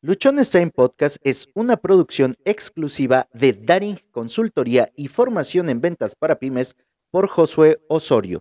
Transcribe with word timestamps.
Luchones 0.00 0.50
Time 0.50 0.70
Podcast 0.70 1.16
es 1.24 1.48
una 1.54 1.76
producción 1.76 2.36
exclusiva 2.44 3.28
de 3.32 3.52
Daring 3.52 3.98
Consultoría 4.12 4.88
y 4.94 5.08
Formación 5.08 5.68
en 5.68 5.80
Ventas 5.80 6.14
para 6.14 6.38
Pymes 6.38 6.76
por 7.10 7.26
Josué 7.26 7.80
Osorio. 7.88 8.38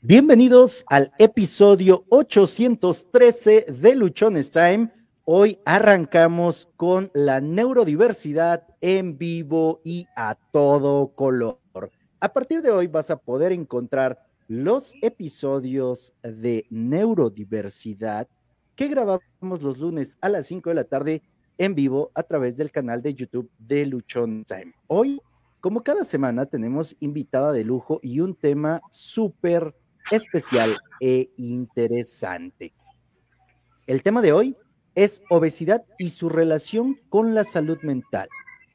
Bienvenidos 0.00 0.84
al 0.88 1.12
episodio 1.20 2.06
813 2.08 3.66
de 3.68 3.94
Luchones 3.94 4.50
Time. 4.50 4.90
Hoy 5.24 5.60
arrancamos 5.64 6.68
con 6.76 7.12
la 7.14 7.40
neurodiversidad 7.40 8.66
en 8.80 9.16
vivo 9.16 9.80
y 9.84 10.08
a 10.16 10.34
todo 10.50 11.14
color. 11.14 11.60
A 12.24 12.32
partir 12.32 12.62
de 12.62 12.70
hoy 12.70 12.86
vas 12.86 13.10
a 13.10 13.18
poder 13.18 13.52
encontrar 13.52 14.18
los 14.48 14.94
episodios 15.02 16.14
de 16.22 16.64
neurodiversidad 16.70 18.28
que 18.74 18.88
grabamos 18.88 19.60
los 19.60 19.76
lunes 19.76 20.16
a 20.22 20.30
las 20.30 20.46
5 20.46 20.70
de 20.70 20.74
la 20.74 20.84
tarde 20.84 21.22
en 21.58 21.74
vivo 21.74 22.12
a 22.14 22.22
través 22.22 22.56
del 22.56 22.72
canal 22.72 23.02
de 23.02 23.12
YouTube 23.12 23.50
de 23.58 23.84
Luchón 23.84 24.42
Time. 24.46 24.72
Hoy, 24.86 25.20
como 25.60 25.82
cada 25.82 26.06
semana, 26.06 26.46
tenemos 26.46 26.96
invitada 26.98 27.52
de 27.52 27.62
lujo 27.62 28.00
y 28.02 28.20
un 28.20 28.34
tema 28.34 28.80
súper 28.88 29.74
especial 30.10 30.78
e 31.02 31.28
interesante. 31.36 32.72
El 33.86 34.02
tema 34.02 34.22
de 34.22 34.32
hoy 34.32 34.56
es 34.94 35.20
obesidad 35.28 35.84
y 35.98 36.08
su 36.08 36.30
relación 36.30 36.98
con 37.10 37.34
la 37.34 37.44
salud 37.44 37.76
mental. 37.82 38.30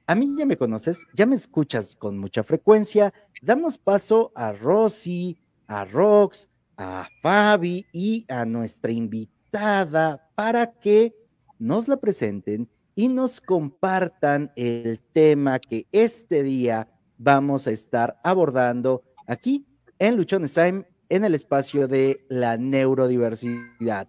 A 0.10 0.16
mí 0.16 0.34
ya 0.36 0.44
me 0.44 0.58
conoces, 0.58 1.06
ya 1.14 1.28
me 1.28 1.36
escuchas 1.36 1.96
con 1.96 2.18
mucha 2.18 2.42
frecuencia. 2.42 3.14
Damos 3.44 3.78
paso 3.78 4.32
a 4.34 4.54
Rosy, 4.54 5.38
a 5.68 5.86
Rox, 5.86 6.50
a 6.78 7.08
Fabi 7.22 7.86
y 7.92 8.26
a 8.28 8.44
nuestra 8.44 8.92
invitada 8.92 10.28
para 10.34 10.72
que 10.72 11.14
nos 11.60 11.88
la 11.88 11.98
presenten 11.98 12.68
y 12.96 13.08
nos 13.08 13.40
compartan 13.40 14.52
el 14.56 15.00
tema 15.14 15.60
que 15.60 15.86
este 15.92 16.42
día 16.42 16.88
vamos 17.20 17.68
a 17.68 17.72
estar 17.72 18.20
abordando 18.24 19.04
aquí 19.28 19.68
en 20.00 20.18
Luchones 20.18 20.56
Time 20.56 20.88
en 21.10 21.24
el 21.24 21.36
espacio 21.36 21.88
de 21.88 22.26
la 22.30 22.58
neurodiversidad. 22.58 24.08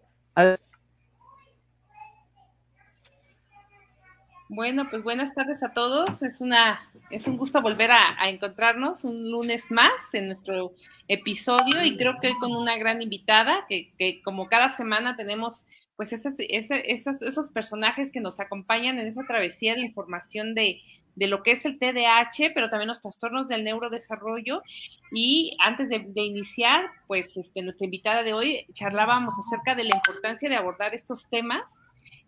Bueno, 4.53 4.91
pues 4.91 5.05
buenas 5.05 5.33
tardes 5.33 5.63
a 5.63 5.73
todos. 5.73 6.23
Es 6.25 6.41
una, 6.41 6.81
es 7.09 7.29
un 7.29 7.37
gusto 7.37 7.63
volver 7.63 7.93
a, 7.93 8.29
encontrarnos 8.29 9.05
un 9.05 9.31
lunes 9.31 9.71
más 9.71 9.93
en 10.13 10.27
nuestro 10.27 10.73
episodio 11.07 11.85
y 11.85 11.97
creo 11.97 12.17
que 12.21 12.31
hoy 12.31 12.35
con 12.41 12.57
una 12.57 12.77
gran 12.77 13.01
invitada 13.01 13.65
que, 13.69 13.93
que 13.97 14.21
como 14.23 14.49
cada 14.49 14.71
semana 14.71 15.15
tenemos 15.15 15.67
pues 15.95 16.13
esos, 16.13 16.35
esos, 16.39 17.23
esos 17.23 17.49
personajes 17.51 18.11
que 18.11 18.19
nos 18.19 18.41
acompañan 18.41 18.99
en 18.99 19.07
esa 19.07 19.23
travesía 19.25 19.77
de 19.77 19.83
información 19.83 20.57
de, 20.57 20.81
de 21.15 21.29
lo 21.29 21.45
que 21.45 21.53
es 21.53 21.65
el 21.65 21.79
TDAH, 21.79 22.53
pero 22.53 22.71
también 22.71 22.89
los 22.89 23.03
trastornos 23.03 23.47
del 23.47 23.63
neurodesarrollo. 23.63 24.65
Y 25.13 25.57
antes 25.65 25.89
de, 25.91 26.07
de, 26.09 26.23
iniciar, 26.23 26.87
pues 27.07 27.37
este, 27.37 27.63
nuestra 27.63 27.85
invitada 27.85 28.25
de 28.25 28.33
hoy 28.33 28.67
charlábamos 28.73 29.33
acerca 29.39 29.77
de 29.77 29.85
la 29.85 29.95
importancia 29.95 30.49
de 30.49 30.57
abordar 30.57 30.93
estos 30.93 31.29
temas 31.31 31.79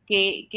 que, 0.07 0.49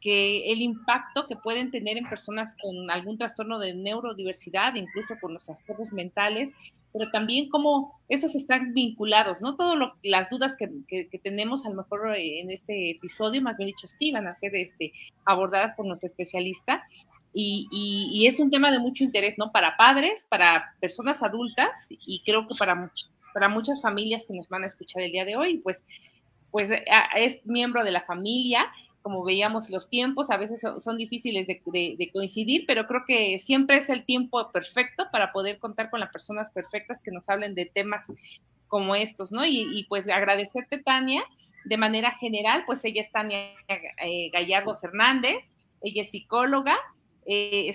que, 0.00 0.52
el 0.52 0.62
impacto 0.62 1.26
que 1.26 1.36
pueden 1.36 1.70
tener 1.70 1.96
en 1.96 2.08
personas 2.08 2.54
con 2.60 2.90
algún 2.90 3.18
trastorno 3.18 3.58
de 3.58 3.74
neurodiversidad, 3.74 4.74
incluso 4.74 5.14
con 5.20 5.34
los 5.34 5.44
trastornos 5.44 5.92
mentales, 5.92 6.52
pero 6.92 7.10
también 7.10 7.48
cómo 7.48 8.00
esos 8.08 8.34
están 8.34 8.72
vinculados, 8.72 9.40
¿no? 9.40 9.56
Todas 9.56 9.92
las 10.02 10.30
dudas 10.30 10.56
que, 10.56 10.68
que, 10.88 11.18
tenemos 11.18 11.66
a 11.66 11.70
lo 11.70 11.76
mejor 11.76 12.16
en 12.16 12.50
este 12.50 12.90
episodio, 12.92 13.42
más 13.42 13.56
bien 13.56 13.68
dicho, 13.68 13.86
sí 13.86 14.10
van 14.10 14.26
a 14.26 14.34
ser 14.34 14.54
este, 14.56 14.92
abordadas 15.24 15.74
por 15.74 15.86
nuestro 15.86 16.06
especialista. 16.06 16.84
Y, 17.34 17.68
y, 17.70 18.08
y, 18.10 18.26
es 18.26 18.40
un 18.40 18.50
tema 18.50 18.72
de 18.72 18.78
mucho 18.78 19.04
interés, 19.04 19.36
¿no? 19.36 19.52
Para 19.52 19.76
padres, 19.76 20.26
para 20.30 20.74
personas 20.80 21.22
adultas 21.22 21.86
y 21.90 22.22
creo 22.24 22.48
que 22.48 22.54
para, 22.58 22.90
para 23.34 23.48
muchas 23.48 23.82
familias 23.82 24.24
que 24.26 24.34
nos 24.34 24.48
van 24.48 24.64
a 24.64 24.66
escuchar 24.66 25.02
el 25.02 25.12
día 25.12 25.24
de 25.24 25.36
hoy. 25.36 25.58
Pues 25.58 25.84
pues 26.50 26.70
eh, 26.70 26.84
es 27.16 27.44
miembro 27.44 27.84
de 27.84 27.90
la 27.90 28.02
familia, 28.02 28.70
como 29.02 29.24
veíamos 29.24 29.70
los 29.70 29.88
tiempos, 29.88 30.30
a 30.30 30.36
veces 30.36 30.60
son, 30.60 30.96
difíciles 30.96 31.46
de, 31.46 32.10
coincidir, 32.12 32.64
pero 32.66 32.86
creo 32.86 33.04
que 33.06 33.38
siempre 33.38 33.78
es 33.78 33.88
el 33.88 34.04
tiempo 34.04 34.50
perfecto 34.50 35.06
para 35.10 35.32
poder 35.32 35.58
contar 35.58 35.88
con 35.88 36.00
las 36.00 36.10
personas 36.10 36.50
perfectas 36.50 37.02
que 37.02 37.10
nos 37.10 37.28
hablen 37.28 37.54
de 37.54 37.66
temas 37.66 38.12
como 38.66 38.94
estos, 38.94 39.32
¿no? 39.32 39.46
Y, 39.46 39.86
pues 39.88 40.06
agradecerte, 40.08 40.78
Tania, 40.78 41.24
de 41.64 41.76
manera 41.78 42.10
general, 42.10 42.64
pues 42.66 42.84
ella 42.84 43.00
es 43.00 43.10
Tania 43.10 43.54
eh, 43.68 44.30
Gallardo 44.30 44.76
Fernández, 44.78 45.52
ella 45.80 46.02
es 46.02 46.10
psicóloga, 46.10 46.76
eh, 47.24 47.70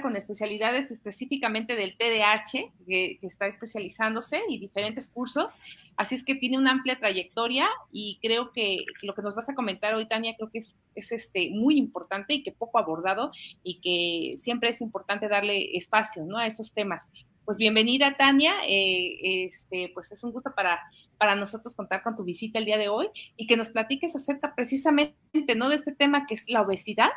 con 0.00 0.16
especialidades 0.16 0.90
específicamente 0.90 1.74
del 1.76 1.96
TDAH, 1.96 2.72
que, 2.86 3.18
está 3.22 3.46
especializándose 3.46 4.40
y 4.48 4.58
diferentes 4.58 5.08
cursos. 5.08 5.58
Así 5.96 6.14
es 6.14 6.24
que 6.24 6.34
tiene 6.34 6.58
una 6.58 6.72
amplia 6.72 6.98
trayectoria 6.98 7.68
y 7.92 8.18
creo 8.22 8.52
que 8.52 8.84
lo 9.02 9.14
que 9.14 9.22
nos 9.22 9.34
vas 9.34 9.48
a 9.48 9.54
comentar 9.54 9.94
hoy, 9.94 10.06
Tania, 10.06 10.34
creo 10.36 10.50
que 10.50 10.58
es, 10.58 10.76
este, 11.12 11.50
muy 11.50 11.78
importante 11.78 12.34
y 12.34 12.42
que 12.42 12.52
poco 12.52 12.78
abordado 12.78 13.30
y 13.62 13.80
que 13.80 14.36
siempre 14.36 14.70
es 14.70 14.80
importante 14.80 15.28
darle 15.28 15.76
espacio 15.76 16.24
¿no? 16.24 16.38
a 16.38 16.46
esos 16.46 16.72
temas. 16.72 17.10
Pues 17.44 17.58
bienvenida, 17.58 18.16
Tania. 18.16 18.54
Eh, 18.66 19.46
este, 19.46 19.90
pues 19.92 20.10
es 20.12 20.24
un 20.24 20.32
gusto 20.32 20.52
para, 20.54 20.80
para 21.18 21.36
nosotros 21.36 21.74
contar 21.74 22.02
con 22.02 22.16
tu 22.16 22.24
visita 22.24 22.58
el 22.58 22.64
día 22.64 22.78
de 22.78 22.88
hoy 22.88 23.08
y 23.36 23.46
que 23.46 23.56
nos 23.56 23.68
platiques 23.68 24.16
acerca 24.16 24.54
precisamente 24.54 25.14
¿no? 25.56 25.68
de 25.68 25.76
este 25.76 25.92
tema 25.92 26.26
que 26.26 26.34
es 26.34 26.48
la 26.48 26.62
obesidad 26.62 27.10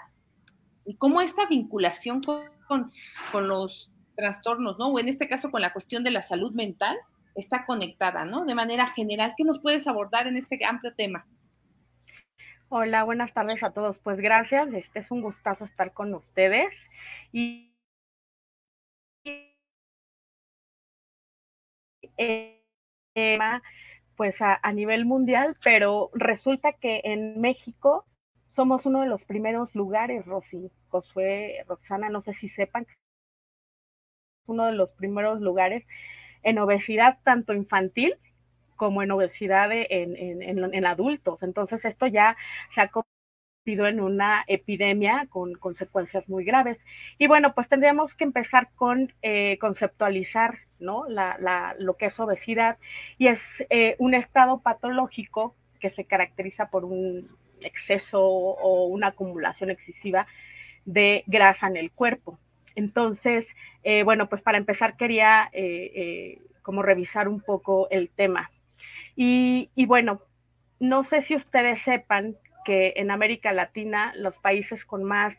y 0.85 0.95
cómo 0.95 1.21
esta 1.21 1.45
vinculación 1.45 2.21
con, 2.21 2.56
con, 2.67 2.91
los 3.47 3.91
trastornos, 4.16 4.78
¿no? 4.78 4.88
O 4.89 5.00
en 5.00 5.07
este 5.07 5.28
caso 5.28 5.51
con 5.51 5.61
la 5.61 5.73
cuestión 5.73 6.03
de 6.03 6.11
la 6.11 6.22
salud 6.22 6.53
mental, 6.53 6.97
está 7.35 7.66
conectada, 7.66 8.25
¿no? 8.25 8.45
De 8.45 8.55
manera 8.55 8.88
general, 8.88 9.33
¿qué 9.38 9.44
nos 9.44 9.59
puedes 9.59 9.88
abordar 9.88 10.28
en 10.28 10.38
este 10.38 10.59
amplio 10.66 10.94
tema? 10.95 11.25
Hola, 12.69 13.03
buenas 13.03 13.33
tardes 13.33 13.61
a 13.63 13.72
todos. 13.72 13.97
Pues 14.03 14.17
gracias, 14.17 14.67
este 14.73 15.00
es 15.00 15.11
un 15.11 15.22
gustazo 15.22 15.66
estar 15.66 15.94
con 15.94 16.13
ustedes. 16.13 16.73
Y 17.31 17.72
pues 24.16 24.41
a, 24.41 24.59
a 24.61 24.73
nivel 24.73 25.06
mundial, 25.06 25.56
pero 25.63 26.09
resulta 26.13 26.73
que 26.73 27.01
en 27.03 27.39
México 27.39 28.06
somos 28.57 28.88
uno 28.88 29.01
de 29.01 29.07
los 29.07 29.23
primeros 29.23 29.73
lugares, 29.75 30.25
Rosy, 30.25 30.72
Josué, 30.90 31.63
Roxana, 31.68 32.09
no 32.09 32.23
sé 32.23 32.34
si 32.41 32.50
sepan, 32.50 32.88
uno 34.47 34.66
de 34.66 34.72
los 34.72 34.90
primeros 34.90 35.40
lugares 35.41 35.85
en 36.41 36.57
obesidad 36.57 37.19
tanto 37.23 37.53
infantil 37.53 38.16
como 38.75 39.03
en 39.03 39.12
obesidad 39.12 39.69
en, 39.72 40.16
en, 40.16 40.73
en, 40.73 40.85
adultos. 40.85 41.44
Entonces 41.44 41.85
esto 41.85 42.07
ya 42.07 42.35
se 42.73 42.81
ha 42.81 42.90
convertido 42.90 43.88
en 43.88 44.01
una 44.01 44.44
epidemia 44.47 45.28
con 45.29 45.53
consecuencias 45.53 46.28
muy 46.28 46.44
graves. 46.44 46.79
Y 47.19 47.28
bueno, 47.28 47.53
pues 47.53 47.69
tendríamos 47.69 48.13
que 48.16 48.24
empezar 48.24 48.69
con 48.75 49.13
eh, 49.22 49.57
conceptualizar 49.59 50.59
¿no? 50.79 51.07
La, 51.09 51.38
la, 51.39 51.75
lo 51.78 51.95
que 51.95 52.07
es 52.07 52.19
obesidad 52.19 52.78
y 53.19 53.28
es 53.28 53.39
eh, 53.69 53.95
un 54.00 54.16
estado 54.16 54.62
patológico 54.62 55.56
que 55.79 55.91
se 55.91 56.06
caracteriza 56.06 56.69
por 56.69 56.85
un 56.85 57.29
exceso 57.62 58.22
o 58.22 58.88
una 58.88 59.07
acumulación 59.07 59.69
excesiva 59.69 60.28
de 60.85 61.23
grasa 61.28 61.68
en 61.68 61.78
el 61.78 61.91
cuerpo. 61.91 62.40
Entonces, 62.75 63.45
eh, 63.84 64.03
bueno, 64.03 64.29
pues 64.29 64.41
para 64.41 64.57
empezar 64.57 64.97
quería 64.97 65.50
eh, 65.51 65.91
eh, 65.95 66.42
como 66.62 66.83
revisar 66.83 67.27
un 67.27 67.42
poco 67.42 67.88
el 67.89 68.09
tema. 68.09 68.51
Y, 69.15 69.69
y, 69.75 69.86
bueno, 69.86 70.21
no 70.80 71.04
sé 71.09 71.24
si 71.24 71.36
ustedes 71.36 71.81
sepan 71.83 72.36
que 72.65 72.94
en 72.98 73.09
América 73.12 73.51
Latina 73.51 74.13
los 74.15 74.36
países 74.36 74.83
con 74.86 75.04
más 75.04 75.36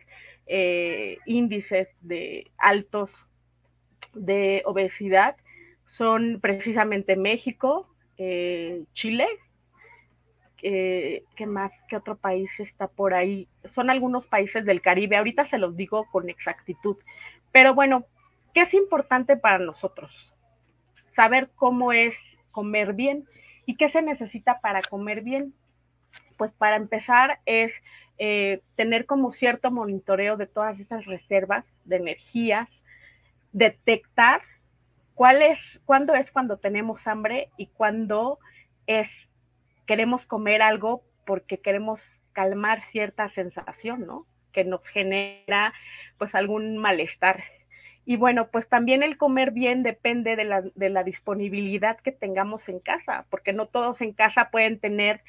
índices 1.27 1.89
de 2.01 2.51
altos 2.57 3.11
de 4.15 4.63
obesidad 4.65 5.37
son 5.85 6.39
precisamente 6.41 7.17
México, 7.17 7.87
Chile, 8.17 9.27
eh, 10.63 11.25
¿qué 11.37 11.47
más? 11.47 11.73
¿Qué 11.89 11.97
otro 11.97 12.17
país 12.17 12.51
está 12.59 12.89
por 12.89 13.15
ahí? 13.15 13.49
Son 13.75 13.91
algunos 13.91 14.27
países 14.27 14.65
del 14.65 14.81
Caribe, 14.81 15.17
ahorita 15.17 15.49
se 15.51 15.59
los 15.59 15.77
digo 15.77 16.07
con 16.11 16.29
exactitud. 16.29 16.97
Pero 17.53 17.75
bueno, 17.75 18.05
¿qué 18.55 18.63
es 18.63 18.75
importante 18.75 19.37
para 19.37 19.59
nosotros? 19.59 20.11
Saber 21.15 21.51
cómo 21.57 21.93
es 21.93 22.15
comer 22.51 22.93
bien 22.95 23.25
y 23.67 23.77
qué 23.77 23.91
se 23.91 24.03
necesita 24.03 24.61
para 24.61 24.83
comer 24.83 25.23
bien. 25.23 25.55
Pues 26.37 26.53
para 26.53 26.77
empezar 26.77 27.41
es 27.47 27.73
eh, 28.19 28.61
tener 28.77 29.07
como 29.07 29.33
cierto 29.33 29.71
monitoreo 29.71 30.37
de 30.37 30.47
todas 30.47 30.79
esas 30.79 31.05
reservas 31.07 31.65
de 31.85 31.97
energías, 31.97 32.69
detectar 33.53 34.41
¿cuál 35.19 35.43
es, 35.43 35.59
cuándo 35.85 36.15
es 36.15 36.31
cuando 36.31 36.59
tenemos 36.59 37.05
hambre 37.05 37.49
y 37.57 37.67
cuándo 37.67 38.39
es 38.87 39.09
queremos 39.89 40.25
comer 40.27 40.63
algo 40.63 41.03
porque 41.27 41.59
queremos 41.59 41.99
calmar 42.33 42.83
cierta 42.93 43.31
sensación, 43.31 44.07
¿no? 44.07 44.27
Que 44.53 44.63
nos 44.63 44.87
genera 44.89 45.73
pues 46.19 46.33
algún 46.35 46.77
malestar. 46.77 47.43
Y 48.05 48.17
bueno, 48.17 48.49
pues 48.51 48.69
también 48.69 49.03
el 49.03 49.17
comer 49.17 49.51
bien 49.51 49.83
depende 49.83 50.37
de 50.37 50.45
la, 50.45 50.63
de 50.63 50.89
la 50.91 51.03
disponibilidad 51.05 51.99
que 51.99 52.13
tengamos 52.13 52.67
en 52.69 52.81
casa, 52.81 53.27
porque 53.31 53.53
no 53.53 53.67
todos 53.67 54.01
en 54.01 54.13
casa 54.13 54.51
pueden 54.51 54.79
tener 54.79 55.21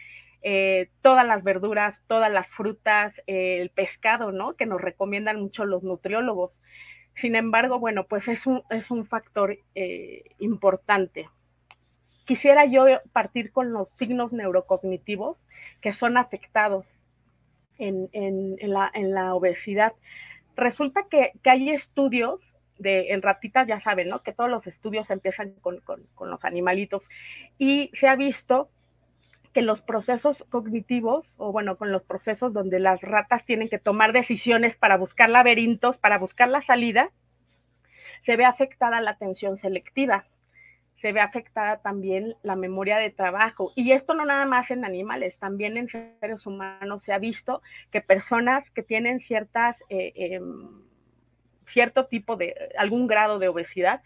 eh, 0.42 0.90
todas 1.02 1.26
las 1.26 1.44
verduras, 1.44 1.98
todas 2.08 2.32
las 2.32 2.48
frutas, 2.50 3.14
eh, 3.28 3.62
el 3.62 3.70
pescado, 3.70 4.32
¿no? 4.32 4.56
Que 4.56 4.66
nos 4.66 4.82
recomiendan 4.82 5.40
mucho 5.40 5.66
los 5.66 5.84
nutriólogos. 5.84 6.62
Sin 7.16 7.36
embargo, 7.36 7.80
bueno, 7.80 8.06
pues 8.06 8.28
es 8.28 8.46
un, 8.46 8.64
es 8.70 8.92
un 8.92 9.06
factor 9.06 9.58
eh, 9.76 10.24
importante. 10.40 11.28
Quisiera 12.30 12.66
yo 12.66 12.86
partir 13.12 13.52
con 13.52 13.74
los 13.74 13.88
signos 13.96 14.32
neurocognitivos 14.32 15.36
que 15.82 15.94
son 15.94 16.16
afectados 16.16 16.86
en, 17.80 18.08
la, 18.62 19.34
obesidad. 19.34 19.94
Resulta 20.56 21.08
que, 21.10 21.32
hay 21.46 21.72
estudios 21.72 22.40
de, 22.78 23.14
en 23.14 23.24
ratitas, 23.24 23.66
ya 23.68 23.82
saben, 23.82 24.10
¿no? 24.10 24.22
Que 24.22 24.32
todos 24.32 24.48
los 24.48 24.68
estudios 24.68 25.10
empiezan 25.10 25.54
con 25.54 26.30
los 26.30 26.46
animalitos 26.46 27.02
y 27.58 27.90
se 28.00 28.08
ha 28.08 28.16
visto 28.16 28.70
que 29.52 29.64
los 29.64 29.82
procesos 29.82 30.46
cognitivos, 30.52 31.26
o 31.38 31.52
bueno, 31.52 31.78
con 31.78 31.92
los 31.92 32.04
procesos 32.04 32.54
donde 32.54 32.80
las 32.80 33.02
ratas 33.02 33.44
tienen 33.44 33.70
que 33.70 33.80
tomar 33.80 34.14
decisiones 34.14 34.78
para 34.78 34.98
buscar 34.98 35.32
laberintos, 35.32 35.98
para 35.98 36.20
buscar 36.20 36.48
la 36.50 36.62
salida, 36.62 37.10
se 38.24 38.38
ve 38.38 38.46
afectada 38.46 39.02
la 39.02 39.10
atención 39.10 39.58
selectiva, 39.58 40.26
se 41.02 41.12
ve 41.12 41.22
afectada 41.22 41.78
también 41.78 42.36
la 42.44 42.56
memoria 42.56 42.98
de 42.98 43.10
trabajo. 43.10 43.72
Y 43.76 43.92
esto 43.92 44.14
no 44.14 44.26
nada 44.26 44.46
más 44.46 44.70
en 44.72 44.86
animales, 44.86 45.38
también 45.40 45.78
en 45.78 45.88
seres 45.88 46.46
humanos 46.46 47.02
se 47.06 47.14
ha 47.14 47.20
visto 47.20 47.62
que 47.92 48.02
personas 48.02 48.70
que 48.72 48.84
tienen 48.84 49.20
ciertas, 49.22 49.78
eh, 49.90 50.14
em, 50.16 50.68
cierto 51.72 52.08
tipo 52.08 52.36
de, 52.36 52.56
algún 52.78 53.08
grado 53.08 53.40
de 53.40 53.48
obesidad 53.48 54.02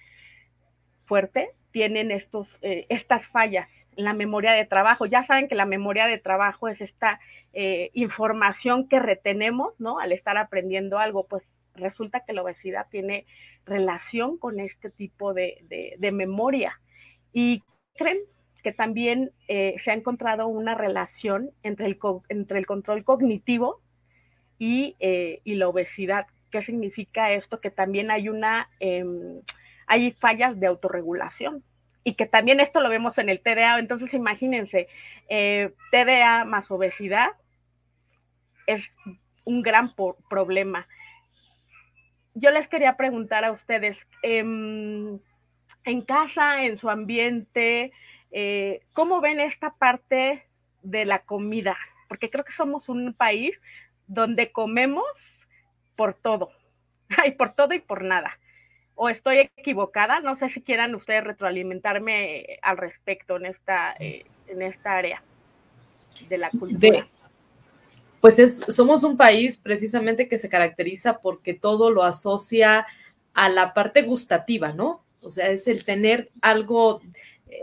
fuerte, 1.05 1.49
tienen 1.71 2.11
estos, 2.11 2.47
eh, 2.61 2.85
estas 2.89 3.25
fallas 3.27 3.67
la 3.95 4.13
memoria 4.13 4.53
de 4.53 4.65
trabajo. 4.65 5.05
Ya 5.05 5.25
saben 5.25 5.47
que 5.47 5.55
la 5.55 5.65
memoria 5.65 6.07
de 6.07 6.17
trabajo 6.17 6.67
es 6.67 6.81
esta 6.81 7.19
eh, 7.53 7.91
información 7.93 8.87
que 8.87 8.99
retenemos, 8.99 9.73
¿no? 9.79 9.99
Al 9.99 10.11
estar 10.11 10.37
aprendiendo 10.37 10.97
algo, 10.97 11.27
pues 11.27 11.43
resulta 11.75 12.21
que 12.21 12.33
la 12.33 12.43
obesidad 12.43 12.87
tiene 12.89 13.25
relación 13.65 14.37
con 14.37 14.59
este 14.59 14.89
tipo 14.89 15.33
de, 15.33 15.95
de, 15.97 16.11
memoria. 16.11 16.79
Y 17.31 17.63
creen 17.95 18.19
que 18.63 18.71
también 18.71 19.31
eh, 19.47 19.75
se 19.83 19.91
ha 19.91 19.93
encontrado 19.93 20.47
una 20.47 20.75
relación 20.75 21.51
entre 21.63 21.87
el, 21.87 21.97
entre 22.29 22.59
el 22.59 22.65
control 22.65 23.03
cognitivo 23.03 23.81
y, 24.57 24.95
eh, 24.99 25.41
y, 25.43 25.55
la 25.55 25.67
obesidad. 25.67 26.27
¿Qué 26.51 26.63
significa 26.63 27.31
esto? 27.31 27.59
Que 27.59 27.71
también 27.71 28.11
hay 28.11 28.29
una, 28.29 28.69
em, 28.79 29.41
hay 29.87 30.11
fallas 30.13 30.59
de 30.59 30.67
autorregulación 30.67 31.63
y 32.03 32.15
que 32.15 32.25
también 32.25 32.59
esto 32.59 32.79
lo 32.79 32.89
vemos 32.89 33.17
en 33.17 33.29
el 33.29 33.41
TDA. 33.41 33.79
Entonces, 33.79 34.13
imagínense, 34.13 34.87
eh, 35.29 35.73
TDA 35.91 36.45
más 36.45 36.69
obesidad 36.69 37.31
es 38.67 38.91
un 39.45 39.61
gran 39.61 39.93
problema. 40.29 40.87
Yo 42.35 42.51
les 42.51 42.67
quería 42.67 42.97
preguntar 42.97 43.43
a 43.45 43.51
ustedes, 43.51 43.97
em, 44.21 45.19
en 45.85 46.01
casa, 46.01 46.63
en 46.63 46.77
su 46.77 46.89
ambiente, 46.89 47.91
eh, 48.31 48.81
¿cómo 48.93 49.21
ven 49.21 49.39
esta 49.39 49.71
parte 49.71 50.43
de 50.81 51.05
la 51.05 51.19
comida? 51.19 51.77
Porque 52.07 52.29
creo 52.29 52.43
que 52.43 52.53
somos 52.53 52.89
un 52.89 53.13
país 53.13 53.55
donde 54.07 54.51
comemos 54.51 55.05
por 55.95 56.13
todo, 56.15 56.51
y 57.25 57.31
por 57.31 57.53
todo 57.53 57.73
y 57.73 57.79
por 57.79 58.03
nada 58.03 58.37
o 58.95 59.09
estoy 59.09 59.49
equivocada. 59.57 60.19
No 60.19 60.37
sé 60.37 60.49
si 60.49 60.61
quieran 60.61 60.95
ustedes 60.95 61.23
retroalimentarme 61.23 62.35
eh, 62.35 62.59
al 62.61 62.77
respecto 62.77 63.37
en 63.37 63.47
esta, 63.47 63.95
eh, 63.99 64.25
en 64.47 64.61
esta 64.61 64.97
área 64.97 65.21
de 66.29 66.37
la 66.37 66.49
cultura. 66.49 67.07
Pues 68.23 68.39
es, 68.39 68.59
somos 68.69 69.03
un 69.03 69.17
país 69.17 69.57
precisamente 69.57 70.29
que 70.29 70.39
se 70.39 70.47
caracteriza 70.47 71.19
porque 71.19 71.53
todo 71.53 71.91
lo 71.91 72.05
asocia 72.05 72.87
a 73.33 73.49
la 73.49 73.73
parte 73.73 74.03
gustativa, 74.03 74.71
¿no? 74.71 75.03
O 75.19 75.29
sea, 75.29 75.49
es 75.49 75.67
el 75.67 75.83
tener 75.83 76.31
algo, 76.41 77.01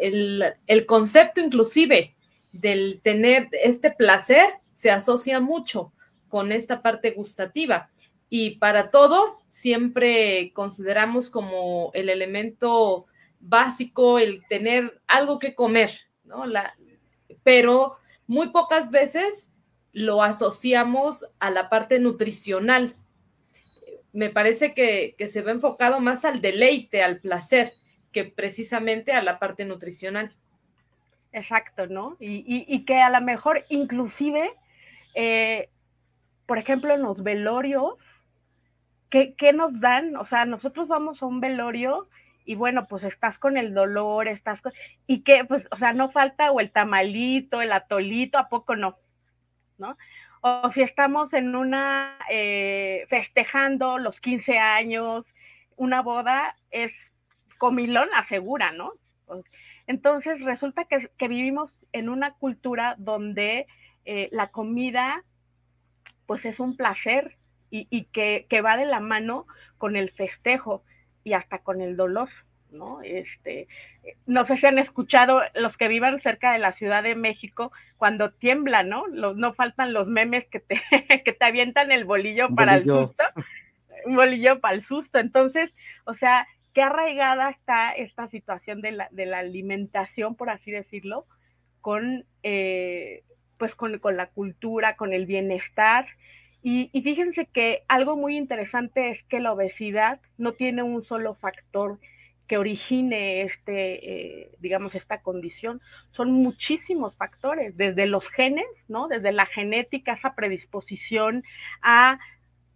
el, 0.03 0.45
el 0.67 0.85
concepto 0.85 1.41
inclusive 1.41 2.15
del 2.53 3.01
tener 3.03 3.49
este 3.53 3.91
placer 3.91 4.51
se 4.75 4.91
asocia 4.91 5.41
mucho 5.41 5.95
con 6.29 6.53
esta 6.53 6.83
parte 6.83 7.13
gustativa 7.13 7.89
y 8.29 8.57
para 8.57 8.89
todo 8.89 9.39
siempre 9.49 10.53
consideramos 10.53 11.31
como 11.31 11.91
el 11.95 12.11
elemento 12.11 13.07
básico 13.41 14.19
el 14.19 14.45
tener 14.47 15.01
algo 15.07 15.39
que 15.39 15.55
comer, 15.55 15.91
¿no? 16.25 16.45
La, 16.45 16.77
pero 17.45 17.97
muy 18.27 18.51
pocas 18.51 18.91
veces 18.91 19.50
lo 19.93 20.23
asociamos 20.23 21.31
a 21.39 21.51
la 21.51 21.69
parte 21.69 21.99
nutricional. 21.99 22.95
Me 24.13 24.31
parece 24.31 24.75
que, 24.75 25.15
se 25.29 25.43
ve 25.43 25.53
enfocado 25.53 26.01
más 26.01 26.25
al 26.25 26.41
deleite, 26.41 27.03
al 27.03 27.21
placer, 27.21 27.73
que 28.13 28.25
precisamente 28.25 29.13
a 29.13 29.23
la 29.23 29.39
parte 29.39 29.65
nutricional. 29.65 30.33
Exacto, 31.33 31.87
¿no? 31.87 32.17
Y, 32.19 32.85
que 32.85 33.01
a 33.01 33.11
lo 33.11 33.21
mejor 33.21 33.65
inclusive, 33.69 34.51
eh, 35.15 35.69
por 36.47 36.59
ejemplo, 36.59 36.95
en 36.95 37.03
los 37.03 37.23
velorios, 37.23 37.95
¿qué, 39.11 39.35
¿qué, 39.39 39.53
nos 39.53 39.79
dan? 39.81 40.17
O 40.17 40.27
sea, 40.27 40.45
nosotros 40.45 40.89
vamos 40.89 41.23
a 41.23 41.27
un 41.27 41.41
velorio 41.41 42.09
y 42.45 42.57
bueno, 42.57 42.87
pues 42.89 43.05
estás 43.05 43.39
con 43.39 43.57
el 43.57 43.75
dolor, 43.75 44.27
estás 44.27 44.61
con... 44.61 44.73
Y 45.07 45.23
que, 45.23 45.45
pues, 45.45 45.65
o 45.71 45.77
sea, 45.77 45.93
no 45.93 46.11
falta 46.11 46.51
o 46.51 46.59
el 46.59 46.73
tamalito, 46.73 47.63
el 47.63 47.71
atolito, 47.71 48.39
¿a 48.39 48.49
poco 48.49 48.75
no? 48.75 48.97
¿No? 49.81 49.97
O 50.43 50.71
si 50.73 50.83
estamos 50.83 51.33
en 51.33 51.57
una, 51.57 52.17
eh, 52.31 53.07
festejando 53.09 53.99
los 53.99 54.21
15 54.21 54.59
años, 54.59 55.27
una 55.77 56.03
boda 56.03 56.55
es 56.71 56.93
comilón 57.59 58.09
asegura, 58.15 58.73
¿no? 58.73 58.93
Entonces 59.87 60.41
resulta 60.43 60.85
que, 60.85 61.11
que 61.19 61.29
vivimos 61.29 61.71
en 61.93 62.09
una 62.09 62.35
cultura 62.35 62.95
donde 62.99 63.67
eh, 64.05 64.29
la 64.31 64.49
comida, 64.49 65.25
pues 66.27 66.45
es 66.45 66.61
un 66.61 66.77
placer, 66.77 67.37
y, 67.71 68.05
que, 68.07 68.63
va 68.63 68.77
de 68.77 68.87
la 68.87 69.01
mano 69.01 69.47
con 69.79 69.97
el 69.97 70.11
festejo 70.11 70.83
y 71.25 71.35
hasta 71.35 71.59
con 71.59 71.81
el 71.81 71.97
dolor. 71.97 72.29
¿No? 72.73 73.01
Este, 73.03 73.69
no 74.27 74.47
sé 74.47 74.57
si 74.57 74.67
han 74.67 74.79
escuchado 74.79 75.43
los 75.55 75.77
que 75.77 75.89
vivan 75.89 76.21
cerca 76.21 76.53
de 76.53 76.59
la 76.59 76.73
Ciudad 76.73 77.03
de 77.03 77.15
México 77.15 77.73
cuando 77.97 78.31
tiembla, 78.31 78.83
¿no? 78.83 79.07
no 79.09 79.55
faltan 79.55 79.93
los 79.93 80.07
memes 80.07 80.47
que 80.49 80.61
te, 80.61 80.81
que 81.25 81.33
te 81.33 81.45
avientan 81.45 81.93
el 81.93 82.05
bolillo 82.05 82.49
para 82.55 82.77
el 82.77 82.85
susto, 82.85 83.25
un 84.05 84.17
bolillo 84.17 84.61
para 84.61 84.75
el 84.75 84.85
susto. 84.85 85.19
Entonces, 85.19 85.71
o 86.05 86.15
sea, 86.15 86.47
qué 86.73 86.83
arraigada 86.83 87.51
está 87.51 87.93
esta 87.93 88.29
situación 88.29 88.81
de 88.81 88.93
la, 88.93 89.09
de 89.11 89.27
la 89.27 89.39
alimentación, 89.39 90.35
por 90.35 90.51
así 90.51 90.71
decirlo, 90.71 91.27
con, 91.81 92.25
eh, 92.43 93.23
pues 93.59 93.75
con, 93.75 93.99
con 93.99 94.17
la 94.17 94.27
cultura, 94.27 94.97
con 94.97 95.13
el 95.13 95.27
bienestar 95.27 96.07
y, 96.63 96.91
fíjense 97.03 97.47
que 97.47 97.85
algo 97.89 98.17
muy 98.17 98.37
interesante 98.37 99.11
es 99.11 99.23
que 99.25 99.41
la 99.41 99.53
obesidad 99.53 100.21
no 100.37 100.53
tiene 100.53 100.83
un 100.83 101.03
solo 101.03 101.35
factor 101.35 101.99
que 102.51 102.59
origine 102.59 103.43
este, 103.43 104.41
eh, 104.41 104.51
digamos, 104.59 104.97
esta 104.97 105.23
condición. 105.23 105.81
Son 106.11 106.33
muchísimos 106.33 107.15
factores, 107.15 107.77
desde 107.77 108.07
los 108.07 108.29
genes, 108.29 108.67
¿no? 108.89 109.07
Desde 109.07 109.31
la 109.31 109.47
genética, 109.47 110.15
esa 110.15 110.35
predisposición 110.35 111.45
a 111.81 112.19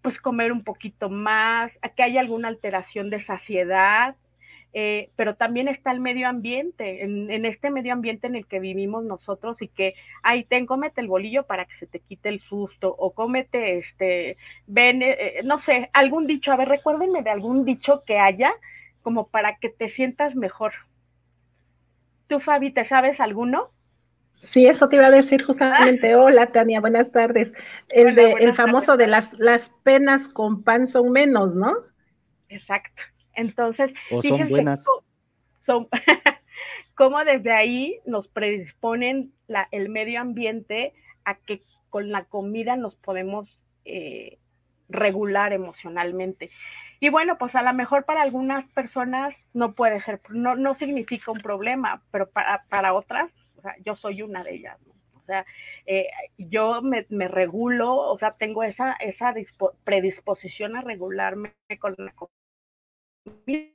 pues 0.00 0.20
comer 0.20 0.52
un 0.52 0.62
poquito 0.62 1.10
más, 1.10 1.72
a 1.82 1.88
que 1.88 2.04
haya 2.04 2.20
alguna 2.20 2.46
alteración 2.46 3.10
de 3.10 3.20
saciedad, 3.24 4.14
eh, 4.74 5.10
pero 5.16 5.34
también 5.34 5.66
está 5.66 5.90
el 5.90 5.98
medio 5.98 6.28
ambiente, 6.28 7.02
en, 7.02 7.44
este 7.44 7.70
medio 7.70 7.94
ambiente 7.94 8.28
en 8.28 8.36
el 8.36 8.46
que 8.46 8.60
vivimos 8.60 9.02
nosotros 9.02 9.60
y 9.60 9.66
que, 9.66 9.94
ay, 10.22 10.44
ten, 10.44 10.66
cómete 10.66 11.00
el 11.00 11.08
bolillo 11.08 11.46
para 11.46 11.64
que 11.64 11.74
se 11.80 11.88
te 11.88 11.98
quite 11.98 12.28
el 12.28 12.38
susto, 12.38 12.94
o 12.96 13.12
cómete, 13.12 13.78
este, 13.78 14.36
ven, 14.68 15.02
eh, 15.02 15.16
eh, 15.18 15.40
no 15.42 15.60
sé, 15.60 15.90
algún 15.92 16.28
dicho, 16.28 16.52
a 16.52 16.56
ver, 16.56 16.68
recuérdenme 16.68 17.22
de 17.22 17.30
algún 17.30 17.64
dicho 17.64 18.04
que 18.06 18.20
haya, 18.20 18.54
como 19.04 19.28
para 19.28 19.58
que 19.58 19.68
te 19.68 19.90
sientas 19.90 20.34
mejor. 20.34 20.72
¿Tú, 22.26 22.40
Fabi, 22.40 22.72
te 22.72 22.86
sabes 22.86 23.20
alguno? 23.20 23.70
Sí, 24.38 24.66
eso 24.66 24.88
te 24.88 24.96
iba 24.96 25.06
a 25.06 25.10
decir 25.10 25.44
justamente. 25.44 26.16
Hola, 26.16 26.46
Tania, 26.46 26.80
buenas 26.80 27.12
tardes. 27.12 27.52
El, 27.90 28.14
de, 28.14 28.32
el 28.32 28.54
famoso 28.54 28.96
de 28.96 29.06
las, 29.06 29.34
las 29.34 29.68
penas 29.84 30.28
con 30.28 30.62
pan 30.62 30.86
son 30.86 31.12
menos, 31.12 31.54
¿no? 31.54 31.74
Exacto. 32.48 33.02
Entonces, 33.34 33.92
o 34.10 34.22
son 34.22 34.48
buenas. 34.48 34.84
son, 35.66 35.88
cómo 36.94 37.22
desde 37.24 37.52
ahí 37.52 38.00
nos 38.06 38.26
predisponen 38.28 39.32
la, 39.48 39.68
el 39.70 39.90
medio 39.90 40.20
ambiente 40.20 40.94
a 41.26 41.34
que 41.34 41.62
con 41.90 42.10
la 42.10 42.24
comida 42.24 42.76
nos 42.76 42.94
podemos 42.96 43.48
eh, 43.84 44.38
regular 44.88 45.52
emocionalmente. 45.52 46.50
Y 47.04 47.10
bueno, 47.10 47.36
pues 47.36 47.54
a 47.54 47.60
lo 47.60 47.74
mejor 47.74 48.06
para 48.06 48.22
algunas 48.22 48.66
personas 48.70 49.34
no 49.52 49.74
puede 49.74 50.00
ser, 50.04 50.22
no, 50.30 50.56
no 50.56 50.74
significa 50.74 51.32
un 51.32 51.40
problema, 51.40 52.02
pero 52.10 52.30
para, 52.30 52.64
para 52.70 52.94
otras, 52.94 53.30
o 53.58 53.60
sea, 53.60 53.76
yo 53.84 53.94
soy 53.94 54.22
una 54.22 54.42
de 54.42 54.54
ellas. 54.54 54.78
O 55.12 55.20
sea, 55.26 55.44
eh, 55.84 56.06
yo 56.38 56.80
me, 56.80 57.04
me, 57.10 57.28
regulo, 57.28 57.94
o 57.94 58.16
sea, 58.16 58.32
tengo 58.38 58.62
esa, 58.62 58.92
esa 58.94 59.34
predisposición 59.84 60.76
a 60.76 60.80
regularme 60.80 61.54
con 61.78 61.94
la 61.98 62.14
comida. 62.14 63.68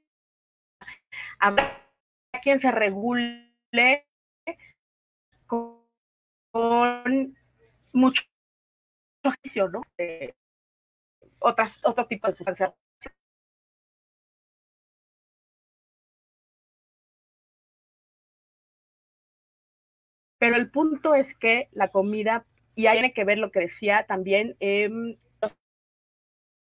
Habrá 1.37 1.85
quien 2.41 2.59
se 2.61 2.71
regule 2.71 4.07
con, 5.45 5.83
con 6.49 7.37
mucho 7.93 8.23
ejercicio, 9.23 9.69
¿no? 9.69 9.83
Eh, 9.99 10.33
otras, 11.37 11.71
otro 11.85 12.07
tipo 12.07 12.27
de 12.27 12.35
sustancias 12.35 12.73
Pero 20.39 20.55
el 20.55 20.71
punto 20.71 21.13
es 21.13 21.35
que 21.37 21.67
la 21.71 21.89
comida, 21.89 22.45
y 22.75 22.87
hay 22.87 22.95
tiene 22.95 23.13
que 23.13 23.25
ver 23.25 23.37
lo 23.37 23.51
que 23.51 23.59
decía 23.59 24.05
también, 24.07 24.55
eh, 24.59 24.89
los 25.41 25.51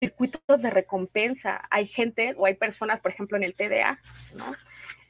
circuitos 0.00 0.41
de 0.62 0.71
recompensa. 0.71 1.67
Hay 1.71 1.88
gente 1.88 2.35
o 2.37 2.47
hay 2.47 2.55
personas, 2.55 3.00
por 3.00 3.11
ejemplo, 3.11 3.37
en 3.37 3.45
el 3.45 3.55
TDA, 3.55 3.99
¿no? 4.35 4.55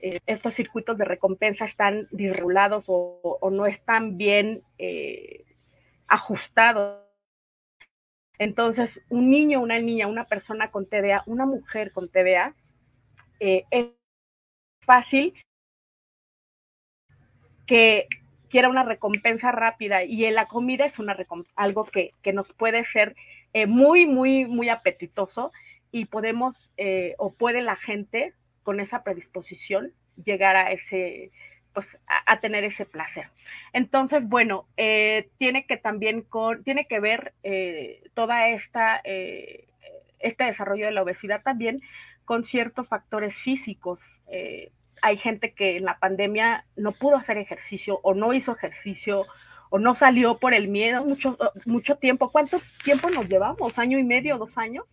Eh, 0.00 0.18
estos 0.26 0.54
circuitos 0.54 0.98
de 0.98 1.04
recompensa 1.04 1.64
están 1.64 2.08
disregulados 2.10 2.84
o, 2.88 3.38
o 3.40 3.50
no 3.50 3.66
están 3.66 4.16
bien 4.16 4.62
eh, 4.78 5.44
ajustados. 6.08 7.02
Entonces, 8.38 8.90
un 9.08 9.30
niño, 9.30 9.60
una 9.60 9.78
niña, 9.78 10.08
una 10.08 10.24
persona 10.24 10.70
con 10.70 10.86
TDA, 10.86 11.22
una 11.26 11.46
mujer 11.46 11.92
con 11.92 12.08
TDA, 12.08 12.54
eh, 13.38 13.64
es 13.70 13.86
fácil 14.84 15.34
que 17.66 18.08
quiera 18.52 18.68
una 18.68 18.82
recompensa 18.82 19.50
rápida 19.50 20.04
y 20.04 20.30
la 20.30 20.46
comida 20.46 20.84
es 20.84 20.92
algo 21.56 21.86
que, 21.86 22.12
nos 22.34 22.52
puede 22.52 22.84
ser 22.84 23.16
eh, 23.54 23.64
muy, 23.66 24.04
muy, 24.04 24.44
muy 24.44 24.68
apetitoso 24.68 25.52
y 25.90 26.04
podemos 26.04 26.54
eh, 26.76 27.14
o 27.16 27.32
puede 27.32 27.62
la 27.62 27.76
gente 27.76 28.34
con 28.62 28.78
esa 28.78 29.02
predisposición 29.04 29.92
llegar 30.22 30.56
a 30.56 30.70
ese, 30.70 31.30
pues 31.72 31.86
a, 32.26 32.40
tener 32.40 32.64
ese 32.64 32.84
placer. 32.84 33.30
Entonces, 33.72 34.22
bueno, 34.28 34.66
eh, 34.76 35.30
tiene 35.38 35.64
que 35.64 35.78
también 35.78 36.20
con, 36.20 36.62
tiene 36.62 36.84
que 36.84 37.00
ver 37.00 37.32
toda 38.12 38.50
esta, 38.50 39.00
este 39.02 40.44
desarrollo 40.44 40.84
de 40.84 40.92
la 40.92 41.02
obesidad 41.02 41.40
también 41.42 41.80
con 42.26 42.44
ciertos 42.44 42.86
factores 42.86 43.34
físicos 43.34 43.98
hay 45.02 45.18
gente 45.18 45.52
que 45.52 45.76
en 45.76 45.84
la 45.84 45.98
pandemia 45.98 46.64
no 46.76 46.92
pudo 46.92 47.16
hacer 47.16 47.36
ejercicio 47.36 47.98
o 48.02 48.14
no 48.14 48.32
hizo 48.32 48.52
ejercicio 48.52 49.26
o 49.68 49.78
no 49.78 49.96
salió 49.96 50.38
por 50.38 50.54
el 50.54 50.68
miedo 50.68 51.04
mucho, 51.04 51.36
mucho 51.66 51.96
tiempo. 51.96 52.30
¿Cuánto 52.30 52.60
tiempo 52.84 53.10
nos 53.10 53.28
llevamos? 53.28 53.78
¿Año 53.78 53.98
y 53.98 54.04
medio, 54.04 54.38
dos 54.38 54.56
años? 54.56 54.86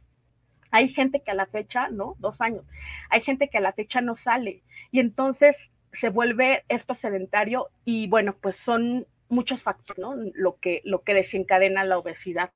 Hay 0.72 0.90
gente 0.90 1.22
que 1.22 1.32
a 1.32 1.36
la 1.36 1.46
fecha, 1.46 1.90
¿no? 1.90 2.16
Dos 2.20 2.42
años. 2.42 2.64
Hay 3.10 3.22
gente 3.22 3.50
que 3.50 3.60
a 3.60 3.62
la 3.62 3.74
fecha 3.74 4.02
no 4.02 4.18
sale. 4.18 4.64
Y 4.92 5.00
entonces 5.00 5.56
se 5.94 6.10
vuelve 6.10 6.64
esto 6.70 6.96
sedentario 6.96 7.68
y 7.86 8.08
bueno, 8.08 8.36
pues 8.42 8.58
son 8.58 9.06
muchos 9.30 9.62
factores, 9.62 10.00
¿no? 10.00 10.16
Lo 10.34 10.58
que, 10.60 10.82
lo 10.86 11.04
que 11.04 11.14
desencadena 11.14 11.84
la 11.84 12.00
obesidad. 12.00 12.52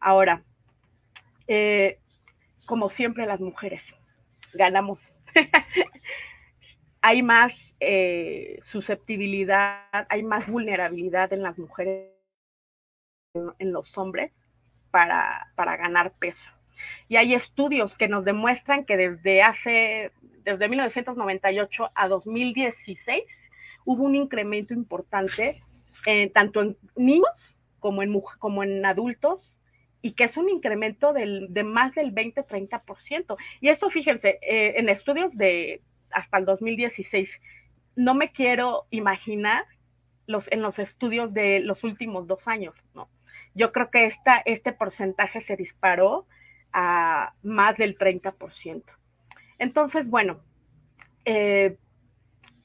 Ahora, 0.00 0.42
eh, 1.46 1.98
como 2.66 2.90
siempre 2.90 3.26
las 3.26 3.40
mujeres, 3.40 3.82
ganamos. 4.54 4.98
hay 7.04 7.20
más 7.20 7.52
eh, 7.80 8.60
susceptibilidad, 8.64 9.82
hay 10.08 10.22
más 10.22 10.48
vulnerabilidad 10.48 11.34
en 11.34 11.42
las 11.42 11.58
mujeres, 11.58 12.08
en, 13.58 13.72
los 13.74 13.98
hombres, 13.98 14.32
para, 14.90 15.52
para, 15.54 15.76
ganar 15.76 16.14
peso. 16.18 16.48
Y 17.10 17.16
hay 17.16 17.34
estudios 17.34 17.94
que 17.98 18.08
nos 18.08 18.24
demuestran 18.24 18.86
que 18.86 18.96
desde 18.96 19.42
hace, 19.42 20.12
desde 20.44 20.66
1998 20.66 21.90
a 21.94 22.08
2016, 22.08 23.22
hubo 23.84 24.02
un 24.02 24.14
incremento 24.14 24.72
importante, 24.72 25.62
eh, 26.06 26.30
tanto 26.30 26.62
en 26.62 26.74
niños 26.96 27.28
como 27.80 28.02
en, 28.02 28.18
como 28.38 28.62
en 28.62 28.82
adultos, 28.86 29.52
y 30.00 30.12
que 30.12 30.24
es 30.24 30.38
un 30.38 30.48
incremento 30.48 31.12
de 31.12 31.64
más 31.64 31.94
del 31.94 32.14
20-30%. 32.14 33.36
Y 33.60 33.68
eso, 33.68 33.90
fíjense, 33.90 34.38
eh, 34.40 34.74
en 34.78 34.88
estudios 34.88 35.36
de 35.36 35.82
hasta 36.14 36.38
el 36.38 36.44
2016. 36.44 37.28
No 37.96 38.14
me 38.14 38.32
quiero 38.32 38.86
imaginar 38.90 39.64
los, 40.26 40.50
en 40.50 40.62
los 40.62 40.78
estudios 40.78 41.32
de 41.34 41.60
los 41.60 41.84
últimos 41.84 42.26
dos 42.26 42.46
años, 42.46 42.74
¿no? 42.94 43.08
Yo 43.54 43.72
creo 43.72 43.90
que 43.90 44.06
esta, 44.06 44.38
este 44.44 44.72
porcentaje 44.72 45.42
se 45.42 45.56
disparó 45.56 46.26
a 46.72 47.34
más 47.42 47.76
del 47.76 47.96
30%. 47.96 48.82
Entonces, 49.58 50.08
bueno, 50.08 50.40
eh, 51.24 51.76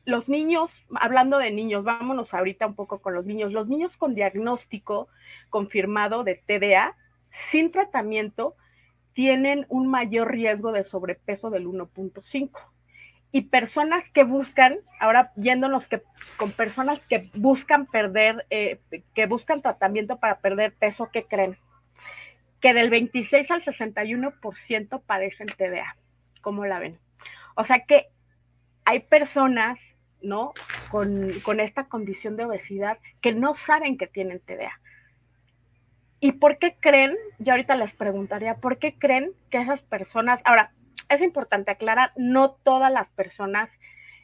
los 0.06 0.28
niños, 0.28 0.72
hablando 0.96 1.38
de 1.38 1.52
niños, 1.52 1.84
vámonos 1.84 2.34
ahorita 2.34 2.66
un 2.66 2.74
poco 2.74 3.00
con 3.00 3.14
los 3.14 3.26
niños. 3.26 3.52
Los 3.52 3.68
niños 3.68 3.96
con 3.98 4.16
diagnóstico 4.16 5.08
confirmado 5.50 6.24
de 6.24 6.36
TDA 6.36 6.96
sin 7.52 7.72
tratamiento 7.72 8.56
tienen 9.14 9.66
un 9.70 9.88
mayor 9.88 10.32
riesgo 10.32 10.72
de 10.72 10.84
sobrepeso 10.84 11.52
del 11.52 11.68
1.5 11.68 12.50
y 13.32 13.42
personas 13.42 14.04
que 14.14 14.24
buscan, 14.24 14.78
ahora 15.00 15.32
yéndonos 15.36 15.88
que 15.88 16.02
con 16.38 16.52
personas 16.52 17.00
que 17.10 17.30
buscan 17.36 17.86
perder, 17.86 18.46
eh, 18.50 18.80
que 19.14 19.26
buscan 19.28 19.62
tratamiento 19.62 20.18
para 20.18 20.40
perder 20.40 20.74
peso, 20.74 21.10
¿qué 21.12 21.24
creen? 21.26 21.58
Que 22.60 22.74
del 22.74 22.90
26 22.90 23.50
al 23.52 23.64
61% 23.64 25.02
padecen 25.06 25.48
TDA. 25.48 25.96
¿Cómo 26.42 26.66
la 26.66 26.80
ven? 26.80 26.98
O 27.56 27.66
sea 27.66 27.86
que 27.86 28.08
hay 28.86 29.02
personas, 29.02 29.78
¿no? 30.22 30.54
Con, 30.90 31.40
con 31.42 31.60
esta 31.60 31.86
condición 31.86 32.36
de 32.36 32.46
obesidad 32.46 32.98
que 33.22 33.34
no 33.34 33.56
saben 33.56 33.98
que 33.98 34.08
tienen 34.08 34.40
TDA. 34.40 34.80
¿Y 36.22 36.34
por 36.34 36.58
qué 36.58 36.76
creen? 36.80 37.16
Yo 37.38 37.54
ahorita 37.54 37.76
les 37.76 37.94
preguntaría, 37.94 38.56
¿por 38.56 38.78
qué 38.78 38.98
creen 38.98 39.32
que 39.52 39.62
esas 39.62 39.82
personas, 39.82 40.42
ahora, 40.44 40.72
es 41.10 41.22
importante 41.22 41.72
aclarar, 41.72 42.12
no 42.16 42.52
todas 42.52 42.92
las 42.92 43.08
personas 43.10 43.70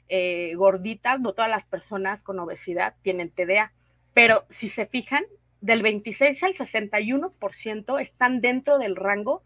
eh, 0.07 0.53
gorditas, 0.55 1.19
no 1.19 1.33
todas 1.33 1.49
las 1.49 1.65
personas 1.65 2.21
con 2.21 2.39
obesidad 2.39 2.95
tienen 3.01 3.31
TDA, 3.31 3.71
pero 4.13 4.45
si 4.51 4.69
se 4.69 4.85
fijan, 4.85 5.23
del 5.61 5.81
26 5.81 6.43
al 6.43 6.53
61% 6.53 7.99
están 7.99 8.39
dentro 8.39 8.77
del 8.77 8.95
rango 8.95 9.41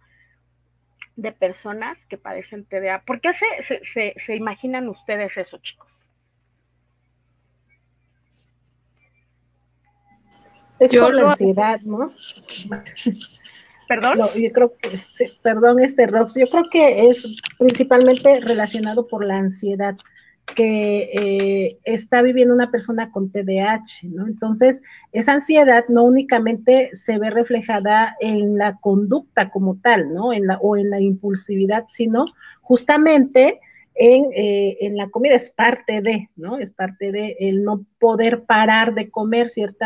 de 1.15 1.31
personas 1.31 1.98
que 2.10 2.17
padecen 2.17 2.65
TDA. 2.65 3.03
¿Por 3.05 3.22
qué 3.22 3.31
se, 3.34 3.86
se, 3.86 4.15
se 4.19 4.36
imaginan 4.36 4.89
ustedes 4.89 5.38
eso, 5.38 5.58
chicos? 5.60 5.88
Es 10.79 10.91
Yo 10.91 11.05
por 11.05 11.15
la 11.15 11.31
ansiedad, 11.31 11.79
¿no? 11.81 12.13
Perdón. 13.89 14.19
Yo 14.36 14.51
creo 14.53 14.74
que, 14.77 15.01
perdón, 15.41 15.79
este 15.79 16.05
Rox, 16.05 16.36
yo 16.36 16.48
creo 16.48 16.69
que 16.69 17.10
es 17.10 17.41
principalmente 17.58 18.39
relacionado 18.39 19.08
por 19.08 19.25
la 19.25 19.38
ansiedad 19.38 19.98
que 20.55 21.10
eh, 21.12 21.79
está 21.86 22.22
viviendo 22.22 22.53
una 22.53 22.69
persona 22.69 23.10
con 23.10 23.31
TDAH, 23.31 24.03
¿no? 24.03 24.27
Entonces, 24.27 24.84
esa 25.12 25.34
ansiedad 25.34 25.86
no 25.89 26.03
únicamente 26.03 26.91
se 26.93 27.17
ve 27.17 27.31
reflejada 27.31 28.15
en 28.19 28.60
la 28.60 28.77
conducta 28.79 29.50
como 29.50 29.79
tal, 29.81 30.13
¿no? 30.13 30.34
En 30.34 30.46
la, 30.46 30.60
o 30.60 30.77
en 30.77 30.91
la 30.91 31.01
impulsividad, 31.01 31.86
sino 31.89 32.25
justamente 32.62 33.60
en, 34.01 34.32
eh, 34.34 34.77
en, 34.79 34.96
la 34.96 35.10
comida, 35.10 35.36
es 35.36 35.50
parte 35.50 36.01
de, 36.01 36.29
¿no? 36.38 36.58
Es 36.58 36.72
parte 36.72 37.12
de 37.12 37.36
el 37.38 37.65
no 37.65 37.86
poder 38.00 38.44
parar 38.46 38.94
de 38.94 39.10
comer 39.10 39.50
cierto 39.50 39.86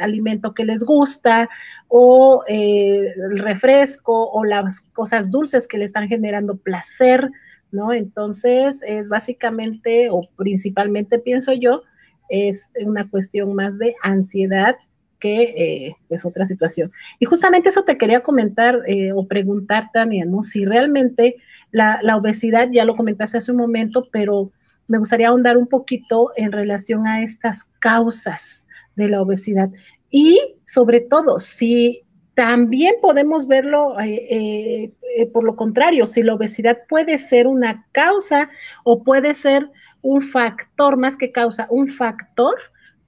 alimento 0.00 0.54
que 0.54 0.64
les 0.64 0.84
gusta 0.84 1.50
o 1.88 2.44
eh, 2.46 3.12
el 3.16 3.38
refresco 3.38 4.30
o 4.30 4.44
las 4.44 4.80
cosas 4.92 5.28
dulces 5.32 5.66
que 5.66 5.76
le 5.76 5.84
están 5.84 6.06
generando 6.06 6.56
placer, 6.56 7.28
¿no? 7.72 7.92
Entonces 7.92 8.80
es 8.86 9.08
básicamente 9.08 10.08
o 10.08 10.28
principalmente 10.36 11.18
pienso 11.18 11.52
yo, 11.52 11.82
es 12.28 12.70
una 12.86 13.10
cuestión 13.10 13.54
más 13.54 13.76
de 13.76 13.96
ansiedad 14.04 14.76
que 15.22 15.42
eh, 15.42 15.96
pues 16.08 16.26
otra 16.26 16.44
situación. 16.44 16.90
Y 17.20 17.26
justamente 17.26 17.68
eso 17.68 17.84
te 17.84 17.96
quería 17.96 18.20
comentar 18.20 18.80
eh, 18.88 19.12
o 19.12 19.28
preguntar, 19.28 19.90
Tania, 19.92 20.24
¿no? 20.24 20.42
Si 20.42 20.64
realmente 20.64 21.36
la, 21.70 22.00
la, 22.02 22.16
obesidad, 22.16 22.68
ya 22.72 22.84
lo 22.84 22.96
comentaste 22.96 23.38
hace 23.38 23.52
un 23.52 23.58
momento, 23.58 24.08
pero 24.10 24.50
me 24.88 24.98
gustaría 24.98 25.28
ahondar 25.28 25.56
un 25.56 25.68
poquito 25.68 26.32
en 26.34 26.50
relación 26.50 27.06
a 27.06 27.22
estas 27.22 27.64
causas 27.78 28.66
de 28.96 29.08
la 29.08 29.22
obesidad. 29.22 29.70
Y 30.10 30.40
sobre 30.64 31.00
todo, 31.00 31.38
si 31.38 32.02
también 32.34 32.94
podemos 33.00 33.46
verlo 33.46 33.94
eh, 34.00 34.90
por 35.32 35.44
lo 35.44 35.54
contrario, 35.54 36.06
si 36.06 36.22
la 36.22 36.34
obesidad 36.34 36.78
puede 36.88 37.18
ser 37.18 37.46
una 37.46 37.86
causa 37.92 38.50
o 38.82 39.04
puede 39.04 39.34
ser 39.34 39.70
un 40.00 40.22
factor, 40.22 40.96
más 40.96 41.16
que 41.16 41.30
causa, 41.30 41.68
un 41.70 41.92
factor 41.92 42.56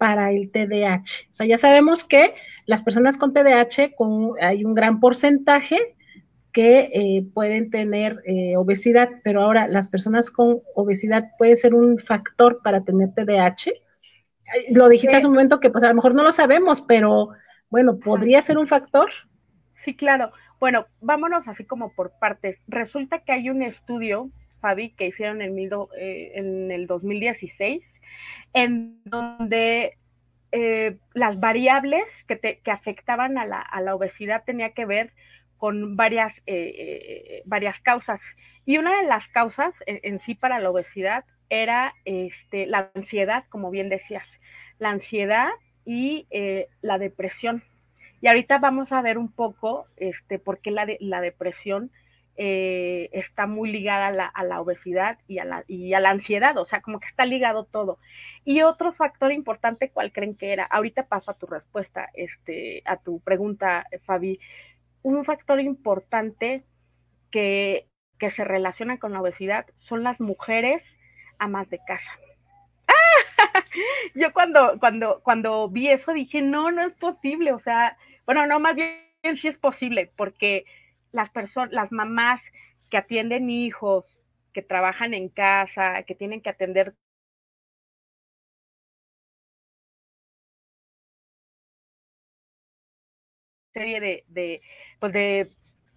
para 0.05 0.33
el 0.33 0.51
TDAH. 0.51 1.31
O 1.31 1.35
sea, 1.35 1.47
ya 1.47 1.57
sabemos 1.57 2.05
que 2.05 2.35
las 2.67 2.83
personas 2.83 3.17
con 3.17 3.33
TDAH 3.33 3.95
con, 3.97 4.33
hay 4.39 4.63
un 4.63 4.75
gran 4.75 5.01
porcentaje 5.01 5.79
que 6.53 7.25
pueden 7.33 7.71
tener 7.71 8.23
obesidad, 8.59 9.09
pero 9.23 9.41
ahora 9.41 9.67
las 9.67 9.89
personas 9.89 10.31
con 10.31 10.61
obesidad 10.75 11.31
puede 11.39 11.57
ser 11.57 11.73
un 11.75 11.97
factor 11.97 12.61
para 12.63 12.85
tener 12.85 13.15
TDAH. 13.15 13.73
Lo 14.73 14.91
dijiste 14.91 15.17
hace 15.17 15.27
un 15.27 15.33
momento 15.33 15.59
que 15.59 15.71
pues 15.71 15.83
a 15.85 15.89
lo 15.89 15.95
mejor 15.95 16.15
no 16.15 16.23
lo 16.23 16.33
sabemos, 16.33 16.83
pero 16.83 17.31
bueno, 17.71 17.99
¿podría 17.99 18.43
ser 18.43 18.59
un 18.59 18.69
factor? 18.69 19.09
Sí, 19.87 19.97
claro. 19.97 20.33
Bueno, 20.61 20.85
vámonos 21.01 21.49
así 21.49 21.65
como 21.65 21.95
por 21.95 22.13
partes. 22.21 22.59
Resulta 22.69 23.21
que 23.21 23.33
hay 23.33 23.49
un 23.49 23.63
estudio, 23.63 24.29
Fabi, 24.61 24.91
que 24.91 25.07
hicieron 25.07 25.41
en, 25.41 25.59
eh, 25.59 26.33
en 26.35 26.71
el 26.71 26.87
2016, 26.87 27.83
en 28.53 29.01
donde 29.05 29.97
eh, 30.53 30.97
las 31.15 31.39
variables 31.41 32.05
que, 32.29 32.61
que 32.63 32.71
afectaban 32.71 33.39
a 33.39 33.47
la, 33.47 33.61
a 33.61 33.81
la, 33.81 33.95
obesidad 33.95 34.45
tenía 34.45 34.71
que 34.71 34.87
ver 34.87 35.13
con 35.59 35.97
varias, 35.97 36.33
eh, 36.47 37.43
varias 37.45 37.79
causas. 37.81 38.21
Y 38.67 38.79
una 38.79 38.97
de 39.01 39.09
las 39.09 39.27
causas 39.29 39.75
en, 39.87 40.21
sí 40.21 40.35
para 40.35 40.61
la 40.61 40.71
obesidad 40.71 41.25
era 41.51 41.95
este, 42.05 42.67
la 42.67 42.91
ansiedad, 42.95 43.45
como 43.49 43.71
bien 43.71 43.89
decías, 43.89 44.27
la 44.79 44.91
ansiedad 44.91 45.49
y 45.85 46.27
la 46.81 46.99
depresión. 46.99 47.63
Y 48.21 48.29
ahorita 48.29 48.59
vamos 48.59 48.91
a 48.91 49.03
ver 49.03 49.19
un 49.19 49.31
poco 49.31 49.87
este, 49.97 50.39
por 50.39 50.61
qué 50.61 50.71
la, 50.71 50.87
la 51.01 51.21
depresión 51.21 51.91
eh, 52.37 53.11
está 53.13 53.47
muy 53.47 53.71
ligada 53.71 54.09
a 54.27 54.45
la, 54.45 54.61
obesidad 54.61 55.19
y 55.29 55.39
a 55.39 55.45
la, 55.45 55.65
y 55.69 55.95
a 55.95 56.01
la 56.01 56.11
ansiedad, 56.11 56.57
o 56.59 56.65
sea, 56.65 56.81
como 56.81 57.01
que 57.01 57.09
está 57.09 57.25
ligado 57.25 57.65
todo. 57.65 57.99
Y 58.45 58.63
otro 58.63 58.93
factor 58.93 59.33
importante, 59.33 59.91
¿cuál 59.91 60.13
creen 60.13 60.37
que 60.37 60.53
era? 60.53 60.65
Ahorita 60.65 61.07
paso 61.07 61.31
a 61.31 61.39
tu 61.39 61.47
respuesta, 61.47 62.09
este, 62.15 62.83
a 62.85 62.97
tu 62.97 63.21
pregunta, 63.21 63.87
Fabi. 64.05 64.41
Un 65.03 65.25
factor 65.25 65.61
importante 65.61 66.65
que, 67.31 67.87
que 68.19 68.31
se 68.31 68.45
relaciona 68.45 68.99
con 68.99 69.13
la 69.13 69.21
obesidad 69.21 69.67
son 69.79 70.03
las 70.03 70.21
mujeres 70.21 70.83
amas 71.39 71.69
de 71.71 71.79
casa. 71.87 72.11
Yo 74.15 74.33
cuando, 74.33 74.79
cuando, 74.81 75.21
cuando 75.23 75.69
vi 75.69 75.89
eso 75.89 76.13
dije, 76.13 76.43
no, 76.43 76.71
no 76.71 76.87
es 76.87 76.95
posible, 76.95 77.53
o 77.53 77.61
sea, 77.61 77.97
bueno, 78.27 78.47
no, 78.47 78.61
más 78.61 78.75
bien 78.75 79.05
sí 79.41 79.49
es 79.49 79.59
posible, 79.59 80.11
porque 80.17 80.65
las 81.15 81.31
personas, 81.31 81.73
las 81.73 81.93
mamás 81.93 82.41
que 82.91 82.99
atienden 82.99 83.49
hijos, 83.51 84.21
que 84.53 84.63
trabajan 84.63 85.15
en 85.15 85.29
casa, 85.31 86.03
que 86.05 86.15
tienen 86.15 86.43
que 86.43 86.51
atender 86.51 86.95
serie 93.73 94.01
de, 94.01 94.25
de 94.29 94.63
pues 95.01 95.13
de 95.13 95.51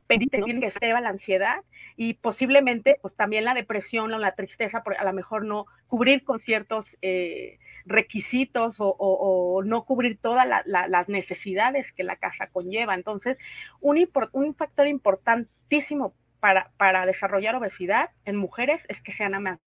tienen 0.07 0.61
que 0.61 0.71
lleva 0.81 1.01
la 1.01 1.09
ansiedad 1.09 1.57
y 1.97 2.13
posiblemente 2.15 2.97
pues 3.01 3.15
también 3.15 3.45
la 3.45 3.53
depresión 3.53 4.13
o 4.13 4.17
la 4.19 4.35
tristeza 4.35 4.83
por 4.83 4.95
a 4.97 5.03
lo 5.03 5.13
mejor 5.13 5.45
no 5.45 5.65
cubrir 5.87 6.23
con 6.23 6.39
ciertos 6.39 6.85
eh, 7.01 7.59
requisitos 7.87 8.75
o, 8.79 9.61
no 9.65 9.85
cubrir 9.85 10.19
todas 10.19 10.47
las 10.65 11.09
necesidades 11.09 11.91
que 11.93 12.03
la 12.03 12.17
casa 12.17 12.47
conlleva. 12.47 12.93
Entonces, 12.93 13.37
un, 13.81 14.07
factor 14.55 14.87
importantísimo 14.87 16.13
para, 16.39 16.71
para, 16.77 17.05
desarrollar 17.05 17.55
obesidad 17.55 18.11
en 18.25 18.35
mujeres 18.35 18.81
es 18.87 19.01
que 19.01 19.13
sean 19.13 19.33
amas 19.33 19.59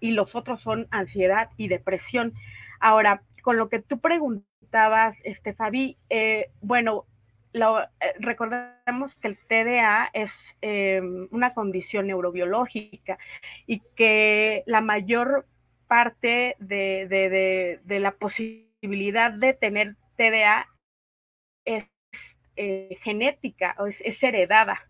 y 0.00 0.10
los 0.10 0.34
otros 0.34 0.60
son 0.60 0.86
ansiedad 0.90 1.50
y 1.56 1.68
depresión. 1.68 2.34
Ahora, 2.80 3.22
con 3.42 3.56
lo 3.56 3.68
que 3.68 3.78
tú 3.80 4.00
preguntabas, 4.00 5.16
este, 5.24 5.54
Fabi, 5.54 5.96
eh, 6.10 6.50
bueno, 6.60 7.06
lo, 7.54 7.80
eh, 7.80 7.88
recordemos 8.18 9.14
que 9.20 9.28
el 9.28 9.38
TDA 9.38 10.10
es 10.12 10.30
em, 10.60 11.28
una 11.30 11.54
condición 11.54 12.08
neurobiológica 12.08 13.16
y 13.66 13.80
que 13.96 14.64
la 14.66 14.80
mayor 14.80 15.46
parte 15.94 16.56
de, 16.58 17.80
la 17.86 18.16
posibilidad 18.16 19.30
de 19.30 19.54
tener 19.54 19.94
TDA 20.16 20.66
es 21.64 21.84
eh, 22.56 22.98
genética, 23.02 23.76
o 23.78 23.86
es, 23.86 24.20
heredada. 24.20 24.80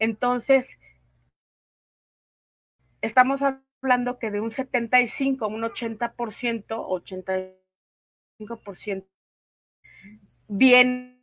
Entonces, 0.00 0.66
estamos 3.02 3.40
hablando 3.40 4.18
que 4.18 4.32
de 4.32 4.40
un 4.40 4.50
75, 4.50 5.46
un 5.46 5.62
80%, 5.62 6.66
85% 8.40 9.06
viene 10.48 11.22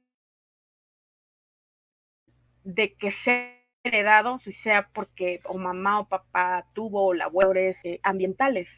de 2.64 2.96
que 2.96 3.12
sea 3.12 3.54
heredado, 3.84 4.40
si 4.40 4.54
sea 4.54 4.88
porque 4.94 5.42
o 5.44 5.58
mamá 5.58 6.00
o 6.00 6.08
papá 6.08 6.66
tuvo 6.74 7.14
labores 7.14 7.76
eh, 7.84 8.00
ambientales. 8.02 8.70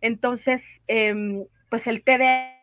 Entonces, 0.00 0.62
em, 0.86 1.44
pues 1.70 1.86
el 1.86 2.02
TDA 2.02 2.56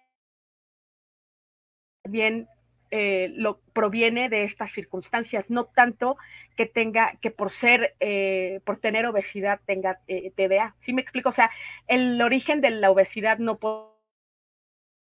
bien 2.10 2.48
eh, 2.92 3.32
lo 3.36 3.60
proviene 3.74 4.30
de 4.30 4.44
estas 4.44 4.72
circunstancias, 4.74 5.46
no 5.50 5.66
tanto 5.66 6.18
que 6.56 6.66
tenga, 6.68 7.18
que 7.22 7.32
por 7.32 7.52
ser, 7.52 7.96
eh, 8.00 8.60
por 8.66 8.80
tener 8.80 9.06
obesidad 9.08 9.60
tenga 9.66 10.00
TDA. 10.06 10.76
¿Sí 10.82 10.94
me 10.94 11.02
explico? 11.02 11.30
O 11.30 11.34
sea, 11.34 11.50
el 11.88 12.22
origen 12.22 12.62
de 12.62 12.70
la 12.70 12.92
obesidad 12.92 13.40
no 13.40 13.58
puede 13.58 13.88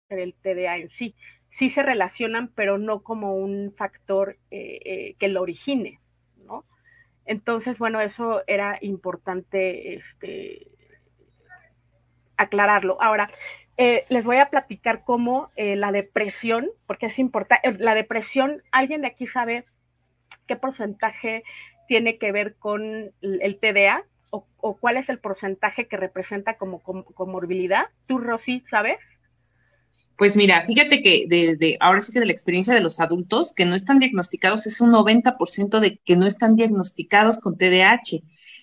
ser 0.08 0.18
el 0.18 0.34
TDA 0.34 0.76
en 0.78 0.90
sí. 0.90 1.14
Sí 1.50 1.70
se 1.70 1.82
relacionan, 1.82 2.48
pero 2.54 2.78
no 2.78 3.02
como 3.02 3.34
un 3.34 3.74
factor 3.76 4.36
que 4.50 5.28
lo 5.28 5.40
origine. 5.42 5.98
Entonces, 7.28 7.76
bueno, 7.76 8.00
eso 8.00 8.42
era 8.46 8.78
importante 8.80 9.94
este, 9.96 10.66
aclararlo. 12.38 12.96
Ahora, 13.02 13.30
eh, 13.76 14.04
les 14.08 14.24
voy 14.24 14.38
a 14.38 14.50
platicar 14.50 15.04
cómo 15.04 15.50
eh, 15.54 15.76
la 15.76 15.92
depresión, 15.92 16.68
porque 16.86 17.06
es 17.06 17.18
importante, 17.18 17.68
eh, 17.68 17.76
la 17.78 17.94
depresión, 17.94 18.62
¿alguien 18.72 19.02
de 19.02 19.06
aquí 19.06 19.26
sabe 19.28 19.64
qué 20.48 20.56
porcentaje 20.56 21.44
tiene 21.86 22.18
que 22.18 22.32
ver 22.32 22.56
con 22.56 23.12
el 23.22 23.58
TDA? 23.60 24.04
O, 24.30 24.76
cuál 24.76 24.98
es 24.98 25.08
el 25.08 25.20
porcentaje 25.20 25.86
que 25.86 25.96
representa 25.96 26.58
como 26.58 26.82
comorbilidad? 26.82 27.86
¿Tú, 28.06 28.18
Rosy, 28.18 28.62
sabes? 28.68 28.98
Pues 30.16 30.36
mira, 30.36 30.64
fíjate 30.66 31.00
que 31.00 31.26
de, 31.28 31.76
ahora 31.80 32.00
sí 32.00 32.12
que 32.12 32.20
de 32.20 32.26
la 32.26 32.32
experiencia 32.32 32.74
de 32.74 32.80
los 32.80 33.00
adultos 33.00 33.52
que 33.54 33.64
no 33.64 33.74
están 33.74 34.00
diagnosticados 34.00 34.66
es 34.66 34.80
un 34.80 34.92
90% 34.92 35.80
de 35.80 35.98
que 36.04 36.16
no 36.16 36.26
están 36.26 36.56
diagnosticados 36.56 37.38
con 37.38 37.56
TDAH. 37.56 38.20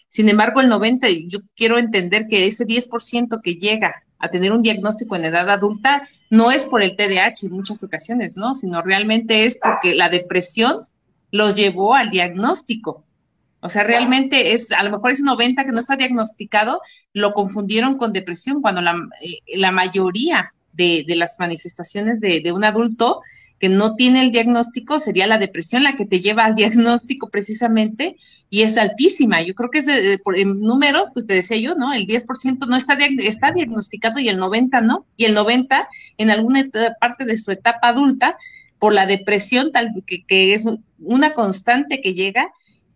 Sin 0.07 0.29
embargo, 0.29 0.61
el 0.61 0.69
90, 0.69 1.07
yo 1.27 1.39
quiero 1.55 1.77
entender 1.77 2.27
que 2.27 2.47
ese 2.47 2.65
10% 2.65 3.41
que 3.41 3.55
llega 3.55 4.03
a 4.17 4.29
tener 4.29 4.51
un 4.51 4.61
diagnóstico 4.61 5.15
en 5.15 5.25
edad 5.25 5.49
adulta 5.49 6.03
no 6.29 6.51
es 6.51 6.65
por 6.65 6.81
el 6.81 6.95
TDAH 6.95 7.47
en 7.47 7.51
muchas 7.51 7.83
ocasiones, 7.83 8.37
¿no? 8.37 8.53
Sino 8.53 8.81
realmente 8.81 9.45
es 9.45 9.59
porque 9.61 9.95
la 9.95 10.09
depresión 10.09 10.85
los 11.31 11.55
llevó 11.55 11.95
al 11.95 12.09
diagnóstico. 12.09 13.03
O 13.59 13.69
sea, 13.69 13.83
realmente 13.83 14.53
es, 14.53 14.71
a 14.71 14.83
lo 14.83 14.91
mejor 14.91 15.11
ese 15.11 15.23
90 15.23 15.65
que 15.65 15.71
no 15.71 15.79
está 15.79 15.95
diagnosticado, 15.95 16.81
lo 17.13 17.33
confundieron 17.33 17.97
con 17.97 18.13
depresión, 18.13 18.61
cuando 18.61 18.81
la, 18.81 18.95
eh, 19.21 19.57
la 19.57 19.71
mayoría 19.71 20.53
de, 20.75 21.05
las 21.15 21.37
manifestaciones 21.39 22.19
de, 22.19 22.51
un 22.51 22.63
adulto 22.63 23.21
que 23.65 23.69
no 23.69 23.95
tiene 23.95 24.21
el 24.21 24.31
diagnóstico 24.31 24.99
sería 24.99 25.25
la 25.25 25.39
depresión 25.39 25.81
la 25.81 25.95
que 25.95 26.05
te 26.05 26.21
lleva 26.21 26.45
al 26.45 26.53
diagnóstico 26.53 27.31
precisamente 27.31 28.15
y 28.51 28.61
es 28.61 28.77
altísima. 28.77 29.41
Yo 29.41 29.55
creo 29.55 29.71
que 29.71 29.79
es 29.79 29.87
de, 29.87 30.19
por, 30.23 30.37
números, 30.37 31.07
pues 31.15 31.25
te 31.25 31.33
decía 31.33 31.57
yo, 31.57 31.73
¿no? 31.73 31.91
El 31.91 32.05
10% 32.05 32.67
no 32.67 32.75
está, 32.75 32.95
está 33.23 33.53
diagnosticado 33.53 34.19
y 34.19 34.29
el 34.29 34.39
90% 34.39 34.83
no. 34.83 35.07
Y 35.17 35.25
el 35.25 35.35
90% 35.35 35.87
en 36.19 36.29
alguna 36.29 36.69
parte 37.01 37.25
de 37.25 37.39
su 37.39 37.49
etapa 37.49 37.87
adulta, 37.87 38.37
por 38.77 38.93
la 38.93 39.07
depresión 39.07 39.71
tal 39.71 39.89
que, 40.05 40.23
que 40.27 40.53
es 40.53 40.65
una 40.99 41.33
constante 41.33 42.01
que 42.01 42.13
llega, 42.13 42.51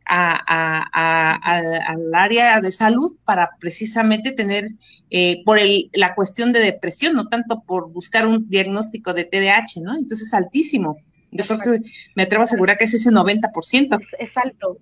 al 0.09 2.13
área 2.13 2.61
de 2.61 2.71
salud 2.71 3.15
para 3.25 3.49
precisamente 3.59 4.31
tener 4.31 4.69
eh, 5.11 5.43
por 5.43 5.57
el, 5.57 5.89
la 5.93 6.15
cuestión 6.15 6.53
de 6.53 6.59
depresión, 6.59 7.15
no 7.15 7.29
tanto 7.29 7.63
por 7.65 7.91
buscar 7.91 8.27
un 8.27 8.47
diagnóstico 8.47 9.13
de 9.13 9.25
TDAH, 9.25 9.81
¿no? 9.81 9.95
Entonces 9.95 10.27
es 10.27 10.33
altísimo. 10.33 10.97
Yo 11.31 11.45
creo 11.45 11.59
que 11.59 11.89
me 12.15 12.23
atrevo 12.23 12.41
a 12.41 12.45
asegurar 12.45 12.77
que 12.77 12.85
es 12.85 12.93
ese 12.93 13.11
90%. 13.11 13.99
Es, 14.19 14.37
alto. 14.37 14.77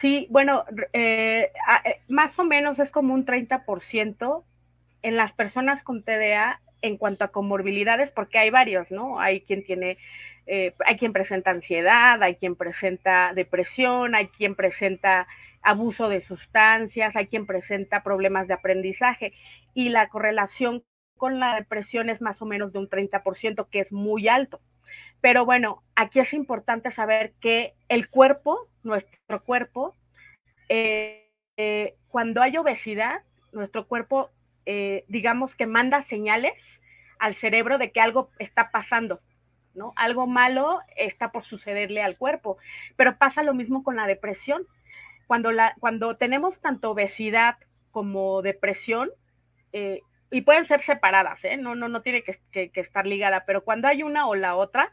Sí, 0.00 0.26
bueno, 0.30 0.64
eh, 0.92 1.50
eh, 1.84 2.00
más 2.08 2.38
o 2.38 2.44
menos 2.44 2.78
es 2.78 2.90
como 2.90 3.14
un 3.14 3.24
30% 3.24 4.44
en 5.02 5.16
las 5.16 5.32
personas 5.32 5.82
con 5.82 6.02
TDA 6.02 6.60
en 6.82 6.96
cuanto 6.96 7.24
a 7.24 7.28
comorbilidades, 7.28 8.10
porque 8.10 8.38
hay 8.38 8.50
varios, 8.50 8.90
¿no? 8.90 9.20
Hay 9.20 9.42
quien 9.42 9.64
tiene, 9.64 9.98
eh, 10.46 10.74
hay 10.84 10.96
quien 10.96 11.12
presenta 11.12 11.50
ansiedad, 11.50 12.22
hay 12.22 12.36
quien 12.36 12.56
presenta 12.56 13.32
depresión, 13.34 14.14
hay 14.14 14.28
quien 14.28 14.54
presenta 14.54 15.26
abuso 15.62 16.08
de 16.08 16.22
sustancias, 16.22 17.14
hay 17.14 17.28
quien 17.28 17.46
presenta 17.46 18.02
problemas 18.02 18.48
de 18.48 18.54
aprendizaje 18.54 19.32
y 19.74 19.88
la 19.88 20.08
correlación 20.08 20.82
con 21.16 21.38
la 21.38 21.54
depresión 21.54 22.10
es 22.10 22.20
más 22.20 22.42
o 22.42 22.46
menos 22.46 22.72
de 22.72 22.80
un 22.80 22.88
30%, 22.88 23.68
que 23.70 23.80
es 23.80 23.92
muy 23.92 24.26
alto. 24.26 24.60
Pero 25.20 25.44
bueno, 25.44 25.84
aquí 25.94 26.18
es 26.18 26.32
importante 26.34 26.90
saber 26.90 27.32
que 27.40 27.74
el 27.88 28.10
cuerpo, 28.10 28.68
nuestro 28.82 29.44
cuerpo, 29.44 29.94
eh, 30.68 31.30
eh, 31.56 31.94
cuando 32.08 32.42
hay 32.42 32.56
obesidad, 32.56 33.20
nuestro 33.52 33.86
cuerpo, 33.86 34.30
eh, 34.66 35.04
digamos 35.06 35.54
que 35.54 35.66
manda 35.66 36.04
señales 36.08 36.54
al 37.20 37.36
cerebro 37.36 37.78
de 37.78 37.92
que 37.92 38.00
algo 38.00 38.30
está 38.40 38.72
pasando, 38.72 39.20
¿no? 39.74 39.92
Algo 39.96 40.26
malo 40.26 40.80
está 40.96 41.32
por 41.32 41.44
sucederle 41.44 42.02
al 42.02 42.16
cuerpo. 42.16 42.58
Pero 42.96 43.16
pasa 43.16 43.42
lo 43.42 43.54
mismo 43.54 43.82
con 43.82 43.96
la 43.96 44.06
depresión. 44.06 44.66
Cuando, 45.26 45.52
la, 45.52 45.74
cuando 45.80 46.16
tenemos 46.16 46.60
tanto 46.60 46.90
obesidad 46.90 47.56
como 47.90 48.42
depresión, 48.42 49.10
y 50.32 50.40
pueden 50.40 50.66
ser 50.66 50.82
separadas, 50.82 51.44
¿eh? 51.44 51.56
no, 51.58 51.74
no, 51.74 51.88
no 51.88 52.00
tiene 52.02 52.22
que, 52.22 52.70
estar 52.74 53.06
ligada, 53.06 53.44
pero 53.46 53.62
cuando 53.62 53.86
hay 53.86 54.02
una 54.02 54.26
o 54.26 54.34
la 54.34 54.56
otra, 54.56 54.90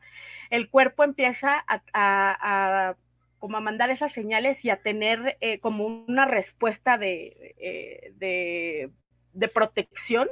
el 0.49 0.69
cuerpo 0.69 1.03
empieza 1.03 1.63
a, 1.67 2.95
como 3.39 3.57
a 3.57 3.61
mandar 3.61 3.89
esas 3.89 4.11
señales 4.11 4.63
y 4.63 4.69
a 4.69 4.81
tener 4.81 5.37
eh, 5.39 5.59
como 5.59 5.85
una 5.85 6.25
respuesta 6.25 6.97
de, 6.97 7.55
eh, 7.57 8.91
de, 9.33 9.47
protección, 9.47 10.27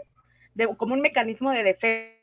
de, 0.55 0.67
como 0.75 0.93
un 0.93 1.01
mecanismo 1.01 1.51
de 1.51 1.63
defensa, 1.63 2.16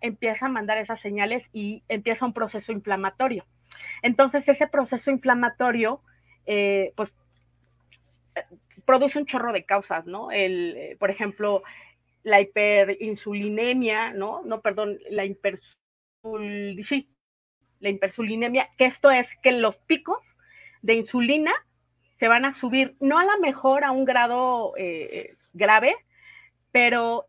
empieza 0.00 0.46
a 0.46 0.48
mandar 0.48 0.78
esas 0.78 1.00
señales 1.00 1.44
y 1.52 1.82
empieza 1.88 2.26
un 2.26 2.32
proceso 2.32 2.72
inflamatorio. 2.72 3.44
Entonces, 4.02 4.46
ese 4.48 4.66
proceso 4.66 5.10
inflamatorio, 5.10 6.00
pues 6.96 7.12
produce 8.84 9.18
un 9.18 9.26
chorro 9.26 9.52
de 9.52 9.64
causas, 9.64 10.06
¿no? 10.06 10.30
El, 10.30 10.76
eh, 10.76 10.96
por 10.98 11.10
ejemplo, 11.10 11.62
la 12.22 12.40
hiperinsulinemia, 12.40 14.12
¿no? 14.12 14.42
No, 14.44 14.60
perdón, 14.60 14.98
la 15.10 15.24
hipersul, 15.24 16.84
sí, 16.88 17.08
la 17.80 17.90
hipersulinemia, 17.90 18.70
que 18.78 18.86
esto 18.86 19.10
es 19.10 19.26
que 19.42 19.52
los 19.52 19.76
picos 19.76 20.18
de 20.82 20.94
insulina 20.94 21.52
se 22.18 22.28
van 22.28 22.44
a 22.44 22.54
subir, 22.54 22.94
no 23.00 23.18
a 23.18 23.24
la 23.24 23.36
mejor 23.38 23.84
a 23.84 23.90
un 23.90 24.04
grado 24.04 24.74
eh, 24.76 25.34
grave, 25.52 25.96
pero 26.72 27.26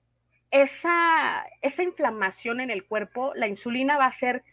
esa, 0.52 1.46
esa 1.62 1.84
inflamación 1.84 2.62
en 2.62 2.70
el 2.70 2.86
cuerpo, 2.86 3.34
la 3.36 3.48
insulina 3.48 3.98
va 3.98 4.08
a 4.08 4.20
ser, 4.20 4.44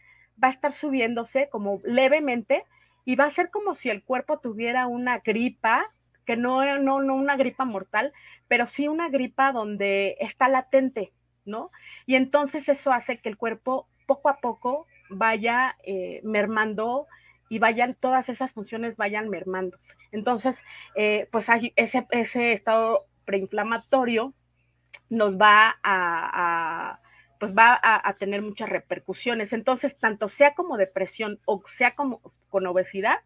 va 0.41 0.49
a 0.49 0.51
estar 0.51 0.73
subiéndose 0.73 1.49
como 1.49 1.81
levemente 1.83 2.63
y 3.05 3.15
va 3.15 3.25
a 3.25 3.31
ser 3.31 3.49
como 3.49 3.75
si 3.75 3.89
el 3.89 4.03
cuerpo 4.03 4.39
tuviera 4.39 4.87
una 4.87 5.19
gripa 5.19 5.91
que 6.25 6.37
no, 6.37 6.63
no, 6.79 7.01
no 7.01 7.15
una 7.15 7.35
gripa 7.35 7.65
mortal, 7.65 8.13
pero 8.47 8.67
sí 8.67 8.87
una 8.87 9.09
gripa 9.09 9.51
donde 9.51 10.15
está 10.19 10.47
latente, 10.47 11.11
¿no? 11.45 11.71
Y 12.05 12.15
entonces 12.15 12.67
eso 12.69 12.91
hace 12.91 13.17
que 13.17 13.29
el 13.29 13.37
cuerpo 13.37 13.87
poco 14.05 14.29
a 14.29 14.37
poco 14.37 14.87
vaya 15.09 15.75
eh, 15.83 16.21
mermando 16.23 17.07
y 17.49 17.59
vayan, 17.59 17.95
todas 17.99 18.29
esas 18.29 18.51
funciones 18.51 18.95
vayan 18.95 19.29
mermando. 19.29 19.77
Entonces, 20.11 20.55
eh, 20.95 21.27
pues 21.31 21.49
hay 21.49 21.73
ese, 21.75 22.05
ese 22.11 22.53
estado 22.53 23.05
preinflamatorio 23.25 24.33
nos 25.13 25.37
va 25.37 25.77
a, 25.83 26.99
pues 27.39 27.53
va 27.53 27.79
a, 27.81 28.13
tener 28.15 28.41
muchas 28.41 28.69
repercusiones. 28.69 29.53
Entonces, 29.53 29.95
tanto 29.99 30.29
sea 30.29 30.55
como 30.55 30.77
depresión 30.77 31.39
o 31.45 31.63
sea 31.77 31.95
como 31.95 32.21
con 32.49 32.65
obesidad, 32.67 33.19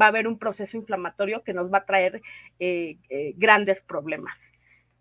va 0.00 0.06
a 0.06 0.08
haber 0.08 0.28
un 0.28 0.38
proceso 0.38 0.76
inflamatorio 0.76 1.42
que 1.42 1.52
nos 1.52 1.72
va 1.72 1.78
a 1.78 1.84
traer 1.84 2.22
eh, 2.60 2.96
eh, 3.08 3.34
grandes 3.36 3.80
problemas. 3.82 4.36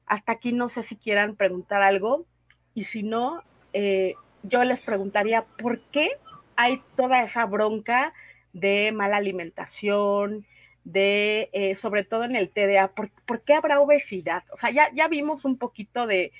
Hasta 0.06 0.34
aquí 0.34 0.52
no 0.52 0.70
sé 0.70 0.84
si 0.84 0.96
quieran 0.96 1.36
preguntar 1.36 1.82
algo 1.82 2.26
y 2.74 2.86
si 2.86 3.04
no, 3.04 3.44
eh, 3.74 4.16
yo 4.44 4.64
les 4.64 4.80
preguntaría 4.82 5.46
por 5.62 5.80
qué 5.92 6.10
hay 6.56 6.82
toda 6.96 7.24
esa 7.24 7.46
bronca 7.46 8.14
de 8.54 8.92
mala 8.92 9.18
alimentación, 9.18 10.46
de, 10.84 11.78
sobre 11.82 12.04
todo 12.04 12.24
en 12.24 12.36
el 12.36 12.50
TDA, 12.50 12.90
¿por, 12.90 13.42
qué 13.44 13.54
habrá 13.54 13.80
obesidad? 13.80 14.44
O 14.52 14.58
sea, 14.58 14.72
ya, 14.72 14.90
ya 14.94 15.08
vimos 15.08 15.46
un 15.46 15.58
poquito 15.58 16.08
de 16.08 16.32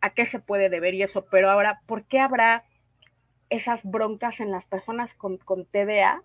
a 0.00 0.10
qué 0.10 0.26
se 0.26 0.38
puede 0.38 0.68
deber 0.68 0.94
y 0.94 1.02
eso, 1.02 1.26
pero 1.30 1.50
ahora, 1.50 1.80
¿por 1.86 2.04
qué 2.04 2.18
habrá 2.18 2.64
esas 3.50 3.80
broncas 3.84 4.38
en 4.40 4.50
las 4.50 4.64
personas 4.64 5.10
con, 5.16 5.38
TDA 5.38 6.22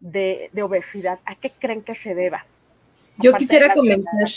de, 0.00 0.50
obesidad? 0.62 1.18
¿A 1.24 1.34
qué 1.36 1.52
creen 1.58 1.82
que 1.82 1.94
se 1.96 2.14
deba? 2.14 2.44
Yo 3.18 3.32
quisiera 3.34 3.74
comentar 3.74 4.28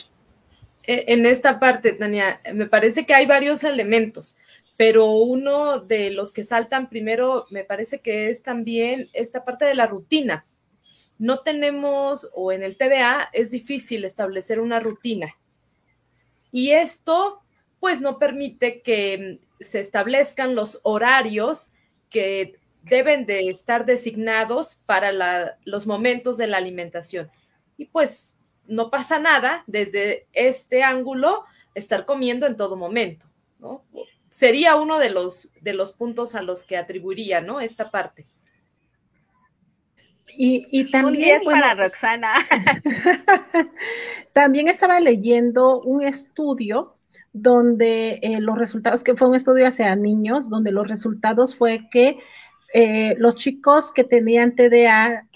eh, 0.83 1.05
en 1.07 1.25
esta 1.25 1.59
parte, 1.59 1.93
Tania, 1.93 2.41
me 2.53 2.65
parece 2.65 3.05
que 3.05 3.13
hay 3.13 3.25
varios 3.25 3.63
elementos, 3.63 4.37
pero 4.77 5.11
uno 5.11 5.79
de 5.79 6.11
los 6.11 6.33
que 6.33 6.43
saltan 6.43 6.89
primero 6.89 7.45
me 7.51 7.63
parece 7.63 7.99
que 7.99 8.29
es 8.29 8.41
también 8.41 9.07
esta 9.13 9.45
parte 9.45 9.65
de 9.65 9.75
la 9.75 9.85
rutina. 9.85 10.45
No 11.21 11.41
tenemos, 11.41 12.27
o 12.33 12.51
en 12.51 12.63
el 12.63 12.75
TDA 12.75 13.29
es 13.31 13.51
difícil 13.51 14.05
establecer 14.05 14.59
una 14.59 14.79
rutina. 14.79 15.37
Y 16.51 16.71
esto 16.71 17.43
pues 17.79 18.01
no 18.01 18.17
permite 18.17 18.81
que 18.81 19.39
mm, 19.39 19.63
se 19.63 19.79
establezcan 19.81 20.55
los 20.55 20.79
horarios 20.81 21.73
que 22.09 22.59
deben 22.81 23.27
de 23.27 23.49
estar 23.49 23.85
designados 23.85 24.81
para 24.87 25.59
los 25.63 25.85
momentos 25.85 26.37
de 26.37 26.47
la 26.47 26.57
alimentación. 26.57 27.29
Y 27.77 27.85
pues 27.85 28.33
no 28.65 28.89
pasa 28.89 29.19
nada 29.19 29.63
desde 29.67 30.25
este 30.33 30.81
ángulo 30.81 31.45
estar 31.75 32.07
comiendo 32.07 32.47
en 32.47 32.57
todo 32.57 32.75
momento, 32.77 33.27
¿no? 33.59 33.85
Sería 34.31 34.75
uno 34.75 34.97
de 34.97 35.11
los, 35.11 35.49
de 35.61 35.73
los 35.73 35.93
puntos 35.93 36.33
a 36.33 36.41
los 36.41 36.63
que 36.63 36.77
atribuiría, 36.77 37.41
¿no? 37.41 37.61
Esta 37.61 37.91
parte. 37.91 38.25
Y, 40.37 40.89
también 40.91 41.41
para 41.43 41.75
Roxana. 41.75 42.33
también 44.33 44.67
estaba 44.67 44.99
leyendo 44.99 45.81
un 45.81 46.03
estudio 46.03 46.95
donde 47.33 48.19
eh, 48.21 48.41
los 48.41 48.57
resultados, 48.57 49.03
que 49.03 49.15
fue 49.15 49.29
un 49.29 49.35
estudio 49.35 49.67
hacia 49.67 49.95
niños, 49.95 50.49
donde 50.49 50.71
los 50.71 50.87
resultados 50.87 51.55
fue 51.55 51.87
que 51.89 52.17
eh, 52.73 53.15
los 53.17 53.35
chicos 53.35 53.91
que 53.91 54.03
tenían 54.03 54.55
TDA 54.55 55.27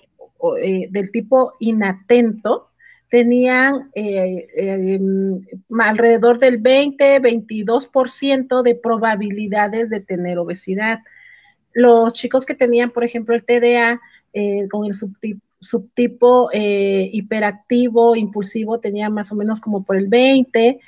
eh, 0.62 0.88
del 0.90 1.12
tipo 1.12 1.54
inatento 1.60 2.70
tenían 3.10 3.92
em, 3.94 5.46
alrededor 5.80 6.40
del 6.40 6.62
20-22% 6.62 8.62
de 8.62 8.76
probabilidades 8.76 9.90
de 9.90 10.02
tener 10.02 10.38
obesidad. 10.38 11.00
Los 11.74 12.14
chicos 12.14 12.46
que 12.46 12.56
tenían, 12.56 12.92
por 12.92 13.06
ejemplo, 13.06 13.36
el 13.36 13.46
TDA 13.46 14.02
con 14.70 14.86
el 14.86 14.94
subtipo, 14.94 15.42
subtipo 15.62 16.50
hiperactivo, 16.54 18.16
impulsivo, 18.16 18.80
tenían 18.80 19.14
más 19.14 19.32
o 19.32 19.36
menos 19.36 19.62
como 19.62 19.84
por 19.84 19.96
el 19.96 20.08
20, 20.08 20.80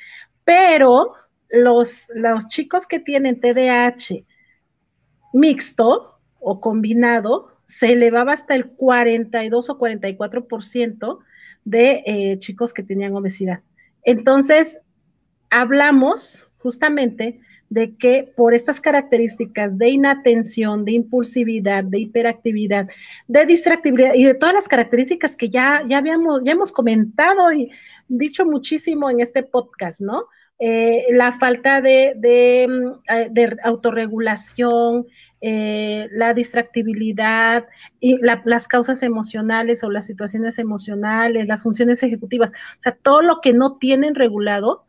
pero 0.43 1.13
los, 1.49 2.07
los 2.13 2.47
chicos 2.47 2.86
que 2.86 2.99
tienen 2.99 3.39
TDAH 3.39 4.25
mixto 5.33 6.19
o 6.39 6.62
combinado, 6.62 7.57
se 7.65 7.93
elevaba 7.93 8.33
hasta 8.33 8.55
el 8.55 8.67
42 8.67 9.69
o 9.69 9.77
44% 9.77 11.19
de 11.65 12.03
eh, 12.05 12.39
chicos 12.39 12.73
que 12.73 12.83
tenían 12.83 13.15
obesidad. 13.15 13.62
Entonces, 14.03 14.79
hablamos 15.49 16.47
justamente 16.60 17.41
de 17.69 17.95
que 17.95 18.32
por 18.36 18.53
estas 18.53 18.80
características 18.80 19.77
de 19.77 19.89
inatención, 19.89 20.86
de 20.86 20.93
impulsividad, 20.93 21.84
de 21.84 21.99
hiperactividad, 21.99 22.89
de 23.27 23.45
distractibilidad 23.45 24.13
y 24.13 24.23
de 24.23 24.34
todas 24.34 24.56
las 24.56 24.67
características 24.67 25.36
que 25.36 25.49
ya, 25.49 25.84
ya 25.88 25.97
habíamos, 25.97 26.41
ya 26.43 26.53
hemos 26.53 26.71
comentado 26.71 27.51
y 27.51 27.71
dicho 28.08 28.45
muchísimo 28.45 29.10
en 29.10 29.19
este 29.19 29.43
podcast, 29.43 30.01
¿no? 30.01 30.25
Eh, 30.60 31.06
la 31.12 31.38
falta 31.38 31.82
de, 31.82 32.13
de, 32.15 32.67
mm, 32.67 33.60
autorregulación, 33.63 35.06
eh, 35.39 36.08
la 36.12 36.34
distractibilidad 36.34 37.67
y 37.99 38.17
las 38.17 38.67
causas 38.67 39.03
emocionales 39.03 39.84
o 39.84 39.91
las 39.91 40.08
situaciones 40.08 40.58
emocionales, 40.58 41.45
las 41.45 41.62
funciones 41.62 42.01
ejecutivas, 42.01 42.49
o 42.49 42.82
sea, 42.82 42.97
todo 42.99 43.21
lo 43.21 43.39
que 43.41 43.53
no 43.53 43.77
tienen 43.77 44.15
regulado, 44.15 44.87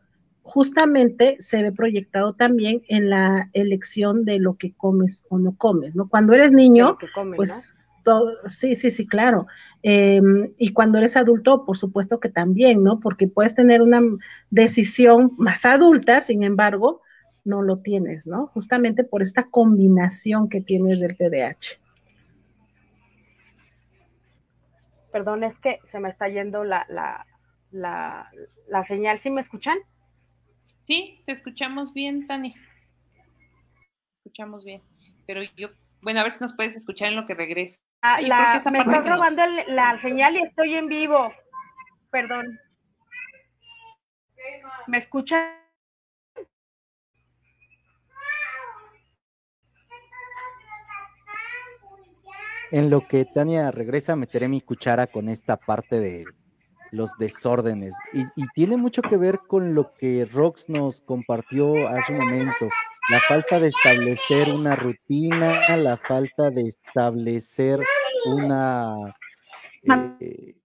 justamente 0.49 1.35
se 1.39 1.61
ve 1.61 1.71
proyectado 1.71 2.33
también 2.33 2.81
en 2.87 3.11
la 3.11 3.49
elección 3.53 4.25
de 4.25 4.39
lo 4.39 4.55
que 4.55 4.73
comes 4.73 5.23
o 5.29 5.37
no 5.37 5.55
comes, 5.55 5.95
¿no? 5.95 6.09
Cuando 6.09 6.33
eres 6.33 6.51
niño, 6.51 6.97
pues 7.35 7.75
todo, 8.03 8.33
sí, 8.47 8.73
sí, 8.73 8.89
sí, 8.89 9.05
claro. 9.05 9.45
Em, 9.83 10.51
y 10.57 10.73
cuando 10.73 10.97
eres 10.97 11.15
adulto, 11.15 11.65
por 11.65 11.77
supuesto 11.77 12.19
que 12.19 12.29
también, 12.29 12.83
¿no? 12.83 12.99
Porque 12.99 13.27
puedes 13.27 13.53
tener 13.53 13.83
una 13.83 14.01
decisión 14.49 15.33
más 15.37 15.65
adulta, 15.65 16.21
sin 16.21 16.41
embargo, 16.41 17.01
no 17.45 17.61
lo 17.61 17.77
tienes, 17.77 18.25
¿no? 18.25 18.47
Justamente 18.47 19.03
por 19.03 19.21
esta 19.21 19.43
combinación 19.43 20.49
que 20.49 20.61
tienes 20.61 20.99
del 20.99 21.15
TDAH. 21.15 21.79
Perdón, 25.11 25.43
es 25.43 25.55
que 25.59 25.79
se 25.91 25.99
me 25.99 26.09
está 26.09 26.27
yendo 26.27 26.63
la, 26.63 26.87
la, 26.89 27.25
la, 27.71 28.31
la 28.67 28.87
señal. 28.87 29.19
¿Sí 29.21 29.29
me 29.29 29.41
escuchan? 29.41 29.77
Sí, 30.61 31.21
te 31.25 31.31
escuchamos 31.31 31.93
bien, 31.93 32.27
Tania. 32.27 32.55
Escuchamos 34.13 34.63
bien. 34.63 34.81
Pero 35.27 35.41
yo, 35.55 35.69
bueno, 36.01 36.19
a 36.19 36.23
ver 36.23 36.31
si 36.31 36.39
nos 36.39 36.53
puedes 36.55 36.75
escuchar 36.75 37.09
en 37.09 37.15
lo 37.15 37.25
que 37.25 37.35
regresa. 37.35 37.79
Ah, 38.01 38.21
la, 38.21 38.61
me 38.71 38.79
está 38.79 39.01
robando 39.01 39.43
la 39.67 39.99
señal 40.01 40.35
y 40.35 40.43
estoy 40.43 40.75
en 40.75 40.87
vivo. 40.87 41.33
Perdón. 42.11 42.59
¿Me 44.87 44.97
escuchan? 44.99 45.59
En 52.71 52.89
lo 52.89 53.07
que 53.07 53.25
Tania 53.25 53.71
regresa, 53.71 54.15
meteré 54.15 54.47
mi 54.47 54.61
cuchara 54.61 55.07
con 55.07 55.27
esta 55.27 55.57
parte 55.57 55.99
de 55.99 56.25
los 56.91 57.11
desórdenes. 57.17 57.93
Y, 58.13 58.25
tiene 58.53 58.77
mucho 58.77 59.01
que 59.01 59.17
ver 59.17 59.39
con 59.47 59.73
lo 59.73 59.93
que 59.93 60.25
Rox 60.25 60.69
nos 60.69 61.01
compartió 61.01 61.87
hace 61.87 62.13
un 62.13 62.19
momento. 62.19 62.69
La 63.09 63.19
falta 63.21 63.59
de 63.59 63.69
establecer 63.69 64.53
una 64.53 64.75
rutina, 64.75 65.75
la 65.77 65.97
falta 65.97 66.51
de 66.51 66.67
establecer 66.67 67.79
una 68.25 69.15
eh, 70.19 70.55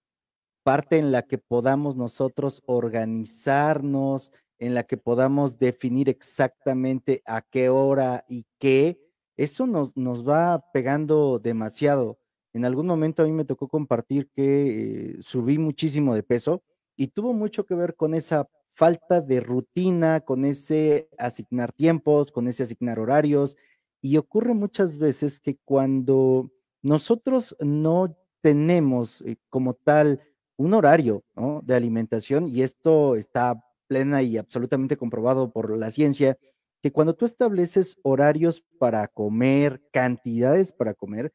parte 0.63 0.97
en 0.97 1.11
la 1.11 1.23
que 1.23 1.37
podamos 1.37 1.95
nosotros 1.95 2.61
organizarnos, 2.65 4.31
en 4.59 4.73
la 4.73 4.83
que 4.83 4.97
podamos 4.97 5.57
definir 5.57 6.09
exactamente 6.09 7.21
a 7.25 7.41
qué 7.41 7.69
hora 7.69 8.25
y 8.27 8.45
qué, 8.59 8.99
eso 9.37 9.67
nos, 9.67 9.95
nos 9.97 10.27
va 10.27 10.63
pegando 10.71 11.39
demasiado. 11.39 12.19
En 12.55 12.63
algún 12.63 12.87
momento 12.87 13.21
a 13.21 13.25
mí 13.25 13.33
me 13.33 13.43
tocó 13.43 13.67
compartir 13.67 14.29
que 14.33 15.17
eh, 15.17 15.17
subí 15.19 15.57
muchísimo 15.57 16.15
de 16.15 16.23
peso 16.23 16.63
y 16.95 17.07
tuvo 17.07 17.33
mucho 17.33 17.65
que 17.65 17.75
ver 17.75 17.97
con 17.97 18.13
esa 18.13 18.47
falta 18.69 19.19
de 19.19 19.41
rutina, 19.41 20.21
con 20.21 20.45
ese 20.45 21.09
asignar 21.17 21.73
tiempos, 21.73 22.31
con 22.31 22.47
ese 22.47 22.63
asignar 22.63 22.97
horarios. 22.97 23.57
Y 24.01 24.15
ocurre 24.15 24.53
muchas 24.53 24.97
veces 24.97 25.41
que 25.41 25.57
cuando 25.65 26.49
nosotros 26.81 27.57
no 27.59 28.17
tenemos 28.39 29.21
eh, 29.23 29.35
como 29.49 29.73
tal 29.73 30.21
un 30.55 30.73
horario 30.73 31.25
de 31.63 31.75
alimentación, 31.75 32.47
y 32.47 32.61
esto 32.61 33.17
está 33.17 33.61
plena 33.87 34.21
y 34.23 34.37
absolutamente 34.37 34.95
comprobado 34.95 35.51
por 35.51 35.77
la 35.77 35.91
ciencia, 35.91 36.37
que 36.81 36.93
cuando 36.93 37.15
tú 37.15 37.25
estableces 37.25 37.97
horarios 38.03 38.63
para 38.79 39.09
comer, 39.09 39.81
cantidades 39.91 40.71
para 40.71 40.93
comer, 40.93 41.33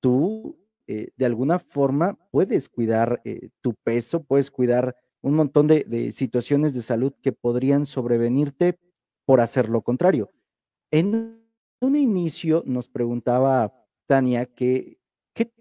tú 0.00 0.58
eh, 0.92 1.12
de 1.16 1.26
alguna 1.26 1.60
forma 1.60 2.18
puedes 2.32 2.68
cuidar 2.68 3.20
eh, 3.24 3.50
tu 3.60 3.74
peso, 3.74 4.24
puedes 4.24 4.50
cuidar 4.50 4.96
un 5.22 5.34
montón 5.34 5.68
de, 5.68 6.10
situaciones 6.12 6.74
de 6.74 6.82
salud 6.82 7.12
que 7.22 7.30
podrían 7.30 7.86
sobrevenirte 7.86 8.76
por 9.24 9.40
hacer 9.40 9.68
lo 9.68 9.82
contrario. 9.82 10.30
En 10.90 11.44
un 11.80 11.94
inicio 11.94 12.64
nos 12.66 12.88
preguntaba 12.88 13.72
Tania 14.06 14.46
que, 14.46 14.98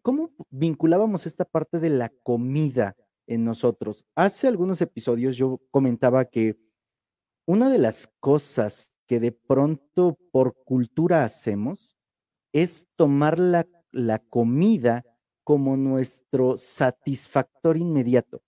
cómo 0.02 0.32
vinculábamos 0.49 1.28
esta 1.28 1.45
parte 1.45 1.80
de 1.80 1.89
la 1.89 2.10
comida 2.23 2.95
en 3.28 3.45
nosotros. 3.45 4.06
Hace 4.15 4.47
algunos 4.47 4.82
episodios 4.82 5.38
yo 5.38 5.62
comentaba 5.69 6.25
que 6.25 6.58
una 7.45 7.69
de 7.69 7.78
las 7.78 8.08
cosas 8.19 8.91
que 9.06 9.19
de 9.19 9.32
pronto 9.32 10.17
por 10.32 10.56
cultura 10.63 11.23
hacemos 11.23 11.95
es 12.52 12.88
tomar 12.95 13.38
la, 13.38 13.67
comida 14.30 15.06
como 15.43 15.78
nuestro 15.78 16.58
satisfactor 16.58 17.78
inmediato. 17.78 18.41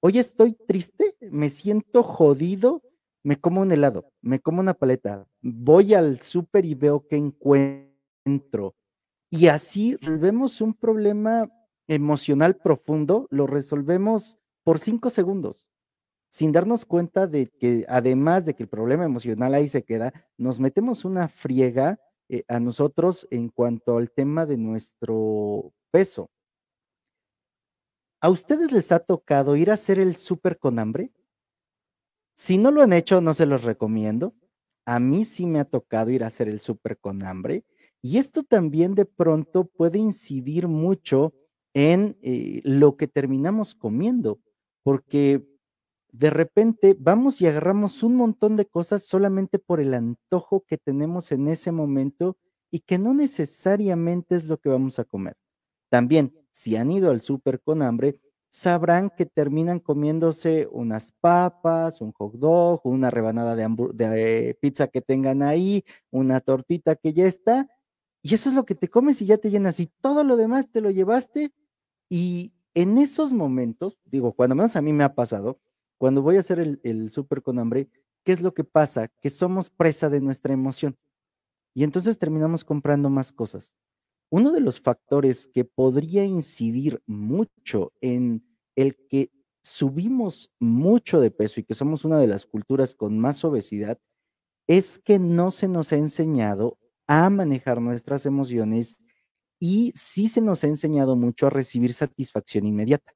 Hoy 0.00 0.18
estoy 0.18 0.54
triste, 0.66 1.16
me 1.20 1.48
siento 1.48 2.02
jodido, 2.02 2.82
me 3.22 3.40
como 3.40 3.60
un 3.60 3.72
helado, 3.72 4.12
me 4.20 4.40
como 4.40 4.60
una 4.60 4.74
paleta, 4.74 5.26
voy 5.40 5.94
al 5.94 6.20
súper 6.20 6.64
y 6.64 6.74
veo 6.74 7.06
qué 7.08 7.16
encuentro. 7.16 8.74
Y 9.30 9.46
así 9.46 9.96
resolvemos 9.96 10.60
un 10.60 10.74
problema 10.74 11.50
emocional 11.86 12.56
profundo, 12.56 13.28
lo 13.30 13.46
resolvemos 13.46 14.38
por 14.64 14.78
cinco 14.78 15.10
segundos 15.10 15.68
sin 16.32 16.50
darnos 16.50 16.86
cuenta 16.86 17.26
de 17.26 17.48
que 17.48 17.84
además 17.88 18.46
de 18.46 18.54
que 18.54 18.62
el 18.62 18.68
problema 18.68 19.04
emocional 19.04 19.52
ahí 19.52 19.68
se 19.68 19.84
queda, 19.84 20.14
nos 20.38 20.58
metemos 20.58 21.04
una 21.04 21.28
friega 21.28 22.00
eh, 22.28 22.44
a 22.48 22.60
nosotros 22.60 23.26
en 23.30 23.48
cuanto 23.48 23.96
al 23.96 24.10
tema 24.10 24.46
de 24.46 24.56
nuestro 24.56 25.72
peso. 25.90 26.30
¿A 28.20 28.28
ustedes 28.30 28.70
les 28.70 28.92
ha 28.92 29.00
tocado 29.00 29.56
ir 29.56 29.70
a 29.70 29.74
hacer 29.74 29.98
el 29.98 30.16
súper 30.16 30.58
con 30.58 30.78
hambre? 30.78 31.10
Si 32.36 32.56
no 32.58 32.70
lo 32.70 32.82
han 32.82 32.92
hecho, 32.92 33.20
no 33.20 33.34
se 33.34 33.46
los 33.46 33.64
recomiendo. 33.64 34.34
A 34.84 35.00
mí 35.00 35.24
sí 35.24 35.46
me 35.46 35.60
ha 35.60 35.64
tocado 35.64 36.10
ir 36.10 36.24
a 36.24 36.28
hacer 36.28 36.48
el 36.48 36.60
súper 36.60 36.98
con 36.98 37.22
hambre. 37.24 37.64
Y 38.00 38.18
esto 38.18 38.42
también 38.42 38.94
de 38.94 39.04
pronto 39.04 39.64
puede 39.64 39.98
incidir 39.98 40.68
mucho 40.68 41.34
en 41.74 42.16
eh, 42.22 42.60
lo 42.64 42.96
que 42.96 43.08
terminamos 43.08 43.74
comiendo, 43.74 44.40
porque 44.82 45.46
de 46.12 46.30
repente 46.30 46.94
vamos 46.98 47.40
y 47.40 47.46
agarramos 47.46 48.02
un 48.02 48.16
montón 48.16 48.56
de 48.56 48.66
cosas 48.66 49.02
solamente 49.04 49.58
por 49.58 49.80
el 49.80 49.94
antojo 49.94 50.64
que 50.66 50.78
tenemos 50.78 51.32
en 51.32 51.48
ese 51.48 51.72
momento 51.72 52.36
y 52.70 52.80
que 52.80 52.98
no 52.98 53.14
necesariamente 53.14 54.36
es 54.36 54.44
lo 54.44 54.58
que 54.58 54.68
vamos 54.68 54.98
a 54.98 55.04
comer. 55.04 55.36
También, 55.90 56.34
si 56.52 56.76
han 56.76 56.92
ido 56.92 57.10
al 57.10 57.20
súper 57.22 57.60
con 57.60 57.82
hambre, 57.82 58.18
sabrán 58.48 59.10
que 59.10 59.24
terminan 59.24 59.80
comiéndose 59.80 60.68
unas 60.70 61.12
papas, 61.20 62.02
un 62.02 62.12
hot 62.12 62.34
dog, 62.34 62.80
una 62.84 63.10
rebanada 63.10 63.56
de, 63.56 63.66
de 63.94 64.58
pizza 64.60 64.88
que 64.88 65.00
tengan 65.00 65.42
ahí, 65.42 65.84
una 66.10 66.40
tortita 66.40 66.96
que 66.96 67.14
ya 67.14 67.26
está, 67.26 67.68
y 68.22 68.34
eso 68.34 68.50
es 68.50 68.54
lo 68.54 68.66
que 68.66 68.74
te 68.74 68.88
comes 68.88 69.20
y 69.22 69.26
ya 69.26 69.38
te 69.38 69.50
llenas 69.50 69.80
y 69.80 69.86
todo 70.00 70.22
lo 70.24 70.36
demás 70.36 70.70
te 70.70 70.80
lo 70.80 70.90
llevaste 70.90 71.52
y 72.08 72.52
en 72.74 72.98
esos 72.98 73.32
momentos, 73.32 73.98
digo, 74.04 74.32
cuando 74.34 74.54
menos 74.54 74.76
a 74.76 74.82
mí 74.82 74.92
me 74.92 75.04
ha 75.04 75.14
pasado, 75.14 75.58
cuando 76.02 76.20
voy 76.20 76.36
a 76.36 76.40
hacer 76.40 76.58
el, 76.58 77.10
súper 77.12 77.42
con 77.42 77.60
hambre, 77.60 77.88
¿qué 78.24 78.32
es 78.32 78.40
lo 78.40 78.54
que 78.54 78.64
pasa? 78.64 79.06
Que 79.20 79.30
somos 79.30 79.70
presa 79.70 80.10
de 80.10 80.20
nuestra 80.20 80.52
emoción. 80.52 80.96
Y 81.74 81.84
entonces 81.84 82.18
terminamos 82.18 82.64
comprando 82.64 83.08
más 83.08 83.30
cosas. 83.30 83.72
Uno 84.28 84.50
de 84.50 84.58
los 84.58 84.80
factores 84.80 85.46
que 85.46 85.64
podría 85.64 86.24
incidir 86.24 87.00
mucho 87.06 87.92
en 88.00 88.44
el 88.74 88.96
que 89.08 89.30
subimos 89.62 90.50
mucho 90.58 91.20
de 91.20 91.30
peso 91.30 91.60
y 91.60 91.62
que 91.62 91.76
somos 91.76 92.04
una 92.04 92.18
de 92.18 92.26
las 92.26 92.46
culturas 92.46 92.96
con 92.96 93.16
más 93.20 93.44
obesidad 93.44 94.00
es 94.66 94.98
que 94.98 95.20
no 95.20 95.52
se 95.52 95.68
nos 95.68 95.92
ha 95.92 95.96
enseñado 95.98 96.80
a 97.06 97.30
manejar 97.30 97.80
nuestras 97.80 98.26
emociones 98.26 98.98
y 99.60 99.92
sí 99.94 100.26
se 100.26 100.40
nos 100.40 100.64
ha 100.64 100.66
enseñado 100.66 101.14
mucho 101.14 101.46
a 101.46 101.50
recibir 101.50 101.94
satisfacción 101.94 102.66
inmediata. 102.66 103.12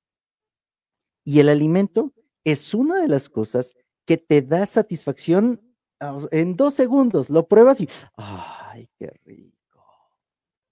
Y 1.24 1.40
el 1.40 1.48
alimento 1.48 2.12
es 2.46 2.74
una 2.74 3.02
de 3.02 3.08
las 3.08 3.28
cosas 3.28 3.74
que 4.04 4.16
te 4.16 4.40
da 4.40 4.66
satisfacción 4.66 5.60
ah, 5.98 6.20
en 6.30 6.54
dos 6.54 6.74
segundos. 6.74 7.28
Lo 7.28 7.48
pruebas 7.48 7.80
y, 7.80 7.88
ay, 8.16 8.88
qué 8.96 9.12
rico, 9.24 9.84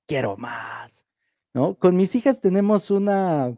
quiero 0.07 0.37
más. 0.37 1.05
¿No? 1.53 1.75
Con 1.75 1.97
mis 1.97 2.15
hijas 2.15 2.41
tenemos 2.41 2.91
una 2.93 3.57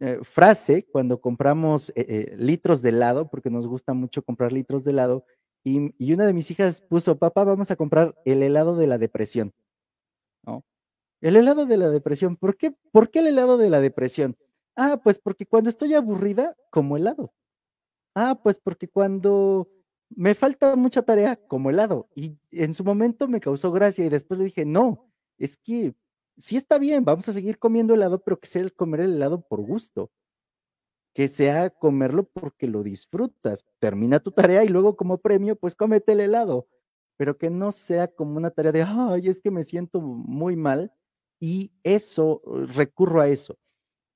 eh, 0.00 0.18
frase 0.22 0.86
cuando 0.90 1.20
compramos 1.20 1.90
eh, 1.90 1.94
eh, 2.08 2.34
litros 2.36 2.82
de 2.82 2.88
helado, 2.88 3.28
porque 3.30 3.50
nos 3.50 3.68
gusta 3.68 3.94
mucho 3.94 4.22
comprar 4.22 4.52
litros 4.52 4.84
de 4.84 4.90
helado, 4.90 5.24
y, 5.64 5.94
y, 6.04 6.12
una 6.12 6.26
de 6.26 6.32
mis 6.32 6.50
hijas 6.50 6.80
puso, 6.80 7.16
papá, 7.18 7.44
vamos 7.44 7.70
a 7.70 7.76
comprar 7.76 8.16
el 8.24 8.42
helado 8.42 8.76
de 8.76 8.88
la 8.88 8.98
depresión. 8.98 9.52
¿No? 10.44 10.64
El 11.20 11.36
helado 11.36 11.66
de 11.66 11.76
la 11.76 11.90
depresión. 11.90 12.36
¿Por 12.36 12.56
qué? 12.56 12.74
¿Por 12.90 13.10
qué 13.10 13.20
el 13.20 13.28
helado 13.28 13.56
de 13.56 13.70
la 13.70 13.80
depresión? 13.80 14.36
Ah, 14.74 15.00
pues 15.02 15.20
porque 15.20 15.46
cuando 15.46 15.70
estoy 15.70 15.94
aburrida, 15.94 16.56
como 16.70 16.96
helado. 16.96 17.32
Ah, 18.14 18.38
pues 18.42 18.58
porque 18.58 18.88
cuando 18.88 19.68
me 20.10 20.34
falta 20.34 20.76
mucha 20.76 21.02
tarea, 21.02 21.36
como 21.36 21.70
helado, 21.70 22.08
y 22.14 22.38
en 22.50 22.74
su 22.74 22.84
momento 22.84 23.28
me 23.28 23.40
causó 23.40 23.72
gracia 23.72 24.04
y 24.04 24.08
después 24.10 24.38
le 24.38 24.44
dije, 24.46 24.64
no, 24.64 25.10
es 25.38 25.56
que 25.56 25.94
sí 26.36 26.56
está 26.56 26.78
bien, 26.78 27.04
vamos 27.04 27.28
a 27.28 27.32
seguir 27.32 27.58
comiendo 27.58 27.94
helado, 27.94 28.22
pero 28.22 28.38
que 28.38 28.46
sea 28.46 28.62
el 28.62 28.74
comer 28.74 29.00
el 29.00 29.14
helado 29.14 29.40
por 29.46 29.60
gusto, 29.62 30.10
que 31.14 31.28
sea 31.28 31.70
comerlo 31.70 32.24
porque 32.24 32.66
lo 32.66 32.82
disfrutas. 32.82 33.64
Termina 33.78 34.20
tu 34.20 34.32
tarea 34.32 34.64
y 34.64 34.68
luego 34.68 34.96
como 34.96 35.18
premio, 35.18 35.56
pues 35.56 35.74
cómete 35.74 36.12
el 36.12 36.20
helado, 36.20 36.68
pero 37.16 37.36
que 37.38 37.50
no 37.50 37.72
sea 37.72 38.08
como 38.08 38.36
una 38.36 38.50
tarea 38.50 38.72
de, 38.72 38.82
ay, 38.82 39.28
es 39.28 39.40
que 39.40 39.50
me 39.50 39.64
siento 39.64 40.00
muy 40.00 40.56
mal 40.56 40.92
y 41.40 41.72
eso, 41.82 42.42
recurro 42.74 43.20
a 43.20 43.28
eso. 43.28 43.58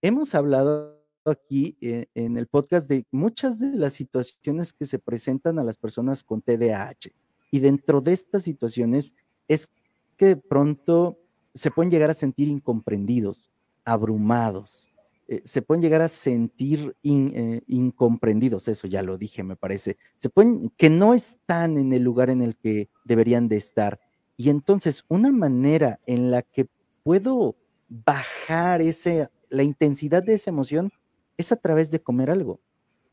hemos 0.03 0.35
hablado 0.35 0.96
aquí 1.31 1.77
eh, 1.81 2.07
en 2.15 2.37
el 2.37 2.47
podcast 2.47 2.89
de 2.89 3.05
muchas 3.11 3.59
de 3.59 3.71
las 3.77 3.95
situaciones 3.95 4.73
que 4.73 4.87
se 4.87 4.99
presentan 4.99 5.59
a 5.59 5.65
las 5.65 5.77
personas 5.77 6.23
con 6.23 6.43
TDAH. 6.43 7.13
Y 7.51 7.61
dentro 7.61 8.01
de 8.01 8.13
estas 8.13 8.43
situaciones 8.43 9.15
es 9.49 9.69
que 10.17 10.27
de 10.27 10.37
pronto 10.37 11.19
se 11.55 11.71
pueden 11.71 11.91
llegar 11.91 12.11
a 12.11 12.15
sentir 12.15 12.49
incomprendidos, 12.49 13.51
abrumados, 13.85 14.91
eh, 15.29 15.43
se 15.45 15.61
pueden 15.61 15.83
llegar 15.83 16.03
a 16.03 16.09
sentir 16.09 16.95
eh, 17.03 17.61
incomprendidos, 17.67 18.69
eso 18.69 18.87
ya 18.87 19.03
lo 19.03 19.19
dije, 19.19 19.43
me 19.43 19.57
parece, 19.57 19.97
se 20.17 20.29
pueden, 20.29 20.71
que 20.77 20.89
no 20.89 21.15
están 21.15 21.79
en 21.79 21.93
el 21.93 22.03
lugar 22.03 22.31
en 22.31 22.43
el 22.43 22.57
que 22.57 22.89
deberían 23.05 23.49
de 23.49 23.57
estar. 23.57 23.99
Y 24.37 24.51
entonces, 24.51 25.05
una 25.09 25.33
manera 25.33 25.99
en 26.07 26.31
la 26.31 26.43
que 26.43 26.69
puedo 27.03 27.57
bajar 27.89 28.83
ese, 28.83 29.29
la 29.49 29.63
intensidad 29.65 30.23
de 30.23 30.35
esa 30.35 30.51
emoción 30.51 30.93
es 31.37 31.53
a 31.53 31.57
través 31.57 31.91
de 31.91 32.01
comer 32.01 32.31
algo. 32.31 32.61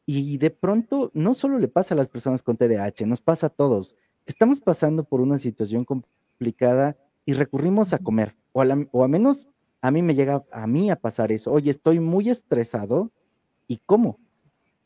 Y 0.05 0.37
de 0.37 0.49
pronto, 0.49 1.11
no 1.13 1.33
solo 1.33 1.59
le 1.59 1.67
pasa 1.67 1.93
a 1.93 1.97
las 1.97 2.09
personas 2.09 2.43
con 2.43 2.57
TDAH, 2.57 3.05
nos 3.05 3.21
pasa 3.21 3.47
a 3.47 3.49
todos. 3.49 3.95
Estamos 4.25 4.59
pasando 4.59 5.03
por 5.03 5.21
una 5.21 5.37
situación 5.37 5.85
complicada 5.85 6.97
y 7.25 7.33
recurrimos 7.33 7.93
a 7.93 7.99
comer, 7.99 8.35
o 8.51 8.61
a, 8.61 8.87
o 8.91 9.03
a 9.03 9.07
menos 9.07 9.47
a 9.81 9.91
mí 9.91 10.01
me 10.01 10.15
llega 10.15 10.45
a 10.51 10.65
mí 10.65 10.89
a 10.89 10.95
pasar 10.95 11.31
eso. 11.31 11.51
Oye, 11.51 11.69
estoy 11.69 11.99
muy 11.99 12.29
estresado 12.29 13.11
y 13.67 13.77
¿cómo? 13.85 14.17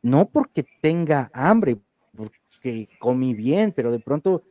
No 0.02 0.30
porque 0.30 0.66
tenga 0.82 1.30
hambre, 1.34 1.78
porque 2.16 2.90
comí 3.00 3.36
bien, 3.36 3.74
pero 3.76 3.92
de 3.92 4.00
pronto 4.00 4.44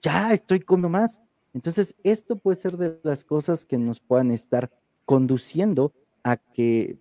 ya 0.00 0.32
estoy 0.32 0.60
comiendo 0.60 0.88
más. 0.88 1.20
Entonces, 1.52 1.94
esto 2.02 2.36
puede 2.36 2.56
ser 2.56 2.76
de 2.76 2.98
las 3.02 3.24
cosas 3.24 3.64
que 3.64 3.76
nos 3.76 4.00
puedan 4.00 4.30
estar 4.30 4.70
conduciendo 5.04 5.92
a 6.22 6.36
que 6.36 6.98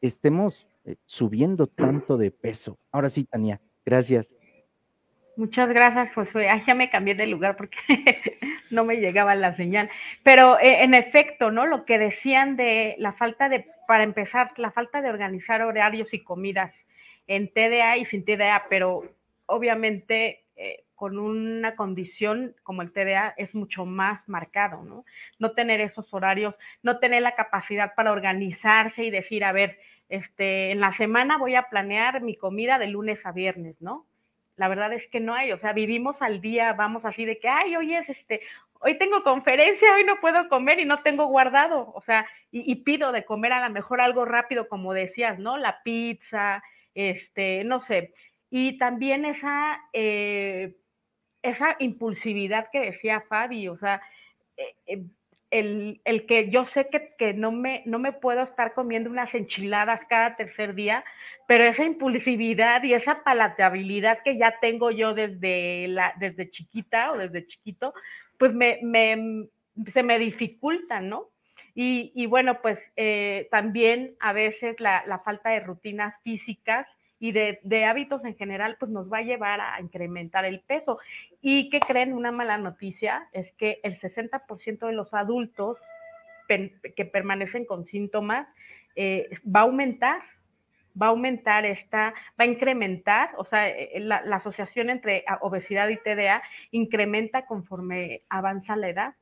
estemos 0.00 0.66
eh, 0.84 0.96
subiendo 1.04 1.66
tanto 1.66 2.16
de 2.16 2.30
peso. 2.30 2.78
Ahora 2.92 3.08
sí, 3.08 3.24
Tania, 3.24 3.60
gracias. 3.84 4.34
Muchas 5.36 5.68
gracias, 5.68 6.12
Josué. 6.14 6.48
ya 6.66 6.74
me 6.74 6.90
cambié 6.90 7.14
de 7.14 7.26
lugar 7.26 7.56
porque 7.56 7.78
no 8.70 8.84
me 8.84 8.96
llegaba 8.96 9.34
la 9.36 9.54
señal. 9.56 9.88
Pero 10.24 10.58
eh, 10.58 10.82
en 10.82 10.94
efecto, 10.94 11.52
¿no? 11.52 11.66
Lo 11.66 11.84
que 11.84 11.98
decían 11.98 12.56
de 12.56 12.96
la 12.98 13.12
falta 13.12 13.48
de, 13.48 13.64
para 13.86 14.02
empezar, 14.02 14.52
la 14.56 14.72
falta 14.72 15.00
de 15.00 15.10
organizar 15.10 15.62
horarios 15.62 16.12
y 16.12 16.24
comidas 16.24 16.74
en 17.28 17.52
TDA 17.52 17.98
y 17.98 18.06
sin 18.06 18.24
TDA, 18.24 18.64
pero 18.68 19.04
obviamente 19.46 20.44
eh, 20.56 20.84
con 20.96 21.18
una 21.20 21.76
condición 21.76 22.56
como 22.64 22.82
el 22.82 22.90
TDA 22.90 23.32
es 23.36 23.54
mucho 23.54 23.86
más 23.86 24.28
marcado, 24.28 24.82
¿no? 24.82 25.04
No 25.38 25.52
tener 25.52 25.80
esos 25.80 26.12
horarios, 26.12 26.56
no 26.82 26.98
tener 26.98 27.22
la 27.22 27.36
capacidad 27.36 27.94
para 27.94 28.10
organizarse 28.10 29.04
y 29.04 29.10
decir, 29.10 29.44
a 29.44 29.52
ver, 29.52 29.78
este, 30.08 30.72
en 30.72 30.80
la 30.80 30.96
semana 30.96 31.38
voy 31.38 31.54
a 31.54 31.68
planear 31.68 32.22
mi 32.22 32.36
comida 32.36 32.78
de 32.78 32.88
lunes 32.88 33.18
a 33.24 33.32
viernes, 33.32 33.80
¿no? 33.80 34.06
la 34.58 34.68
verdad 34.68 34.92
es 34.92 35.06
que 35.08 35.20
no 35.20 35.34
hay, 35.34 35.52
o 35.52 35.58
sea, 35.58 35.72
vivimos 35.72 36.16
al 36.20 36.40
día, 36.40 36.72
vamos 36.72 37.04
así 37.04 37.24
de 37.24 37.38
que, 37.38 37.48
ay, 37.48 37.76
hoy 37.76 37.94
es 37.94 38.08
este, 38.08 38.40
hoy 38.80 38.98
tengo 38.98 39.22
conferencia, 39.22 39.94
hoy 39.94 40.04
no 40.04 40.20
puedo 40.20 40.48
comer 40.48 40.80
y 40.80 40.84
no 40.84 41.00
tengo 41.02 41.26
guardado, 41.26 41.92
o 41.94 42.02
sea, 42.02 42.26
y, 42.50 42.74
pido 42.76 43.12
de 43.12 43.24
comer 43.24 43.52
a 43.52 43.66
lo 43.66 43.72
mejor 43.72 44.00
algo 44.00 44.24
rápido, 44.24 44.68
como 44.68 44.92
decías, 44.92 45.38
¿no? 45.38 45.56
La 45.56 45.80
pizza, 45.84 46.62
este, 46.94 47.62
no 47.64 47.80
sé, 47.82 48.12
y 48.50 48.78
también 48.78 49.24
esa, 49.24 49.80
eh, 49.92 50.74
esa 51.42 51.76
impulsividad 51.78 52.68
que 52.72 52.80
decía 52.80 53.22
Fabi, 53.28 53.68
o 53.68 53.78
sea, 53.78 54.02
eh, 54.56 54.74
eh, 54.86 55.04
el, 55.50 56.00
el, 56.04 56.26
que 56.26 56.50
yo 56.50 56.66
sé 56.66 56.88
que, 56.88 57.14
que, 57.18 57.34
no, 57.34 57.52
me, 57.52 57.82
no 57.86 57.98
me 57.98 58.12
puedo 58.12 58.42
estar 58.42 58.74
comiendo 58.74 59.10
unas 59.10 59.34
enchiladas 59.34 60.00
cada 60.08 60.36
tercer 60.36 60.74
día, 60.74 61.04
pero 61.46 61.64
esa 61.64 61.84
impulsividad 61.84 62.82
y 62.82 62.94
esa 62.94 63.22
palatabilidad 63.22 64.22
que 64.22 64.36
ya 64.36 64.58
tengo 64.60 64.90
yo 64.90 65.14
desde, 65.14 65.88
la, 65.88 66.14
desde 66.18 66.50
chiquita 66.50 67.12
o 67.12 67.18
desde 67.18 67.46
chiquito, 67.46 67.94
pues 68.38 68.52
me, 68.52 68.78
me 68.82 69.48
se 69.92 70.02
me 70.02 70.18
dificulta, 70.18 71.00
¿no? 71.00 71.28
Y, 71.74 72.12
y 72.14 72.26
bueno, 72.26 72.60
pues 72.60 72.78
eh, 72.96 73.46
también 73.50 74.16
a 74.20 74.32
veces 74.32 74.80
la, 74.80 75.04
la, 75.06 75.20
falta 75.20 75.50
de 75.50 75.60
rutinas 75.60 76.14
físicas 76.24 76.86
y 77.20 77.32
de, 77.32 77.84
hábitos 77.84 78.24
en 78.24 78.36
general, 78.36 78.76
pues 78.78 78.90
nos 78.90 79.12
va 79.12 79.18
a 79.18 79.22
llevar 79.22 79.60
a 79.60 79.80
incrementar 79.80 80.44
el 80.44 80.60
peso. 80.60 80.98
Y 81.40 81.68
que 81.70 81.80
creen, 81.80 82.12
una 82.12 82.30
mala 82.30 82.58
noticia 82.58 83.28
es 83.32 83.50
que 83.52 83.80
el 83.82 83.98
60% 84.00 84.86
de 84.86 84.92
los 84.92 85.12
adultos 85.12 85.78
que 86.48 87.04
permanecen 87.04 87.66
con 87.66 87.84
síntomas 87.86 88.48
eh, 88.96 89.28
va 89.44 89.60
a 89.60 89.62
aumentar, 89.64 90.22
va 91.00 91.06
a 91.06 91.10
aumentar 91.10 91.66
esta, 91.66 92.14
va 92.40 92.44
a 92.44 92.46
incrementar, 92.46 93.30
o 93.36 93.44
sea, 93.44 93.68
eh, 93.68 94.00
la, 94.00 94.22
la, 94.22 94.36
asociación 94.36 94.88
entre 94.88 95.24
obesidad 95.40 95.88
y 95.88 95.98
TDA 95.98 96.42
incrementa 96.70 97.46
conforme 97.46 98.22
avanza 98.30 98.76
la 98.76 98.88
edad. 98.88 99.14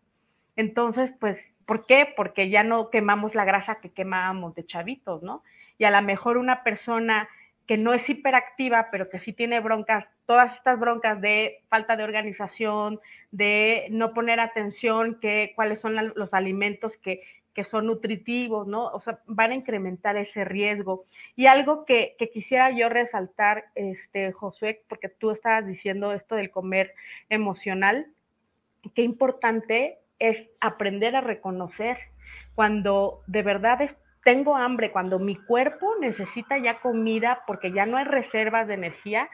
Entonces, 0.54 1.10
pues, 1.18 1.38
¿por 1.66 1.84
qué? 1.86 2.12
Porque 2.16 2.48
ya 2.48 2.62
no 2.62 2.90
quemamos 2.90 3.34
la 3.34 3.44
grasa 3.44 3.80
que 3.80 3.90
quemábamos 3.90 4.54
de 4.54 4.64
chavitos, 4.64 5.22
¿no? 5.22 5.42
Y 5.78 5.84
a 5.84 5.90
lo 5.90 6.00
mejor 6.00 6.38
una 6.38 6.62
persona 6.62 7.28
que 7.66 7.76
no 7.76 7.92
es 7.92 8.08
hiperactiva, 8.08 8.88
pero 8.90 9.10
que 9.10 9.18
sí 9.18 9.32
tiene 9.32 9.60
broncas, 9.60 10.06
todas 10.26 10.54
estas 10.56 10.78
broncas 10.78 11.20
de 11.20 11.62
falta 11.68 11.96
de 11.96 12.04
organización, 12.04 13.00
de 13.30 13.86
no 13.90 14.14
poner 14.14 14.40
atención, 14.40 15.18
que 15.20 15.52
cuáles 15.56 15.80
son 15.80 15.96
los 16.14 16.32
alimentos 16.32 16.96
que, 16.98 17.22
que, 17.54 17.64
son 17.64 17.86
nutritivos, 17.86 18.66
¿no? 18.68 18.86
O 18.86 19.00
sea, 19.00 19.18
van 19.26 19.50
a 19.50 19.56
incrementar 19.56 20.16
ese 20.16 20.44
riesgo. 20.44 21.06
Y 21.34 21.46
algo 21.46 21.84
que, 21.84 22.14
que, 22.18 22.30
quisiera 22.30 22.70
yo 22.70 22.88
resaltar, 22.88 23.64
este, 23.74 24.32
Josué, 24.32 24.82
porque 24.88 25.08
tú 25.08 25.30
estabas 25.32 25.66
diciendo 25.66 26.12
esto 26.12 26.36
del 26.36 26.50
comer 26.50 26.94
emocional, 27.30 28.06
qué 28.94 29.02
importante 29.02 29.98
es 30.18 30.48
aprender 30.60 31.16
a 31.16 31.20
reconocer 31.20 31.98
cuando 32.54 33.22
de 33.26 33.42
verdad 33.42 33.82
es 33.82 33.94
tengo 34.26 34.56
hambre, 34.56 34.90
cuando 34.90 35.20
mi 35.20 35.36
cuerpo 35.36 35.94
necesita 36.00 36.58
ya 36.58 36.80
comida 36.80 37.44
porque 37.46 37.70
ya 37.70 37.86
no 37.86 37.96
hay 37.96 38.04
reservas 38.04 38.66
de 38.66 38.74
energía, 38.74 39.30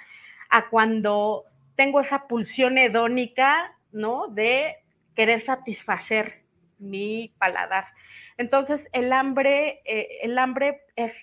a 0.51 0.69
cuando 0.69 1.45
tengo 1.77 2.03
esa 2.03 2.29
pulsión 2.29 2.77
hedónica, 2.77 3.75
¿no? 3.91 4.29
De 4.29 4.77
querer 5.17 5.41
satisfacer 5.41 6.43
mi 6.79 7.33
paladar. 7.39 7.87
Entonces, 8.37 8.87
el 8.93 9.15
hambre, 9.15 9.81
eh, 9.87 10.19
el 10.25 10.37
hambre 10.37 10.83
es 10.95 11.15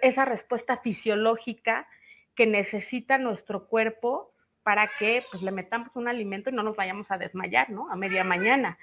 esa 0.00 0.24
respuesta 0.24 0.78
fisiológica 0.78 1.86
que 2.34 2.46
necesita 2.46 3.18
nuestro 3.18 3.66
cuerpo 3.66 4.32
para 4.62 4.90
que 4.98 5.22
pues, 5.30 5.42
le 5.42 5.50
metamos 5.50 5.94
un 5.94 6.08
alimento 6.08 6.48
y 6.48 6.54
no 6.54 6.62
nos 6.62 6.74
vayamos 6.74 7.10
a 7.10 7.18
desmayar, 7.18 7.68
¿no? 7.68 7.90
A 7.90 7.96
media 7.96 8.24
mañana. 8.24 8.78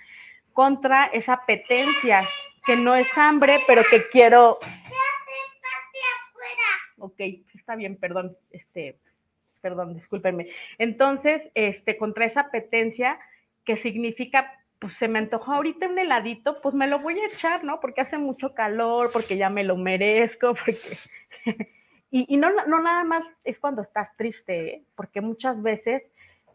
Contra 0.53 1.05
esa 1.07 1.33
apetencia 1.33 2.27
que 2.65 2.75
no 2.75 2.95
es 2.95 3.07
hambre, 3.15 3.61
pero 3.67 3.83
que 3.89 4.07
quiero. 4.09 4.59
Ok, 6.97 7.19
está 7.55 7.75
bien, 7.75 7.97
perdón, 7.97 8.37
este, 8.51 8.99
perdón, 9.61 9.95
discúlpenme. 9.95 10.49
Entonces, 10.77 11.41
este, 11.55 11.97
contra 11.97 12.25
esa 12.25 12.41
apetencia, 12.41 13.19
que 13.65 13.77
significa, 13.77 14.53
pues 14.79 14.93
se 14.95 15.07
me 15.07 15.19
antojó 15.19 15.53
ahorita 15.53 15.87
un 15.87 15.97
heladito, 15.97 16.61
pues 16.61 16.75
me 16.75 16.87
lo 16.87 16.99
voy 16.99 17.19
a 17.19 17.27
echar, 17.27 17.63
¿no? 17.63 17.79
Porque 17.79 18.01
hace 18.01 18.17
mucho 18.17 18.53
calor, 18.53 19.09
porque 19.11 19.37
ya 19.37 19.49
me 19.49 19.63
lo 19.63 19.77
merezco, 19.77 20.53
porque. 20.65 20.97
y, 22.11 22.33
y 22.33 22.37
no, 22.37 22.51
no 22.67 22.81
nada 22.81 23.03
más 23.03 23.23
es 23.43 23.57
cuando 23.59 23.81
estás 23.81 24.15
triste, 24.17 24.75
¿eh? 24.75 24.83
porque 24.95 25.21
muchas 25.21 25.61
veces 25.61 26.03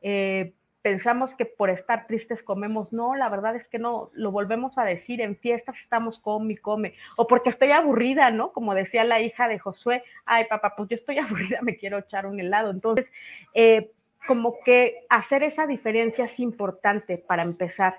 eh, 0.02 0.52
pensamos 0.86 1.34
que 1.34 1.46
por 1.46 1.68
estar 1.68 2.06
tristes 2.06 2.44
comemos. 2.44 2.92
No, 2.92 3.16
la 3.16 3.28
verdad 3.28 3.56
es 3.56 3.66
que 3.66 3.80
no, 3.80 4.08
lo 4.12 4.30
volvemos 4.30 4.78
a 4.78 4.84
decir, 4.84 5.20
en 5.20 5.36
fiestas 5.36 5.74
estamos 5.82 6.20
come 6.20 6.52
y 6.52 6.56
come. 6.58 6.94
O 7.16 7.26
porque 7.26 7.50
estoy 7.50 7.72
aburrida, 7.72 8.30
¿no? 8.30 8.52
Como 8.52 8.72
decía 8.72 9.02
la 9.02 9.20
hija 9.20 9.48
de 9.48 9.58
Josué, 9.58 10.04
ay 10.26 10.44
papá, 10.44 10.74
pues 10.76 10.88
yo 10.88 10.94
estoy 10.94 11.18
aburrida, 11.18 11.58
me 11.60 11.76
quiero 11.76 11.98
echar 11.98 12.24
un 12.24 12.38
helado. 12.38 12.70
Entonces, 12.70 13.04
eh, 13.52 13.90
como 14.28 14.60
que 14.64 15.04
hacer 15.08 15.42
esa 15.42 15.66
diferencia 15.66 16.26
es 16.26 16.38
importante 16.38 17.18
para 17.18 17.42
empezar. 17.42 17.98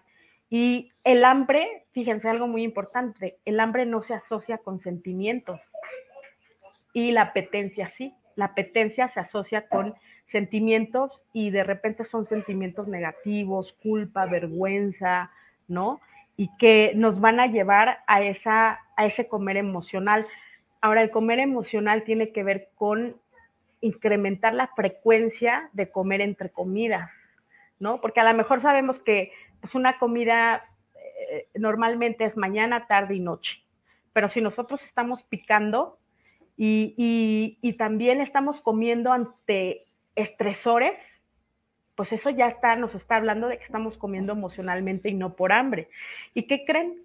Y 0.50 0.94
el 1.04 1.26
hambre, 1.26 1.84
fíjense 1.92 2.30
algo 2.30 2.48
muy 2.48 2.64
importante, 2.64 3.36
el 3.44 3.60
hambre 3.60 3.86
no 3.86 4.02
se 4.02 4.14
asocia 4.14 4.60
con 4.60 4.80
sentimientos 4.80 5.60
y 6.94 7.12
la 7.12 7.24
apetencia 7.24 7.92
sí. 7.98 8.14
La 8.38 8.46
apetencia 8.46 9.12
se 9.14 9.20
asocia 9.20 9.68
con 9.68 9.94
sentimientos 10.32 11.12
y 11.34 11.52
de 11.52 11.64
repente 11.64 12.06
son 12.06 12.28
sentimientos 12.28 12.88
negativos, 12.88 13.74
culpa, 13.82 14.26
vergüenza, 14.26 15.32
¿no? 15.68 16.02
Y 16.36 16.50
que 16.58 16.92
nos 16.96 17.20
van 17.20 17.40
a 17.40 17.48
llevar 17.48 18.00
a, 18.08 18.22
esa, 18.22 18.80
a 18.96 19.06
ese 19.06 19.28
comer 19.28 19.58
emocional. 19.58 20.28
Ahora, 20.82 21.02
el 21.02 21.12
comer 21.12 21.40
emocional 21.40 22.04
tiene 22.04 22.32
que 22.32 22.44
ver 22.44 22.70
con 22.76 23.16
incrementar 23.82 24.54
la 24.54 24.68
frecuencia 24.68 25.70
de 25.74 25.90
comer 25.90 26.22
entre 26.22 26.50
comidas, 26.50 27.10
¿no? 27.80 28.02
Porque 28.02 28.20
a 28.20 28.32
lo 28.32 28.38
mejor 28.38 28.62
sabemos 28.62 29.00
que 29.00 29.32
pues, 29.62 29.74
una 29.76 29.98
comida 29.98 30.66
eh, 31.30 31.48
normalmente 31.56 32.26
es 32.26 32.36
mañana, 32.36 32.88
tarde 32.88 33.16
y 33.16 33.20
noche, 33.20 33.64
pero 34.14 34.30
si 34.30 34.42
nosotros 34.42 34.84
estamos 34.84 35.24
picando 35.24 36.00
y, 36.60 37.56
y 37.62 37.74
también 37.74 38.20
estamos 38.20 38.60
comiendo 38.62 39.12
ante 39.12 39.87
estresores, 40.18 40.94
pues 41.96 42.12
eso 42.12 42.30
ya 42.30 42.48
está, 42.48 42.76
nos 42.76 42.94
está 42.94 43.16
hablando 43.16 43.48
de 43.48 43.58
que 43.58 43.64
estamos 43.64 43.98
comiendo 43.98 44.34
emocionalmente 44.34 45.10
y 45.10 45.14
no 45.14 45.36
por 45.36 45.52
hambre. 45.52 45.90
¿Y 46.34 46.44
qué 46.44 46.64
creen? 46.66 47.02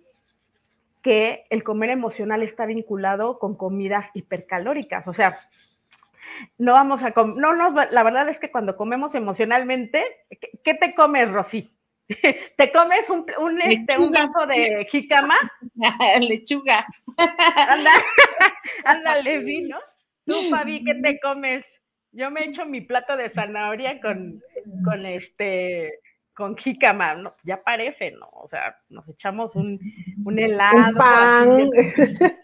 Que 1.02 1.46
el 1.50 1.62
comer 1.62 1.90
emocional 1.90 2.42
está 2.42 2.66
vinculado 2.66 3.38
con 3.38 3.56
comidas 3.56 4.04
hipercalóricas. 4.14 5.06
O 5.08 5.14
sea, 5.14 5.38
no 6.58 6.74
vamos 6.74 7.02
a 7.02 7.12
comer, 7.12 7.36
no, 7.36 7.54
no, 7.54 7.70
la 7.90 8.02
verdad 8.02 8.28
es 8.28 8.38
que 8.38 8.50
cuando 8.50 8.76
comemos 8.76 9.14
emocionalmente, 9.14 10.04
¿qué, 10.64 10.74
te 10.74 10.94
comes, 10.94 11.30
Rosy? 11.30 11.70
¿Te 12.56 12.72
comes 12.72 13.08
un, 13.08 13.24
un, 13.38 13.60
este, 13.62 13.98
un 13.98 14.10
vaso 14.10 14.46
de 14.46 14.86
jícama? 14.90 15.38
Lechuga. 16.20 16.86
ándale, 18.84 19.38
vino. 19.44 19.78
Tú, 20.26 20.34
Fabi, 20.50 20.84
¿qué 20.84 20.94
te 20.96 21.18
comes? 21.20 21.64
Yo 22.12 22.30
me 22.30 22.44
echo 22.44 22.66
mi 22.66 22.82
plato 22.82 23.16
de 23.16 23.30
zanahoria 23.30 24.00
con, 24.00 24.42
con 24.84 25.06
este 25.06 26.00
con 26.34 26.56
jícama, 26.56 27.14
¿no? 27.14 27.34
ya 27.44 27.62
parece, 27.62 28.12
¿no? 28.12 28.26
O 28.32 28.48
sea, 28.48 28.76
nos 28.88 29.06
echamos 29.08 29.54
un, 29.54 29.78
un 30.24 30.38
helado. 30.38 30.88
Un 30.88 30.94
pan. 30.94 31.70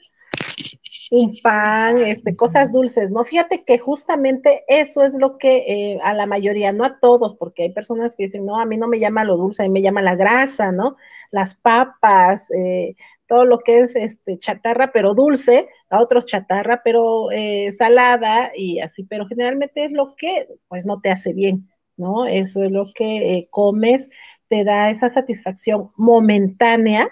un 1.11 1.39
pan, 1.43 1.99
este, 1.99 2.37
cosas 2.37 2.73
dulces, 2.73 3.11
¿no? 3.11 3.25
Fíjate 3.25 3.65
que 3.65 3.79
justamente 3.79 4.65
eso 4.69 5.03
es 5.03 5.15
lo 5.15 5.39
que 5.39 5.65
eh, 5.67 6.01
a 6.03 6.15
la 6.15 6.27
mayoría, 6.27 6.73
no 6.73 6.85
a 6.85 6.99
todos, 7.01 7.35
porque 7.37 7.65
hay 7.65 7.73
personas 7.73 8.15
que 8.15 8.25
dicen, 8.25 8.45
no, 8.45 8.61
a 8.61 8.67
mí 8.67 8.77
no 8.77 8.89
me 8.89 9.01
llama 9.01 9.25
lo 9.25 9.37
dulce, 9.37 9.63
a 9.63 9.67
mí 9.67 9.73
me 9.73 9.83
llama 9.83 10.03
la 10.03 10.17
grasa, 10.17 10.71
¿no? 10.71 10.97
Las 11.31 11.55
papas, 11.55 12.51
eh, 12.51 12.95
todo 13.29 13.45
lo 13.45 13.61
que 13.61 13.81
es 13.81 13.95
este 13.95 14.39
chatarra, 14.39 14.91
pero 14.93 15.15
dulce, 15.15 15.69
a 15.91 16.03
otros 16.03 16.27
chatarra, 16.27 16.83
pero 16.85 17.31
eh, 17.31 17.71
salada 17.73 18.53
y 18.57 18.81
así, 18.81 19.05
pero 19.05 19.27
generalmente 19.27 19.85
es 19.85 19.93
lo 19.93 20.17
que, 20.17 20.49
pues, 20.69 20.87
no 20.87 21.01
te 21.01 21.11
hace 21.11 21.33
bien, 21.35 21.69
¿no? 21.97 22.27
Eso 22.27 22.65
es 22.65 22.73
lo 22.73 22.87
que 22.95 23.47
comes, 23.51 24.09
te 24.49 24.65
da 24.65 24.91
esa 24.91 25.09
satisfacción 25.09 25.91
momentánea, 25.97 27.11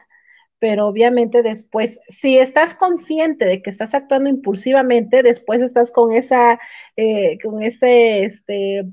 pero 0.58 0.86
obviamente 0.86 1.42
después, 1.42 2.00
si 2.08 2.38
estás 2.38 2.74
consciente 2.74 3.44
de 3.44 3.62
que 3.62 3.70
estás 3.70 3.94
actuando 3.94 4.30
impulsivamente, 4.30 5.22
después 5.22 5.60
estás 5.62 5.90
con 5.90 6.12
esa, 6.12 6.58
eh, 6.96 7.38
con 7.42 7.62
ese, 7.62 8.24
este, 8.24 8.84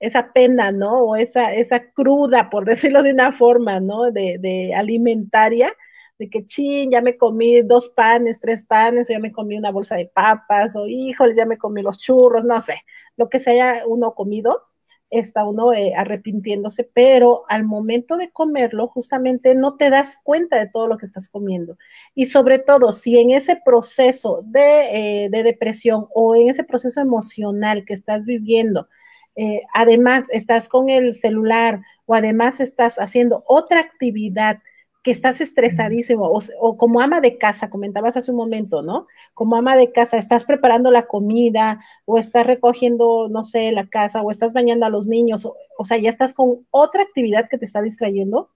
esa 0.00 0.32
pena, 0.32 0.72
¿no? 0.72 1.04
O 1.04 1.16
esa, 1.16 1.54
esa 1.54 1.90
cruda, 1.92 2.48
por 2.50 2.64
decirlo 2.66 3.02
de 3.02 3.12
una 3.12 3.32
forma, 3.32 3.80
¿no? 3.80 4.10
De, 4.10 4.38
de 4.40 4.74
alimentaria, 4.74 5.72
de 6.20 6.28
que, 6.28 6.44
chin, 6.44 6.90
ya 6.90 7.00
me 7.00 7.16
comí 7.16 7.62
dos 7.62 7.88
panes, 7.88 8.38
tres 8.40 8.60
panes, 8.60 9.08
o 9.08 9.14
ya 9.14 9.18
me 9.18 9.32
comí 9.32 9.56
una 9.56 9.70
bolsa 9.70 9.96
de 9.96 10.04
papas, 10.04 10.76
o 10.76 10.86
híjole, 10.86 11.34
ya 11.34 11.46
me 11.46 11.56
comí 11.56 11.80
los 11.80 11.98
churros, 11.98 12.44
no 12.44 12.60
sé, 12.60 12.74
lo 13.16 13.30
que 13.30 13.38
se 13.38 13.52
haya 13.52 13.86
uno 13.86 14.12
comido, 14.14 14.60
está 15.08 15.46
uno 15.46 15.72
eh, 15.72 15.94
arrepintiéndose, 15.96 16.84
pero 16.92 17.44
al 17.48 17.64
momento 17.64 18.18
de 18.18 18.30
comerlo, 18.30 18.88
justamente 18.88 19.54
no 19.54 19.78
te 19.78 19.88
das 19.88 20.18
cuenta 20.22 20.58
de 20.58 20.68
todo 20.68 20.88
lo 20.88 20.98
que 20.98 21.06
estás 21.06 21.26
comiendo. 21.26 21.78
Y 22.14 22.26
sobre 22.26 22.58
todo, 22.58 22.92
si 22.92 23.18
en 23.18 23.30
ese 23.30 23.58
proceso 23.64 24.42
de, 24.44 25.24
eh, 25.24 25.30
depresión 25.30 26.06
o 26.14 26.36
en 26.36 26.50
ese 26.50 26.64
proceso 26.64 27.00
emocional 27.00 27.86
que 27.86 27.94
estás 27.94 28.26
viviendo, 28.26 28.88
eh, 29.36 29.62
además 29.72 30.26
estás 30.32 30.68
con 30.68 30.90
el 30.90 31.14
celular 31.14 31.80
o 32.04 32.14
además 32.14 32.60
estás 32.60 32.96
haciendo 32.98 33.42
otra 33.46 33.80
actividad 33.80 34.58
que 35.02 35.10
estás 35.10 35.40
estresadísimo 35.40 36.30
o, 36.58 36.76
como 36.76 37.00
ama 37.00 37.20
de 37.20 37.38
casa, 37.38 37.70
comentabas 37.70 38.16
hace 38.16 38.30
un 38.30 38.36
momento, 38.36 38.82
¿no? 38.82 39.06
Como 39.32 39.56
ama 39.56 39.76
de 39.76 39.92
casa, 39.92 40.18
estás 40.18 40.44
preparando 40.44 40.90
la 40.90 41.06
comida 41.06 41.80
o 42.04 42.18
estás 42.18 42.46
recogiendo, 42.46 43.28
no 43.30 43.42
sé, 43.42 43.72
la 43.72 43.86
casa 43.86 44.20
o 44.20 44.30
estás 44.30 44.52
bañando 44.52 44.84
a 44.84 44.90
los 44.90 45.06
niños, 45.06 45.46
o, 45.78 45.84
sea, 45.84 45.96
ya 45.96 46.10
estás 46.10 46.34
con 46.34 46.66
otra 46.70 47.02
actividad 47.02 47.48
que 47.48 47.56
te 47.56 47.64
está 47.64 47.80
distrayendo, 47.80 48.50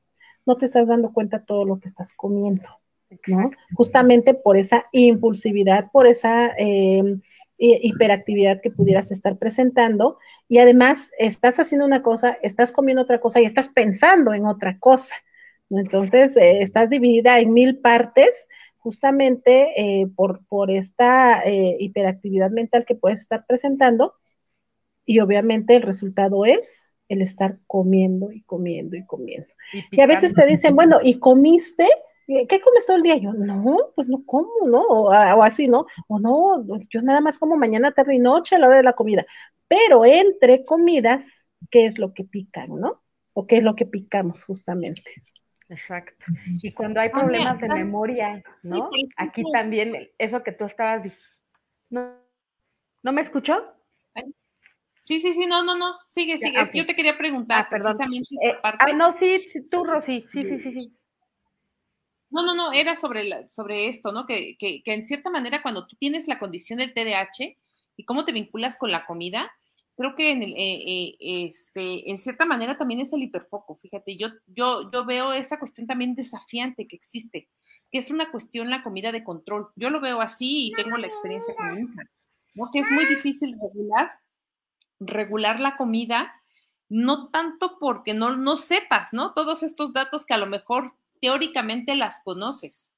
no 0.44 0.56
te 0.56 0.66
estás 0.66 0.86
dando 0.86 1.12
cuenta 1.12 1.38
de 1.38 1.46
todo 1.46 1.64
lo 1.64 1.80
que 1.80 1.88
estás 1.88 2.12
comiendo, 2.12 2.68
¿no? 3.26 3.50
Justamente 3.74 4.34
por 4.34 4.58
esa 4.58 4.84
impulsividad, 4.92 5.90
por 5.92 6.06
esa 6.06 6.48
em, 6.58 7.22
hiperactividad 7.56 8.60
que 8.60 8.70
pudieras 8.70 9.10
estar 9.10 9.38
presentando 9.38 10.18
y 10.46 10.58
además 10.58 11.10
estás 11.18 11.58
haciendo 11.58 11.86
una 11.86 12.02
cosa, 12.02 12.36
estás 12.42 12.70
comiendo 12.70 13.02
otra 13.02 13.20
cosa 13.20 13.40
y 13.40 13.44
estás 13.46 13.70
pensando 13.70 14.34
en 14.34 14.44
otra 14.44 14.78
cosa. 14.78 15.14
Entonces, 15.78 16.36
eh, 16.36 16.60
estás 16.62 16.90
dividida 16.90 17.38
en 17.38 17.52
mil 17.52 17.78
partes 17.78 18.48
justamente 18.78 19.72
eh, 19.76 20.06
por, 20.14 20.44
por 20.46 20.70
esta 20.70 21.42
eh, 21.42 21.76
hiperactividad 21.80 22.50
mental 22.50 22.84
que 22.84 22.94
puedes 22.94 23.20
estar 23.20 23.46
presentando 23.46 24.14
y 25.06 25.20
obviamente 25.20 25.74
el 25.76 25.82
resultado 25.82 26.44
es 26.44 26.90
el 27.08 27.22
estar 27.22 27.58
comiendo 27.66 28.30
y 28.30 28.42
comiendo 28.42 28.96
y 28.96 29.04
comiendo. 29.06 29.48
Y, 29.90 30.00
a 30.00 30.06
veces 30.06 30.34
te 30.34 30.46
dicen, 30.46 30.74
bueno, 30.74 30.98
¿y 31.02 31.18
comiste? 31.18 31.86
¿Qué 32.26 32.60
comes 32.60 32.86
todo 32.86 32.96
el 32.96 33.02
día? 33.02 33.16
Yo, 33.16 33.32
no, 33.34 33.76
pues 33.94 34.08
no 34.08 34.24
como, 34.24 34.50
¿no? 34.66 34.82
O, 34.82 35.08
o, 35.08 35.42
así, 35.42 35.68
¿no? 35.68 35.86
O 36.08 36.18
no, 36.18 36.64
yo 36.90 37.02
nada 37.02 37.20
más 37.20 37.38
como 37.38 37.56
mañana, 37.56 37.92
tarde 37.92 38.14
y 38.14 38.18
noche 38.18 38.56
a 38.56 38.58
la 38.58 38.68
hora 38.68 38.78
de 38.78 38.82
la 38.82 38.94
comida. 38.94 39.26
Pero 39.68 40.04
entre 40.04 40.64
comidas, 40.64 41.44
¿qué 41.70 41.86
es 41.86 41.98
lo 41.98 42.14
que 42.14 42.24
pican, 42.24 42.80
¿no? 42.80 43.02
O 43.34 43.46
qué 43.46 43.58
es 43.58 43.62
lo 43.62 43.76
que 43.76 43.86
picamos 43.86 44.44
justamente. 44.44 45.02
Exacto. 45.68 46.24
Y 46.62 46.72
cuando 46.72 47.00
hay 47.00 47.08
problemas 47.08 47.60
de 47.60 47.68
memoria, 47.68 48.42
¿no? 48.62 48.90
Aquí 49.16 49.42
también, 49.52 50.10
eso 50.18 50.42
que 50.42 50.52
tú 50.52 50.64
estabas 50.64 51.02
diciendo. 51.02 52.20
¿No, 53.02 53.12
me 53.12 53.22
escuchó? 53.22 53.54
Sí, 55.00 55.20
sí, 55.20 55.34
sí, 55.34 55.46
no, 55.46 55.62
no, 55.62 55.76
no, 55.76 55.98
sigue, 56.06 56.38
sigue. 56.38 56.58
Yo 56.72 56.86
te 56.86 56.94
quería 56.94 57.18
preguntar 57.18 57.66
ah, 57.66 57.68
precisamente 57.68 58.34
eh, 58.42 58.54
parte. 58.62 58.86
Ah, 58.88 58.94
no, 58.94 59.18
sí, 59.18 59.46
tú, 59.70 59.84
Rosy, 59.84 60.26
sí, 60.32 60.42
sí, 60.42 60.60
sí, 60.62 60.80
sí. 60.80 60.96
No, 62.30 62.42
no, 62.42 62.54
no, 62.54 62.72
era 62.72 62.96
sobre, 62.96 63.48
sobre 63.50 63.88
esto, 63.88 64.12
¿no? 64.12 64.26
Que, 64.26 64.56
que, 64.58 64.82
que 64.82 64.94
en 64.94 65.02
cierta 65.02 65.28
manera 65.28 65.62
cuando 65.62 65.86
tú 65.86 65.96
tienes 65.96 66.26
la 66.26 66.38
condición 66.38 66.78
del 66.78 66.94
TDAH 66.94 67.54
y 67.96 68.04
cómo 68.04 68.24
te 68.24 68.32
vinculas 68.32 68.78
con 68.78 68.90
la 68.90 69.04
comida, 69.04 69.52
creo 69.96 70.14
que 70.16 70.32
en, 70.32 70.42
el, 70.42 70.52
eh, 70.52 71.16
eh, 71.18 71.46
este, 71.46 72.10
en 72.10 72.18
cierta 72.18 72.44
manera 72.44 72.76
también 72.76 73.00
es 73.00 73.12
el 73.12 73.22
hiperfoco, 73.22 73.76
fíjate, 73.76 74.16
yo, 74.16 74.28
yo, 74.46 74.90
yo 74.90 75.04
veo 75.04 75.32
esa 75.32 75.58
cuestión 75.58 75.86
también 75.86 76.14
desafiante 76.14 76.86
que 76.86 76.96
existe, 76.96 77.48
que 77.90 77.98
es 77.98 78.10
una 78.10 78.30
cuestión 78.30 78.70
la 78.70 78.82
comida 78.82 79.12
de 79.12 79.24
control. 79.24 79.68
Yo 79.76 79.90
lo 79.90 80.00
veo 80.00 80.20
así 80.20 80.66
y 80.66 80.72
tengo 80.72 80.96
la 80.96 81.06
experiencia 81.06 81.54
con 81.54 81.74
mi 81.74 81.80
hija, 81.82 82.02
¿no? 82.54 82.70
Que 82.72 82.80
es 82.80 82.90
muy 82.90 83.06
difícil 83.06 83.56
regular, 83.60 84.12
regular 84.98 85.60
la 85.60 85.76
comida, 85.76 86.34
no 86.88 87.28
tanto 87.30 87.78
porque 87.78 88.14
no, 88.14 88.36
no 88.36 88.56
sepas, 88.56 89.12
¿no? 89.12 89.32
Todos 89.32 89.62
estos 89.62 89.92
datos 89.92 90.26
que 90.26 90.34
a 90.34 90.38
lo 90.38 90.46
mejor 90.46 90.94
teóricamente 91.20 91.94
las 91.94 92.20
conoces, 92.22 92.92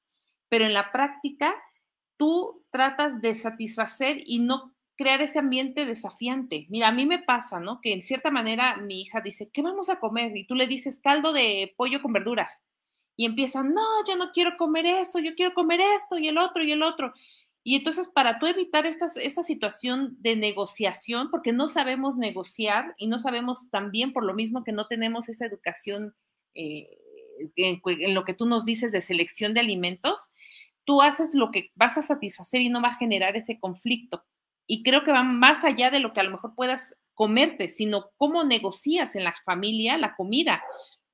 pero 0.49 0.65
en 0.65 0.73
la 0.73 0.91
práctica 0.91 1.55
tú 2.17 2.65
tratas 2.71 3.21
de 3.21 3.35
satisfacer 3.35 4.17
y 4.25 4.39
no 4.39 4.73
crear 4.97 5.21
ese 5.21 5.39
ambiente 5.39 5.85
desafiante. 5.85 6.65
Mira, 6.69 6.89
a 6.89 6.91
mí 6.91 7.05
me 7.05 7.19
pasa, 7.19 7.59
¿no? 7.59 7.79
Que 7.81 7.93
en 7.93 8.01
cierta 8.01 8.31
manera 8.31 8.77
mi 8.77 9.01
hija 9.01 9.21
dice, 9.21 9.49
¿qué 9.53 9.61
vamos 9.61 9.89
a 9.89 9.99
comer? 9.99 10.35
Y 10.35 10.45
tú 10.45 10.55
le 10.55 10.67
dices 10.67 10.99
caldo 10.99 11.33
de 11.33 11.73
pollo 11.77 12.01
con 12.01 12.13
verduras. 12.13 12.63
Y 13.15 13.25
empiezan, 13.25 13.73
no, 13.73 13.83
yo 14.07 14.15
no 14.15 14.31
quiero 14.31 14.57
comer 14.57 14.85
eso, 14.85 15.19
yo 15.19 15.35
quiero 15.35 15.53
comer 15.53 15.79
esto 15.81 16.17
y 16.17 16.27
el 16.27 16.37
otro 16.37 16.63
y 16.63 16.71
el 16.71 16.83
otro. 16.83 17.13
Y 17.63 17.75
entonces, 17.75 18.07
para 18.07 18.39
tú 18.39 18.47
evitar 18.47 18.85
esta, 18.85 19.07
esa 19.21 19.43
situación 19.43 20.15
de 20.19 20.35
negociación, 20.35 21.29
porque 21.29 21.53
no 21.53 21.67
sabemos 21.67 22.15
negociar 22.17 22.95
y 22.97 23.07
no 23.07 23.19
sabemos 23.19 23.69
también, 23.69 24.13
por 24.13 24.23
lo 24.23 24.33
mismo 24.33 24.63
que 24.63 24.71
no 24.71 24.87
tenemos 24.87 25.29
esa 25.29 25.45
educación 25.45 26.15
eh, 26.55 26.89
en, 27.55 27.81
en, 27.85 28.15
lo 28.15 28.23
que 28.25 28.33
tú 28.33 28.45
nos 28.45 28.65
dices 28.65 28.91
de 28.91 29.01
selección 29.01 29.53
de 29.53 29.59
alimentos, 29.59 30.29
tú 30.85 31.01
haces 31.01 31.33
lo 31.33 31.51
que 31.51 31.71
vas 31.75 31.97
a 31.97 32.01
satisfacer 32.01 32.61
y 32.61 32.69
no 32.69 32.81
va 32.81 32.89
a 32.89 32.95
generar 32.95 33.35
ese 33.35 33.59
conflicto 33.59 34.23
y 34.67 34.83
creo 34.83 35.03
que 35.03 35.11
va 35.11 35.23
más 35.23 35.63
allá 35.63 35.89
de 35.89 35.99
lo 35.99 36.13
que 36.13 36.19
a 36.19 36.23
lo 36.23 36.31
mejor 36.31 36.53
puedas 36.53 36.95
comerte, 37.13 37.69
sino 37.69 38.11
cómo 38.17 38.43
negocias 38.43 39.15
en 39.15 39.23
la 39.23 39.33
familia 39.43 39.97
la 39.97 40.15
comida. 40.15 40.61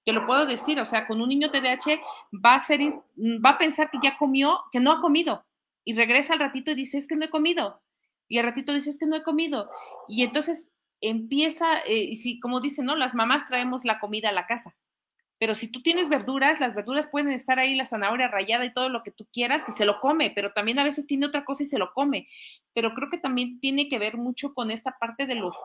Te 0.04 0.12
lo 0.12 0.26
puedo 0.26 0.46
decir, 0.46 0.82
o 0.82 0.86
sea, 0.86 1.08
con 1.08 1.22
un 1.22 1.30
niño 1.30 1.50
TDAH 1.50 2.02
va 2.34 2.56
a 2.56 2.60
ser, 2.60 2.82
va 2.82 3.52
a 3.52 3.58
pensar 3.58 3.90
que 3.90 4.00
ya 4.04 4.18
comió, 4.18 4.60
que 4.72 4.82
no 4.82 4.92
ha 4.92 5.00
comido, 5.00 5.46
y 5.86 5.94
regresa 5.94 6.34
al 6.34 6.40
ratito 6.40 6.72
y 6.72 6.76
dice, 6.76 6.98
es 6.98 7.08
que 7.08 7.16
no 7.16 7.24
he 7.24 7.30
comido, 7.30 7.82
y 8.28 8.38
al 8.38 8.46
ratito 8.46 8.74
dice, 8.74 8.90
es 8.90 8.98
que 8.98 9.06
no 9.06 9.16
he 9.16 9.24
comido, 9.24 9.70
y 10.10 10.24
entonces 10.24 10.70
empieza, 11.00 11.80
eh, 11.86 12.04
y 12.04 12.16
si, 12.18 12.40
como 12.42 12.60
dicen, 12.60 12.86
¿no? 12.86 12.98
Las 12.98 13.14
mamás 13.14 13.46
traemos 13.46 13.86
la 13.86 14.00
comida 14.00 14.30
a 14.30 14.34
la 14.34 14.46
casa, 14.46 14.76
pero 15.40 15.56
si 15.56 15.68
tú 15.68 15.82
tienes 15.82 16.10
verduras, 16.10 16.60
las 16.60 16.76
verduras 16.76 17.08
pueden 17.08 17.32
estar 17.32 17.60
ahí, 17.60 17.76
la 17.76 17.86
zanahoria 17.86 18.28
rayada 18.28 18.66
y 18.66 18.74
todo 18.74 18.90
lo 18.90 19.04
que 19.04 19.12
tú 19.12 19.28
quieras, 19.32 19.68
y 19.68 19.72
se 19.72 19.86
lo 19.86 20.00
come, 20.00 20.32
pero 20.34 20.54
también 20.54 20.80
a 20.80 20.84
veces 20.84 21.08
tiene 21.08 21.26
otra 21.26 21.44
cosa 21.44 21.64
y 21.64 21.66
se 21.66 21.80
lo 21.80 21.94
come. 21.94 22.28
Pero 22.74 22.94
creo 22.94 23.10
que 23.10 23.18
también 23.18 23.60
tiene 23.60 23.90
que 23.90 24.00
ver 24.00 24.18
mucho 24.18 24.54
con 24.54 24.72
esta 24.72 24.98
parte 25.00 25.26
de 25.26 25.36
los, 25.36 25.56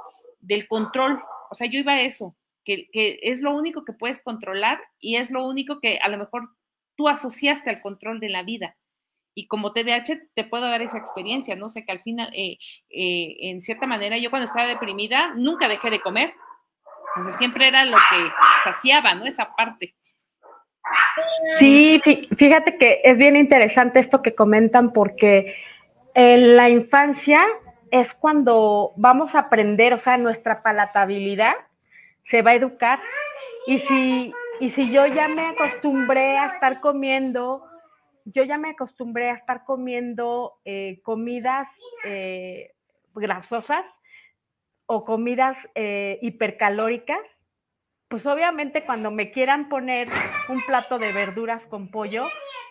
del 0.40 0.66
control. 0.66 1.22
O 1.50 1.54
sea, 1.54 1.68
yo 1.68 1.78
iba 1.78 1.92
a 1.92 2.02
eso, 2.02 2.36
que, 2.64 2.88
que 2.90 3.20
es 3.22 3.40
lo 3.40 3.54
único 3.54 3.84
que 3.84 3.92
puedes 3.92 4.22
controlar 4.22 4.80
y 5.00 5.16
es 5.16 5.30
lo 5.30 5.46
único 5.46 5.80
que 5.80 5.98
a 6.02 6.08
lo 6.08 6.18
mejor 6.18 6.50
tú 6.96 7.08
asociaste 7.08 7.70
al 7.70 7.80
control 7.80 8.20
de 8.20 8.28
la 8.28 8.42
vida. 8.42 8.76
y 9.34 9.46
como 9.46 9.72
TDAH 9.72 10.18
te 10.34 10.42
puedo 10.42 10.64
dar 10.68 10.82
esa 10.82 10.98
experiencia, 10.98 11.54
¿no? 11.54 11.68
sé 11.68 11.84
que 11.84 11.92
al 11.92 12.02
final, 12.02 12.28
eh, 12.34 12.58
eh, 12.90 13.36
en 13.42 13.60
cierta 13.60 13.86
manera, 13.86 14.18
yo 14.18 14.30
cuando 14.30 14.46
estaba 14.46 14.66
deprimida, 14.66 15.32
nunca 15.36 15.68
dejé 15.68 15.90
de 15.90 16.00
comer. 16.00 16.34
O 17.16 17.24
sea, 17.24 17.32
siempre 17.34 17.68
era 17.68 17.84
lo 17.84 17.96
que 17.96 18.30
saciaba, 18.64 19.14
¿no? 19.14 19.26
Esa 19.26 19.54
parte. 19.54 19.94
Sí, 21.58 22.00
fíjate 22.36 22.78
que 22.78 23.00
es 23.04 23.16
bien 23.18 23.36
interesante 23.36 24.00
esto 24.00 24.22
que 24.22 24.34
comentan 24.34 24.92
porque 24.92 25.54
en 26.14 26.56
la 26.56 26.68
infancia 26.70 27.44
es 27.90 28.14
cuando 28.14 28.92
vamos 28.96 29.34
a 29.34 29.40
aprender, 29.40 29.94
o 29.94 30.00
sea, 30.00 30.16
nuestra 30.16 30.62
palatabilidad 30.62 31.54
se 32.30 32.42
va 32.42 32.52
a 32.52 32.54
educar. 32.54 33.00
Y 33.66 33.80
si, 33.80 34.32
y 34.60 34.70
si 34.70 34.90
yo 34.90 35.06
ya 35.06 35.28
me 35.28 35.46
acostumbré 35.48 36.38
a 36.38 36.46
estar 36.46 36.80
comiendo 36.80 37.68
yo 38.34 38.42
ya 38.44 38.58
me 38.58 38.70
acostumbré 38.70 39.30
a 39.30 39.34
estar 39.34 39.64
comiendo 39.64 40.58
eh, 40.64 41.00
comidas 41.02 41.68
eh, 42.04 42.74
grasosas 43.14 43.84
o 44.90 45.04
comidas 45.04 45.56
eh, 45.74 46.18
hipercalóricas, 46.22 47.20
pues 48.08 48.24
obviamente 48.24 48.84
cuando 48.84 49.10
me 49.10 49.30
quieran 49.30 49.68
poner 49.68 50.08
un 50.48 50.62
plato 50.62 50.98
de 50.98 51.12
verduras 51.12 51.64
con 51.66 51.90
pollo, 51.90 52.24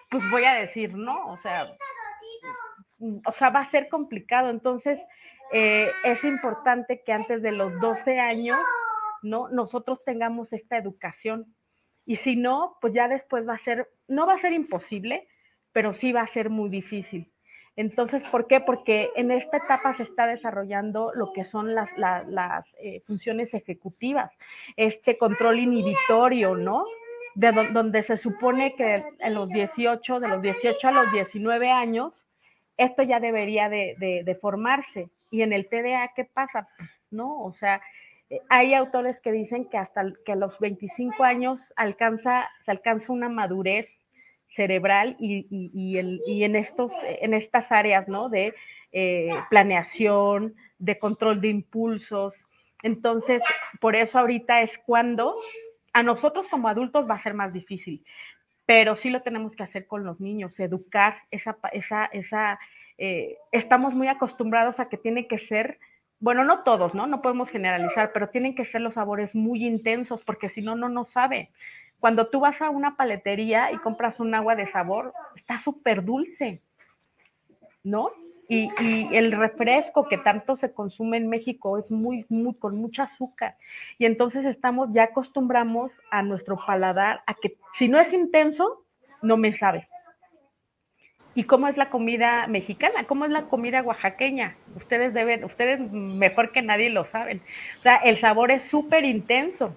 pues 0.09 0.23
voy 0.31 0.43
a 0.45 0.53
decir 0.55 0.95
no, 0.95 1.27
o 1.27 1.37
sea, 1.37 1.71
o 3.23 3.31
sea, 3.33 3.51
va 3.51 3.61
a 3.61 3.71
ser 3.71 3.87
complicado. 3.87 4.49
Entonces, 4.49 4.99
es 5.51 6.23
importante 6.23 7.03
que 7.05 7.13
antes 7.13 7.43
de 7.43 7.51
los 7.51 7.79
12 7.79 8.19
años, 8.19 8.57
¿no? 9.21 9.49
Nosotros 9.49 10.03
tengamos 10.03 10.51
esta 10.51 10.77
educación. 10.77 11.55
Y 12.05 12.15
si 12.15 12.35
no, 12.35 12.77
pues 12.81 12.93
ya 12.93 13.07
después 13.07 13.47
va 13.47 13.55
a 13.55 13.63
ser, 13.63 13.89
no 14.07 14.25
va 14.25 14.33
a 14.33 14.41
ser 14.41 14.53
imposible, 14.53 15.27
pero 15.71 15.93
sí 15.93 16.11
va 16.11 16.21
a 16.21 16.33
ser 16.33 16.49
muy 16.49 16.69
difícil. 16.69 17.31
Entonces, 17.77 18.23
¿por 18.29 18.47
qué? 18.47 18.59
Porque 18.59 19.11
en 19.15 19.29
esta 19.29 19.57
etapa 19.57 19.95
se 19.95 20.03
está 20.03 20.25
desarrollando 20.25 21.11
lo 21.13 21.31
que 21.31 21.45
son 21.45 21.75
las, 21.75 21.89
eh, 22.81 23.01
funciones 23.05 23.53
ejecutivas, 23.53 24.31
este 24.75 25.19
control 25.19 25.59
inhibitorio, 25.59 26.55
¿no? 26.55 26.85
De 27.35 27.51
donde 27.51 28.01
se 28.01 28.17
supone 28.17 28.73
que 28.75 29.05
en 29.19 29.33
los 29.35 29.47
18, 29.49 30.19
de 30.19 30.27
los 30.27 30.41
18 30.41 30.87
a 30.87 30.91
los 30.91 31.11
19 31.11 31.69
años, 31.69 32.13
esto 32.77 33.03
ya 33.03 33.19
debería 33.19 33.69
de, 33.69 34.37
formarse. 34.41 35.09
Y 35.29 35.43
en 35.43 35.53
el 35.53 35.69
TDA, 35.69 36.13
¿qué 36.15 36.25
pasa? 36.25 36.67
Pues, 36.77 36.89
no, 37.11 37.43
o 37.43 37.53
sea, 37.53 37.79
hay 38.49 38.73
autores 38.73 39.19
que 39.19 39.31
dicen 39.31 39.69
que 39.69 39.77
hasta 39.77 40.03
que 40.25 40.31
a 40.31 40.35
los 40.35 40.57
25 40.59 41.23
años 41.23 41.59
alcanza, 41.75 42.49
se 42.65 42.71
alcanza 42.71 43.13
una 43.13 43.29
madurez 43.29 43.87
cerebral 44.57 45.15
y, 45.19 45.97
en, 45.97 46.55
estas 47.33 47.71
áreas 47.71 48.07
¿no? 48.09 48.27
de 48.27 48.53
eh, 48.91 49.29
planeación, 49.49 50.55
de 50.79 50.99
control 50.99 51.39
de 51.39 51.47
impulsos. 51.47 52.33
Entonces, 52.83 53.41
por 53.79 53.95
eso 53.95 54.19
ahorita 54.19 54.61
es 54.61 54.77
cuando 54.85 55.37
a 55.93 56.03
nosotros 56.03 56.47
como 56.49 56.67
adultos 56.67 57.09
va 57.09 57.15
a 57.15 57.23
ser 57.23 57.33
más 57.33 57.53
difícil, 57.53 58.03
pero 58.65 58.97
sí 58.97 59.09
lo 59.09 59.21
tenemos 59.21 59.55
que 59.55 59.63
hacer 59.63 59.87
con 59.87 60.03
los 60.03 60.19
niños, 60.19 60.51
educar 60.59 61.19
esa, 61.31 61.57
esa, 61.71 62.05
esa, 62.07 62.59
eh, 62.97 63.37
estamos 63.51 63.93
muy 63.93 64.07
acostumbrados 64.07 64.79
a 64.79 64.89
que 64.89 64.97
tiene 64.97 65.27
que 65.27 65.39
ser, 65.47 65.79
bueno, 66.19 66.43
no 66.43 66.63
todos, 66.63 66.93
¿no? 66.93 67.07
No 67.07 67.21
podemos 67.21 67.49
generalizar, 67.49 68.11
pero 68.11 68.29
tienen 68.29 68.55
que 68.55 68.65
ser 68.65 68.81
los 68.81 68.95
sabores 68.95 69.33
muy 69.33 69.65
intensos, 69.65 70.21
porque 70.23 70.49
si 70.49 70.61
no, 70.61 70.75
no 70.75 70.89
nos 70.89 71.09
sabe. 71.09 71.49
Cuando 71.99 72.27
tú 72.27 72.39
vas 72.39 72.61
a 72.61 72.69
una 72.69 72.95
paletería 72.95 73.71
y 73.71 73.77
compras 73.77 74.19
un 74.19 74.33
agua 74.35 74.55
de 74.55 74.71
sabor, 74.71 75.13
está 75.35 75.59
súper 75.59 76.03
dulce, 76.03 76.61
¿no? 77.83 78.11
Y, 78.49 78.69
el 79.13 79.33
refresco 79.33 80.07
que 80.07 80.17
tanto 80.17 80.55
se 80.57 80.71
consume 80.71 81.17
en 81.17 81.27
México 81.27 81.77
es 81.77 81.91
muy, 81.91 82.25
muy, 82.29 82.53
con 82.55 82.77
mucha 82.77 83.03
azúcar. 83.03 83.57
Y 83.97 84.05
entonces 84.05 84.45
estamos, 84.45 84.89
ya 84.93 85.03
acostumbramos 85.03 85.91
a 86.11 86.21
nuestro 86.21 86.57
paladar 86.65 87.23
a 87.25 87.33
que 87.33 87.57
si 87.73 87.89
no 87.89 87.99
es 87.99 88.13
intenso, 88.13 88.85
no 89.21 89.35
me 89.35 89.57
sabe. 89.57 89.89
¿Y 91.35 91.43
cómo 91.43 91.67
es 91.67 91.77
la 91.77 91.89
comida 91.89 92.47
mexicana? 92.47 93.05
¿Cómo 93.05 93.25
es 93.25 93.31
la 93.31 93.43
comida 93.43 93.81
oaxaqueña? 93.81 94.55
Ustedes 94.75 95.13
deben, 95.13 95.43
ustedes 95.43 95.79
mejor 95.91 96.51
que 96.51 96.61
nadie 96.61 96.89
lo 96.89 97.05
saben. 97.05 97.41
O 97.79 97.81
sea, 97.81 97.97
el 97.97 98.19
sabor 98.19 98.49
es 98.49 98.63
súper 98.63 99.03
intenso 99.03 99.75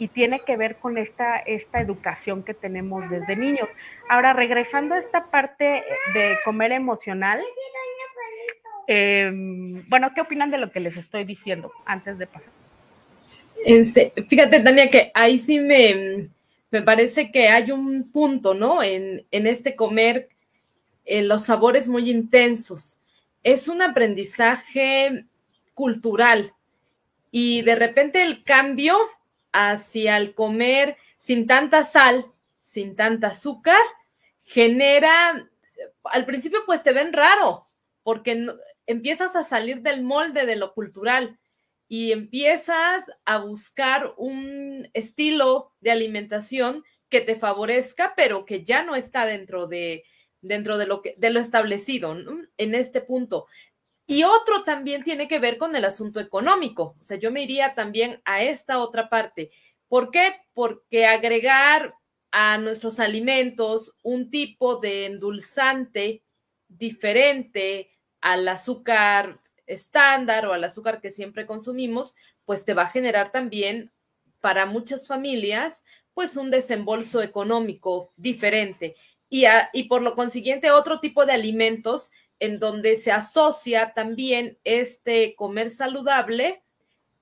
y 0.00 0.08
tiene 0.08 0.40
que 0.40 0.56
ver 0.56 0.76
con 0.76 0.96
esta, 0.96 1.36
esta 1.40 1.78
educación 1.78 2.42
que 2.42 2.54
tenemos 2.54 3.08
desde 3.10 3.36
niños. 3.36 3.68
Ahora, 4.08 4.32
regresando 4.32 4.94
a 4.94 4.98
esta 4.98 5.30
parte 5.30 5.84
de 6.14 6.38
comer 6.42 6.72
emocional, 6.72 7.38
em, 8.86 9.86
bueno, 9.90 10.10
¿qué 10.14 10.22
opinan 10.22 10.50
de 10.50 10.56
lo 10.56 10.72
que 10.72 10.80
les 10.80 10.96
estoy 10.96 11.24
diciendo 11.24 11.70
antes 11.84 12.18
de 12.18 12.26
pasar? 12.26 12.48
fíjate, 14.26 14.60
Tania, 14.60 14.88
que 14.88 15.10
ahí 15.12 15.38
sí 15.38 15.60
me, 15.60 16.30
me 16.70 16.80
parece 16.80 17.30
que 17.30 17.48
hay 17.48 17.70
un 17.70 18.10
punto, 18.10 18.54
¿no? 18.54 18.82
En, 18.82 19.26
en 19.30 19.46
este 19.46 19.76
comer 19.76 20.30
los 21.06 21.44
sabores 21.44 21.88
muy 21.88 22.08
intensos. 22.08 22.98
Es 23.42 23.68
un 23.68 23.82
aprendizaje 23.82 25.26
cultural 25.74 26.54
y 27.30 27.60
de 27.62 27.74
repente 27.74 28.22
el 28.22 28.44
cambio 28.44 28.96
hacia 29.52 30.16
el 30.16 30.34
comer 30.34 30.96
sin 31.16 31.46
tanta 31.46 31.84
sal, 31.84 32.26
sin 32.62 32.96
tanta 32.96 33.28
azúcar, 33.28 33.80
genera, 34.42 35.48
al 36.04 36.26
principio 36.26 36.60
pues 36.66 36.82
te 36.82 36.92
ven 36.92 37.12
raro, 37.12 37.68
porque 38.02 38.46
empiezas 38.86 39.36
a 39.36 39.44
salir 39.44 39.82
del 39.82 40.02
molde 40.02 40.46
de 40.46 40.56
lo 40.56 40.72
cultural 40.72 41.38
y 41.88 42.12
empiezas 42.12 43.10
a 43.24 43.38
buscar 43.38 44.14
un 44.16 44.88
estilo 44.94 45.72
de 45.80 45.90
alimentación 45.90 46.84
que 47.08 47.20
te 47.20 47.34
favorezca, 47.34 48.14
pero 48.16 48.44
que 48.44 48.64
ya 48.64 48.84
no 48.84 48.94
está 48.94 49.26
dentro 49.26 49.66
de 49.66 50.04
dentro 50.42 50.78
de 50.78 50.86
lo 50.86 51.02
que 51.02 51.14
de 51.18 51.30
lo 51.30 51.40
establecido 51.40 52.16
en 52.56 52.74
este 52.74 53.00
punto. 53.00 53.46
Y 54.10 54.24
otro 54.24 54.64
también 54.64 55.04
tiene 55.04 55.28
que 55.28 55.38
ver 55.38 55.56
con 55.56 55.76
el 55.76 55.84
asunto 55.84 56.18
económico. 56.18 56.96
O 57.00 57.04
sea, 57.04 57.16
yo 57.16 57.30
me 57.30 57.44
iría 57.44 57.76
también 57.76 58.20
a 58.24 58.42
esta 58.42 58.80
otra 58.80 59.08
parte. 59.08 59.52
¿Por 59.86 60.10
qué? 60.10 60.34
Porque 60.52 61.06
agregar 61.06 61.94
a 62.32 62.58
nuestros 62.58 62.98
alimentos 62.98 63.94
un 64.02 64.28
tipo 64.28 64.80
de 64.80 65.06
endulzante 65.06 66.24
diferente 66.66 67.88
al 68.20 68.48
azúcar 68.48 69.38
estándar 69.68 70.44
o 70.46 70.54
al 70.54 70.64
azúcar 70.64 71.00
que 71.00 71.12
siempre 71.12 71.46
consumimos, 71.46 72.16
pues 72.44 72.64
te 72.64 72.74
va 72.74 72.82
a 72.82 72.90
generar 72.90 73.30
también 73.30 73.92
para 74.40 74.66
muchas 74.66 75.06
familias, 75.06 75.84
pues 76.14 76.36
un 76.36 76.50
desembolso 76.50 77.22
económico 77.22 78.12
diferente. 78.16 78.96
Y, 79.28 79.44
y 79.72 79.84
por 79.84 80.02
lo 80.02 80.16
consiguiente, 80.16 80.72
otro 80.72 80.98
tipo 80.98 81.26
de 81.26 81.34
alimentos 81.34 82.10
en 82.40 82.58
donde 82.58 82.96
se 82.96 83.12
asocia 83.12 83.92
también 83.94 84.58
este 84.64 85.34
comer 85.36 85.70
saludable 85.70 86.62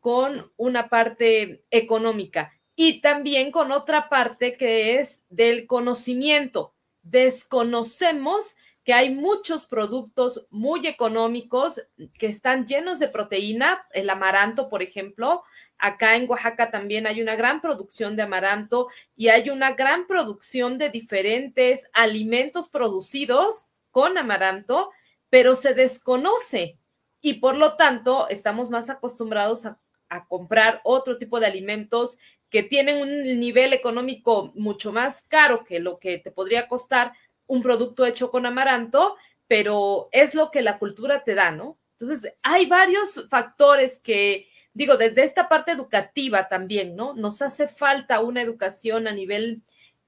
con 0.00 0.50
una 0.56 0.88
parte 0.88 1.62
económica 1.70 2.52
y 2.76 3.00
también 3.00 3.50
con 3.50 3.72
otra 3.72 4.08
parte 4.08 4.56
que 4.56 4.98
es 4.98 5.22
del 5.28 5.66
conocimiento. 5.66 6.74
Desconocemos 7.02 8.56
que 8.84 8.94
hay 8.94 9.14
muchos 9.14 9.66
productos 9.66 10.46
muy 10.48 10.86
económicos 10.86 11.82
que 12.18 12.26
están 12.26 12.66
llenos 12.66 13.00
de 13.00 13.08
proteína, 13.08 13.86
el 13.92 14.08
amaranto, 14.08 14.68
por 14.68 14.82
ejemplo. 14.82 15.42
Acá 15.76 16.16
en 16.16 16.30
Oaxaca 16.30 16.70
también 16.70 17.06
hay 17.06 17.20
una 17.20 17.36
gran 17.36 17.60
producción 17.60 18.16
de 18.16 18.22
amaranto 18.22 18.88
y 19.16 19.28
hay 19.28 19.50
una 19.50 19.72
gran 19.72 20.06
producción 20.06 20.78
de 20.78 20.88
diferentes 20.88 21.88
alimentos 21.92 22.68
producidos 22.68 23.68
con 23.90 24.16
amaranto 24.16 24.90
pero 25.30 25.56
se 25.56 25.74
desconoce 25.74 26.78
y 27.20 27.34
por 27.34 27.56
lo 27.56 27.76
tanto 27.76 28.28
estamos 28.28 28.70
más 28.70 28.90
acostumbrados 28.90 29.66
a, 29.66 29.78
comprar 30.26 30.80
otro 30.84 31.18
tipo 31.18 31.38
de 31.38 31.44
alimentos 31.44 32.18
que 32.48 32.62
tienen 32.62 33.02
un 33.02 33.38
nivel 33.38 33.74
económico 33.74 34.52
mucho 34.54 34.90
más 34.90 35.24
caro 35.28 35.64
que 35.64 35.80
lo 35.80 35.98
que 35.98 36.16
te 36.16 36.30
podría 36.30 36.66
costar 36.66 37.12
un 37.46 37.62
producto 37.62 38.06
hecho 38.06 38.30
con 38.30 38.46
amaranto, 38.46 39.16
pero 39.46 40.08
es 40.10 40.34
lo 40.34 40.50
que 40.50 40.62
la 40.62 40.78
cultura 40.78 41.24
te 41.24 41.34
da, 41.34 41.50
¿no? 41.50 41.76
Entonces, 41.92 42.32
hay 42.42 42.64
varios 42.64 43.26
factores 43.28 43.98
que, 43.98 44.48
digo, 44.72 44.96
desde 44.96 45.24
esta 45.24 45.46
parte 45.46 45.72
educativa 45.72 46.48
también, 46.48 46.96
¿no? 46.96 47.12
Nos 47.12 47.42
hace 47.42 47.68
falta 47.68 48.20
una 48.20 48.40
educación 48.40 49.08
a 49.08 49.12
nivel 49.12 49.60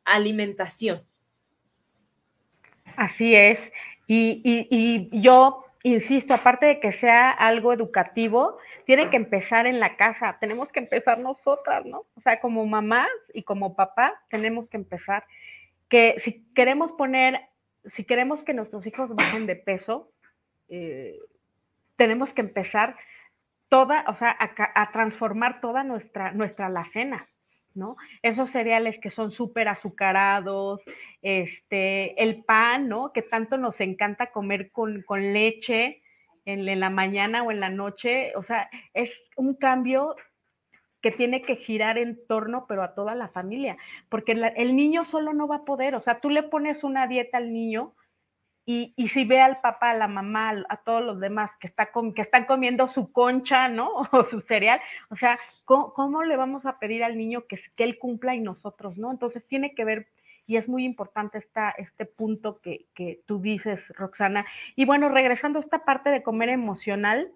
alimentación. 0.05 1.03
Así 2.97 3.35
es. 3.35 3.59
Y, 4.13 5.09
yo 5.21 5.65
insisto, 5.85 6.35
aparte 6.35 6.67
de 6.67 6.81
que 6.81 6.93
sea 6.93 7.31
algo 7.31 7.73
educativo, 7.73 8.59
tiene 8.85 9.09
que 9.09 9.17
empezar 9.17 9.67
en 9.67 9.79
la 9.79 9.97
casa, 9.97 10.37
tenemos 10.41 10.69
que 10.71 10.81
empezar 10.81 11.21
nosotras, 11.21 11.87
¿no? 11.87 12.05
O 12.17 12.21
sea, 12.21 12.41
como 12.41 12.67
mamás 12.67 13.09
y 13.33 13.45
como 13.45 13.77
papá, 13.77 14.21
tenemos 14.29 14.69
que 14.69 14.79
empezar. 14.79 15.25
Que 15.89 16.17
si 16.25 16.45
queremos 16.55 16.93
poner 16.93 17.41
si 17.97 18.05
queremos 18.05 18.43
que 18.43 18.55
nuestros 18.55 18.87
hijos 18.87 19.15
bajen 19.15 19.47
de 19.47 19.57
peso, 19.57 20.11
eh, 20.69 21.19
tenemos 21.97 22.33
que 22.33 22.43
empezar 22.43 22.97
toda, 23.69 24.05
o 24.09 24.15
sea, 24.17 24.37
a, 24.39 24.93
transformar 24.93 25.61
toda 25.61 25.85
nuestra, 25.85 26.33
nuestra 26.33 26.67
alacena, 26.67 27.29
¿no? 27.81 27.97
Esos 28.23 28.51
cereales 28.51 28.97
que 29.01 29.11
son 29.11 29.33
súper 29.33 29.67
azucarados, 29.67 30.81
este, 31.23 32.23
el 32.23 32.45
pan, 32.45 32.89
¿no? 32.89 33.13
Que 33.13 33.23
tanto 33.23 33.57
nos 33.57 33.81
encanta 33.81 34.31
comer 34.31 34.71
con, 34.71 35.03
con 35.03 35.33
leche 35.33 36.03
en, 36.45 36.81
la 36.81 36.91
mañana 36.91 37.43
o 37.43 37.51
en 37.51 37.61
la 37.61 37.71
noche, 37.71 38.33
o 38.37 38.43
sea, 38.45 38.71
es 38.95 39.11
un 39.37 39.55
cambio 39.55 40.15
que 41.03 41.11
tiene 41.11 41.43
que 41.43 41.57
girar 41.57 41.99
en 41.99 42.19
torno, 42.27 42.67
pero 42.69 42.83
a 42.83 42.95
toda 42.95 43.15
la 43.15 43.29
familia, 43.29 43.77
porque 44.09 44.33
el 44.33 44.77
niño 44.77 45.05
solo 45.07 45.33
no 45.33 45.49
va 45.49 45.57
a 45.57 45.65
poder, 45.65 45.95
o 45.95 46.01
sea, 46.03 46.21
tú 46.21 46.31
le 46.31 46.43
pones 46.43 46.85
una 46.85 47.07
dieta 47.07 47.39
al 47.39 47.53
niño 47.53 47.95
y, 48.67 48.93
y 48.97 49.09
si 49.09 49.25
ve 49.25 49.41
al 49.41 49.61
papá, 49.61 49.91
a 49.91 49.97
la 49.97 50.09
mamá, 50.09 50.65
a 50.69 50.77
todos 50.79 51.03
los 51.03 51.19
demás 51.21 51.51
que, 51.61 51.67
está 51.67 51.91
que 52.15 52.23
están 52.23 52.45
comiendo 52.45 52.89
su 52.89 53.13
concha, 53.13 53.69
¿no? 53.69 53.91
O 54.13 54.25
su 54.25 54.41
cereal, 54.43 54.81
o 55.09 55.17
sea, 55.17 55.39
¿cómo, 55.65 56.23
le 56.25 56.37
vamos 56.37 56.67
a 56.67 56.79
pedir 56.79 57.03
al 57.05 57.17
niño 57.17 57.47
que, 57.49 57.61
que 57.77 57.85
él 57.85 57.99
cumpla 57.99 58.35
y 58.35 58.41
nosotros, 58.41 58.97
¿no? 58.97 59.11
Entonces 59.11 59.47
tiene 59.47 59.75
que 59.75 59.85
ver 59.85 60.07
y 60.47 60.57
es 60.57 60.67
muy 60.67 60.85
importante 60.85 61.39
esta, 61.39 61.71
este 61.71 62.07
punto 62.07 62.61
que, 62.61 62.87
que, 62.95 63.21
tú 63.25 63.41
dices, 63.41 63.87
Roxana. 63.97 64.45
Y 64.75 64.85
bueno, 64.85 65.09
regresando 65.09 65.61
a 65.61 65.63
esta 65.63 65.85
parte 65.85 66.11
de 66.11 66.25
comer 66.25 66.49
emocional, 66.49 67.31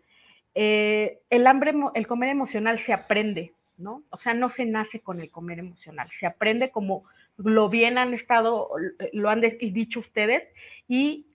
eh, 0.54 1.20
el 1.30 1.46
hambre, 1.46 1.74
el 1.94 2.06
comer 2.08 2.30
emocional 2.30 2.80
se 2.84 2.92
aprende, 2.92 3.52
¿no? 3.76 4.02
O 4.10 4.18
sea, 4.18 4.34
no 4.34 4.50
se 4.50 4.64
nace 4.64 4.98
con 4.98 5.20
el 5.20 5.30
comer 5.30 5.60
emocional, 5.60 6.08
se 6.18 6.26
aprende 6.26 6.70
como 6.70 7.04
lo 7.36 7.68
bien 7.68 7.98
han 7.98 8.14
estado, 8.14 8.70
lo 9.12 9.30
han 9.30 9.40
dicho 9.40 10.00
ustedes, 10.00 10.42
y 10.88 11.26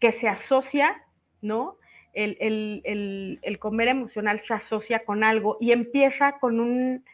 que 0.00 0.12
se 0.12 0.28
asocia, 0.28 1.02
¿no? 1.40 1.76
El, 2.12 2.36
el, 2.40 3.40
el, 3.42 3.58
comer 3.58 3.88
emocional 3.88 4.40
se 4.46 4.54
asocia 4.54 5.04
con 5.04 5.24
algo 5.24 5.56
y 5.60 5.72
empieza 5.72 6.38
con 6.38 6.60
un, 6.60 7.04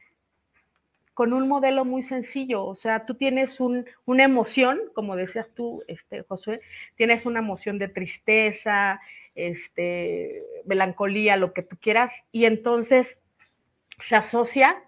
con 1.15 1.33
un 1.33 1.49
modelo 1.49 1.87
muy 1.87 2.03
sencillo. 2.03 2.65
O 2.65 2.75
sea, 2.75 3.07
tú 3.07 3.15
tienes 3.15 3.61
un, 3.61 3.87
una 4.05 4.25
emoción, 4.25 4.79
como 4.95 5.17
decías 5.17 5.49
tú, 5.55 5.83
este, 5.89 6.23
José, 6.25 6.61
tienes 6.97 7.25
una 7.25 7.39
emoción 7.39 7.79
de 7.79 7.89
tristeza, 7.89 9.01
este, 9.35 10.43
melancolía, 10.67 11.37
lo 11.37 11.55
que 11.55 11.63
tú 11.63 11.77
quieras, 11.81 12.13
y 12.31 12.45
entonces 12.45 13.19
se 14.01 14.17
asocia 14.17 14.83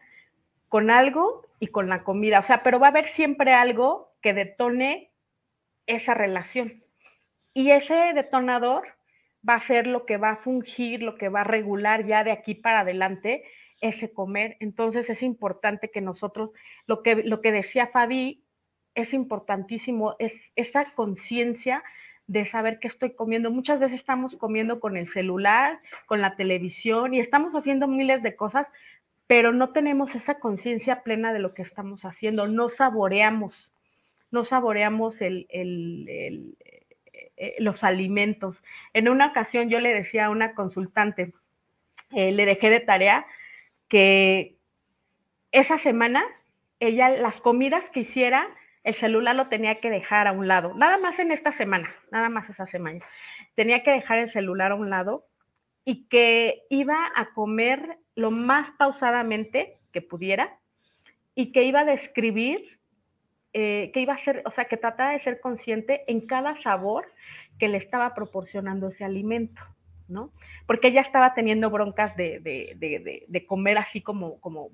con 0.72 0.90
algo 0.90 1.42
y 1.60 1.66
con 1.66 1.90
la 1.90 2.02
comida. 2.02 2.40
O 2.40 2.44
sea, 2.44 2.62
pero 2.62 2.80
va 2.80 2.86
a 2.86 2.90
haber 2.90 3.10
siempre 3.10 3.52
algo 3.52 4.14
que 4.22 4.32
detone 4.32 5.10
esa 5.86 6.14
relación. 6.14 6.82
Y 7.52 7.72
ese 7.72 7.94
detonador 8.14 8.84
va 9.46 9.56
a 9.56 9.66
ser 9.66 9.86
lo 9.86 10.06
que 10.06 10.16
va 10.16 10.30
a 10.30 10.36
fungir, 10.36 11.02
lo 11.02 11.18
que 11.18 11.28
va 11.28 11.42
a 11.42 11.44
regular 11.44 12.06
ya 12.06 12.24
de 12.24 12.32
aquí 12.32 12.54
para 12.54 12.80
adelante 12.80 13.44
ese 13.82 14.14
comer. 14.14 14.56
Entonces 14.60 15.10
es 15.10 15.22
importante 15.22 15.90
que 15.90 16.00
nosotros, 16.00 16.52
lo 16.86 17.02
que, 17.02 17.16
lo 17.16 17.42
que 17.42 17.52
decía 17.52 17.88
Fabi, 17.88 18.42
es 18.94 19.12
importantísimo, 19.12 20.16
es 20.18 20.32
esa 20.56 20.94
conciencia 20.94 21.84
de 22.28 22.46
saber 22.46 22.78
qué 22.78 22.88
estoy 22.88 23.14
comiendo. 23.14 23.50
Muchas 23.50 23.78
veces 23.78 24.00
estamos 24.00 24.36
comiendo 24.36 24.80
con 24.80 24.96
el 24.96 25.10
celular, 25.12 25.80
con 26.06 26.22
la 26.22 26.34
televisión 26.34 27.12
y 27.12 27.20
estamos 27.20 27.54
haciendo 27.54 27.86
miles 27.88 28.22
de 28.22 28.36
cosas, 28.36 28.66
pero 29.32 29.50
no 29.50 29.70
tenemos 29.70 30.14
esa 30.14 30.34
conciencia 30.34 31.02
plena 31.02 31.32
de 31.32 31.38
lo 31.38 31.54
que 31.54 31.62
estamos 31.62 32.04
haciendo, 32.04 32.48
no 32.48 32.68
saboreamos, 32.68 33.72
no 34.30 34.44
saboreamos 34.44 35.18
el, 35.22 35.46
el, 35.48 36.54
eh, 37.38 37.56
los 37.58 37.82
alimentos. 37.82 38.62
En 38.92 39.08
una 39.08 39.28
ocasión 39.28 39.70
yo 39.70 39.80
le 39.80 39.94
decía 39.94 40.26
a 40.26 40.30
una 40.30 40.54
consultante, 40.54 41.32
eh, 42.10 42.30
le 42.32 42.44
dejé 42.44 42.68
de 42.68 42.80
tarea 42.80 43.24
que 43.88 44.58
esa 45.50 45.78
semana 45.78 46.22
ella 46.78 47.08
las 47.08 47.40
comidas 47.40 47.84
que 47.94 48.00
hiciera 48.00 48.46
el 48.84 48.96
celular 48.96 49.34
lo 49.34 49.48
tenía 49.48 49.80
que 49.80 49.88
dejar 49.88 50.26
a 50.26 50.32
un 50.32 50.46
lado, 50.46 50.74
nada 50.74 50.98
más 50.98 51.18
en 51.18 51.32
esta 51.32 51.56
semana, 51.56 51.90
nada 52.10 52.28
más 52.28 52.50
esa 52.50 52.66
semana. 52.66 53.02
Tenía 53.54 53.82
que 53.82 53.92
dejar 53.92 54.18
el 54.18 54.30
celular 54.30 54.72
a 54.72 54.74
un 54.74 54.90
lado 54.90 55.24
y 55.86 56.04
que 56.08 56.64
iba 56.68 57.10
a 57.16 57.32
comer 57.32 57.96
lo 58.14 58.30
más 58.30 58.70
pausadamente 58.78 59.78
que 59.92 60.02
pudiera 60.02 60.58
y 61.34 61.52
que 61.52 61.64
iba 61.64 61.80
a 61.80 61.84
describir, 61.84 62.78
eh, 63.52 63.90
que 63.92 64.00
iba 64.00 64.14
a 64.14 64.24
ser, 64.24 64.42
o 64.44 64.50
sea, 64.52 64.66
que 64.66 64.76
trataba 64.76 65.12
de 65.12 65.22
ser 65.22 65.40
consciente 65.40 66.04
en 66.06 66.26
cada 66.26 66.60
sabor 66.62 67.06
que 67.58 67.68
le 67.68 67.78
estaba 67.78 68.14
proporcionando 68.14 68.88
ese 68.88 69.04
alimento, 69.04 69.62
¿no? 70.08 70.30
Porque 70.66 70.88
ella 70.88 71.02
estaba 71.02 71.34
teniendo 71.34 71.70
broncas 71.70 72.16
de, 72.16 72.40
de, 72.40 72.74
de, 72.78 73.24
de 73.26 73.46
comer 73.46 73.78
así 73.78 74.00
como, 74.00 74.40
como 74.40 74.70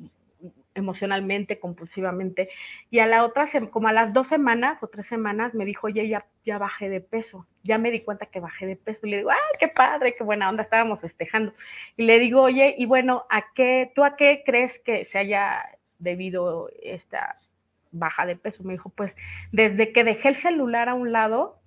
emocionalmente, 0.75 1.59
compulsivamente. 1.59 2.49
Y 2.91 3.01
a 3.01 3.07
la 3.07 3.25
otra, 3.25 3.51
como 3.71 3.89
a 3.89 3.93
las 3.93 4.12
dos 4.12 4.29
semanas 4.29 4.83
o 4.83 4.89
tres 4.89 5.07
semanas, 5.07 5.55
me 5.55 5.64
dijo, 5.64 5.89
oye, 5.89 6.09
ya, 6.09 6.27
ya 6.45 6.59
bajé 6.59 6.89
de 6.89 7.01
peso, 7.01 7.47
ya 7.64 7.79
me 7.79 7.91
di 7.91 8.01
cuenta 8.01 8.27
que 8.27 8.41
bajé 8.41 8.66
de 8.66 8.77
peso. 8.77 9.07
Y 9.07 9.11
le 9.11 9.16
digo, 9.19 9.31
ay, 9.31 9.59
qué 9.59 9.69
padre, 9.69 10.14
qué 10.16 10.25
buena 10.25 10.49
onda, 10.49 10.62
estábamos 10.62 11.01
festejando. 11.01 11.53
Y 11.97 12.05
le 12.05 12.19
digo, 12.19 12.43
oye, 12.43 12.75
y 12.79 12.87
bueno, 12.87 13.25
¿a 13.31 13.45
qué, 13.55 13.93
tú 13.95 14.05
a 14.05 14.16
qué 14.16 14.43
crees 14.45 14.79
que 14.81 15.05
se 15.07 15.19
haya 15.19 15.64
debido 15.99 16.71
esta 16.83 17.39
baja 17.91 18.27
de 18.27 18.37
peso? 18.37 18.62
Me 18.64 18.75
dijo, 18.75 18.91
pues 18.91 19.12
desde 19.53 19.93
que 19.93 20.05
dejé 20.05 20.29
el 20.29 20.43
celular 20.43 20.89
a 20.89 20.95
un 20.95 21.12
lado, 21.12 21.59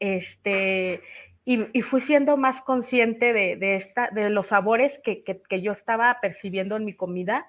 este, 0.00 1.02
y, 1.44 1.80
fui 1.80 2.02
siendo 2.02 2.36
más 2.36 2.60
consciente 2.62 3.32
de, 3.32 3.56
de, 3.56 3.76
esta, 3.76 4.10
de 4.10 4.28
los 4.28 4.48
sabores 4.48 4.92
que, 5.02 5.24
que, 5.24 5.40
que, 5.48 5.62
yo 5.62 5.72
estaba 5.72 6.18
percibiendo 6.20 6.76
en 6.76 6.84
mi 6.84 6.92
comida 6.92 7.46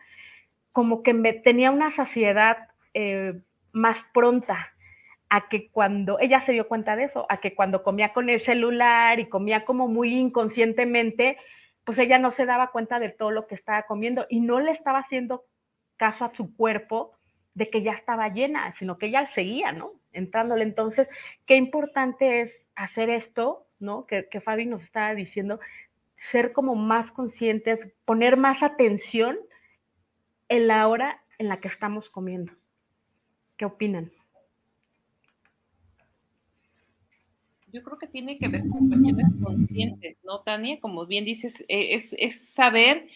como 0.72 1.04
que 1.04 1.14
me 1.14 1.34
tenía 1.34 1.72
una 1.72 1.92
saciedad 1.92 2.70
eh, 2.94 3.40
más 3.72 3.98
pronta 4.14 4.74
a 5.30 5.48
que 5.48 5.70
cuando 5.70 6.20
ella 6.20 6.42
se 6.42 6.54
dio 6.54 6.68
cuenta 6.68 6.96
de 6.96 7.04
eso, 7.04 7.26
a 7.30 7.38
que 7.38 7.54
cuando 7.54 7.84
comía 7.84 8.14
con 8.14 8.30
el 8.30 8.42
celular 8.42 9.20
y 9.20 9.30
comía 9.30 9.64
como 9.64 9.88
muy 9.88 10.16
inconscientemente, 10.16 11.38
pues 11.84 11.98
ella 12.00 12.18
no 12.18 12.32
se 12.32 12.46
daba 12.46 12.72
cuenta 12.72 13.00
de 13.00 13.10
todo 13.10 13.32
lo 13.32 13.48
que 13.48 13.56
estaba 13.56 13.84
comiendo 13.84 14.26
y 14.30 14.40
no 14.40 14.60
le 14.60 14.72
estaba 14.72 15.00
haciendo 15.00 15.46
caso 15.98 16.26
a 16.26 16.34
su 16.36 16.56
cuerpo 16.56 17.14
de 17.54 17.70
que 17.70 17.84
ya 17.84 17.94
estaba 17.94 18.30
llena, 18.30 18.74
sino 18.80 18.98
que 18.98 19.08
ella 19.08 19.30
seguía, 19.36 19.72
¿no? 19.72 19.92
Entrándole. 20.14 20.64
Entonces, 20.64 21.08
qué 21.46 21.56
importante 21.56 22.42
es 22.42 22.52
hacer 22.76 23.10
esto, 23.10 23.68
¿no? 23.80 24.06
Que, 24.08 24.28
que 24.30 24.42
Fabi 24.42 24.66
nos 24.66 24.82
estaba 24.82 25.14
diciendo, 25.14 25.60
ser 26.32 26.54
como 26.54 26.76
más 26.76 27.12
conscientes, 27.12 27.80
poner 28.06 28.38
más 28.38 28.64
atención 28.64 29.38
en 30.50 30.68
la 30.68 30.88
hora 30.88 31.24
en 31.38 31.48
la 31.48 31.62
que 31.62 31.70
estamos 31.70 32.10
comiendo. 32.10 32.52
¿Qué 33.56 33.66
opinan? 33.66 34.12
Yo 37.72 37.84
creo 37.84 38.00
que 38.00 38.08
tiene 38.08 38.40
que 38.40 38.48
ver 38.48 38.62
con 38.68 38.90
cuestiones 38.90 39.28
conscientes, 39.44 40.18
¿no, 40.24 40.42
Tania? 40.42 40.80
Como 40.80 41.06
bien 41.06 41.24
dices, 41.24 41.64
e, 41.68 41.94
es, 41.94 42.54
saber, 42.54 43.08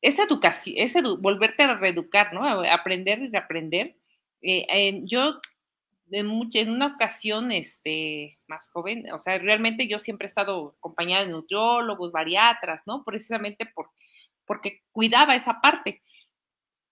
es 0.00 0.18
educación, 0.18 0.76
es 0.78 0.94
volverte 1.20 1.64
a 1.64 1.76
reeducar, 1.76 2.32
¿no? 2.32 2.44
aprender 2.62 3.20
y 3.20 3.28
reaprender. 3.28 3.96
Eh, 4.40 5.02
yo 5.04 5.40
en, 6.10 6.30
en, 6.54 6.70
una 6.70 6.86
ocasión 6.94 7.52
este, 7.52 8.38
más 8.46 8.70
joven, 8.70 9.10
o 9.12 9.18
sea, 9.18 9.38
realmente 9.38 9.86
yo 9.86 9.98
siempre 9.98 10.26
he 10.26 10.28
estado 10.28 10.76
acompañada 10.78 11.26
de 11.26 11.32
nutriólogos, 11.32 12.10
bariatras, 12.10 12.82
¿no? 12.86 13.04
Precisamente 13.04 13.66
por, 13.66 13.90
porque 14.46 14.80
cuidaba 14.92 15.34
esa 15.34 15.60
parte 15.60 16.02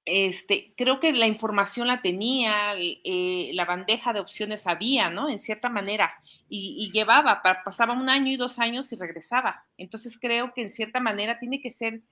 este, 0.05 0.75
creo 0.77 0.99
que 0.99 1.13
la 1.13 1.27
información 1.27 1.87
la 1.87 2.03
tenía, 2.03 2.75
eh, 2.77 3.51
la 3.55 3.65
bandeja 3.65 4.13
de 4.13 4.21
opciones 4.21 4.67
había, 4.67 5.11
¿no? 5.11 5.29
En 5.29 5.39
cierta 5.39 5.69
manera, 5.69 6.13
y, 6.49 6.91
llevaba, 6.93 7.43
pasaba 7.65 7.95
un 7.95 8.09
año 8.09 8.31
y 8.33 8.37
dos 8.37 8.59
años 8.59 8.93
y 8.93 8.97
regresaba. 8.97 9.65
Entonces 9.77 10.19
creo 10.19 10.53
que 10.55 10.63
en 10.63 10.71
cierta 10.71 11.01
manera 11.01 11.39
tiene 11.39 11.61
que 11.61 11.71
ser 11.71 12.03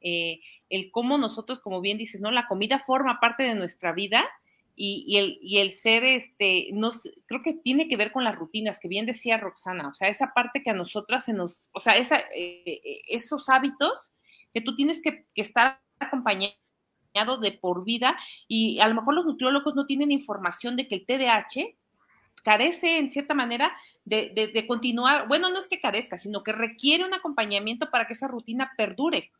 eh, 0.00 0.40
el 0.68 0.90
cómo 0.92 1.18
nosotros, 1.18 1.60
como 1.60 1.80
bien 1.80 1.98
dices, 1.98 2.20
¿no? 2.20 2.30
La 2.30 2.46
comida 2.46 2.84
forma 2.86 3.18
parte 3.20 3.42
de 3.42 3.54
nuestra 3.54 3.92
vida 3.92 4.28
y, 4.76 5.18
el, 5.18 5.38
y 5.42 5.58
el 5.58 5.72
ser, 5.72 6.04
este, 6.04 6.70
nos, 6.72 7.02
creo 7.26 7.42
que 7.42 7.52
tiene 7.52 7.88
que 7.88 7.96
ver 7.96 8.12
con 8.12 8.24
las 8.24 8.36
rutinas, 8.36 8.80
que 8.80 8.88
bien 8.88 9.04
decía 9.04 9.36
Roxana, 9.36 9.88
o 9.88 9.92
sea, 9.92 10.08
esa 10.08 10.32
parte 10.32 10.62
que 10.62 10.70
a 10.70 10.74
nosotras 10.74 11.24
se 11.26 11.34
nos, 11.34 11.68
o 11.72 11.80
sea, 11.80 11.94
esa, 11.98 12.18
eh, 12.34 12.80
esos 13.08 13.50
hábitos 13.50 14.10
que 14.54 14.62
tú 14.62 14.74
tienes 14.74 15.02
que, 15.02 15.26
que 15.34 15.42
estar 15.42 15.82
acompañando 15.98 16.56
de 17.40 17.52
por 17.52 17.84
vida 17.84 18.16
y 18.46 18.78
a 18.80 18.88
lo 18.88 18.94
mejor 18.94 19.14
los 19.14 19.26
nutriólogos 19.26 19.74
no 19.74 19.86
tienen 19.86 20.12
información 20.12 20.76
de 20.76 20.88
que 20.88 20.94
el 20.94 21.06
TDAH 21.06 21.74
carece 22.42 22.98
en 22.98 23.10
cierta 23.10 23.34
manera 23.34 23.76
de, 24.04 24.32
de, 24.54 24.66
continuar, 24.66 25.28
bueno, 25.28 25.50
no 25.50 25.58
es 25.58 25.68
que 25.68 25.80
carezca, 25.80 26.16
sino 26.16 26.42
que 26.42 26.52
requiere 26.52 27.04
un 27.04 27.12
acompañamiento 27.12 27.90
para 27.90 28.06
que 28.06 28.14
esa 28.14 28.28
rutina 28.28 28.72
perdure. 28.76 29.30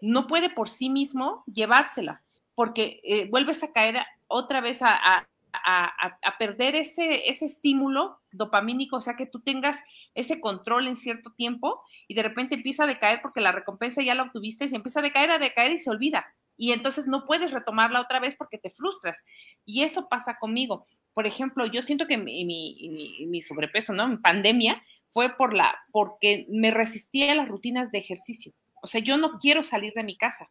No 0.00 0.26
puede 0.26 0.50
por 0.50 0.68
sí 0.68 0.90
mismo 0.90 1.44
llevársela, 1.46 2.22
porque 2.54 3.00
eh, 3.04 3.28
vuelves 3.30 3.62
a 3.62 3.72
caer 3.72 4.04
otra 4.26 4.60
vez 4.60 4.82
a, 4.82 5.26
a, 5.52 6.38
perder 6.38 6.74
ese, 6.74 7.28
ese 7.30 7.46
estímulo 7.46 8.18
dopamínico, 8.32 8.96
o 8.96 9.00
sea, 9.00 9.16
que 9.16 9.26
tú 9.26 9.40
tengas 9.40 9.78
ese 10.14 10.40
control 10.40 10.88
en 10.88 10.96
cierto 10.96 11.32
tiempo 11.32 11.82
y 12.08 12.14
de 12.14 12.22
repente 12.22 12.56
empieza 12.56 12.84
a 12.84 12.86
decaer 12.88 13.20
porque 13.22 13.40
la 13.40 13.52
recompensa 13.52 14.02
ya 14.02 14.14
la 14.14 14.24
obtuviste 14.24 14.66
y 14.66 14.74
empieza 14.74 15.00
a 15.00 15.04
decaer, 15.04 15.30
a 15.30 15.38
decaer 15.38 15.72
y 15.72 15.78
se 15.78 15.90
olvida. 15.90 16.26
Y 16.56 16.72
entonces 16.72 17.06
no 17.06 17.24
puedes 17.26 17.50
retomarla 17.50 18.00
otra 18.00 18.20
vez 18.20 18.34
porque 18.36 18.58
te 18.58 18.70
frustras. 18.70 19.22
Y 19.64 19.82
eso 19.82 20.08
pasa 20.08 20.38
conmigo. 20.38 20.86
Por 21.14 21.26
ejemplo, 21.26 21.66
yo 21.66 21.82
siento 21.82 22.06
que 22.06 22.16
mi, 22.16 22.44
mi, 22.44 23.26
mi 23.26 23.40
sobrepeso, 23.40 23.92
¿no? 23.92 24.04
En 24.04 24.22
pandemia 24.22 24.82
fue 25.10 25.36
por 25.36 25.54
la, 25.54 25.78
porque 25.90 26.46
me 26.50 26.70
resistía 26.70 27.32
a 27.32 27.36
las 27.36 27.48
rutinas 27.48 27.90
de 27.90 27.98
ejercicio. 27.98 28.52
O 28.82 28.86
sea, 28.86 29.00
yo 29.00 29.16
no 29.16 29.38
quiero 29.38 29.62
salir 29.62 29.92
de 29.94 30.04
mi 30.04 30.16
casa. 30.16 30.50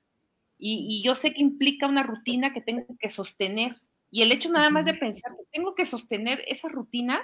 Y, 0.57 0.85
y 0.89 1.03
yo 1.03 1.15
sé 1.15 1.33
que 1.33 1.41
implica 1.41 1.87
una 1.87 2.03
rutina 2.03 2.53
que 2.53 2.61
tengo 2.61 2.85
que 2.99 3.09
sostener 3.09 3.81
y 4.11 4.21
el 4.21 4.31
hecho 4.33 4.51
nada 4.51 4.69
más 4.69 4.83
de 4.83 4.93
pensar 4.93 5.31
que 5.31 5.45
tengo 5.51 5.73
que 5.73 5.85
sostener 5.85 6.43
esas 6.45 6.73
rutinas, 6.73 7.21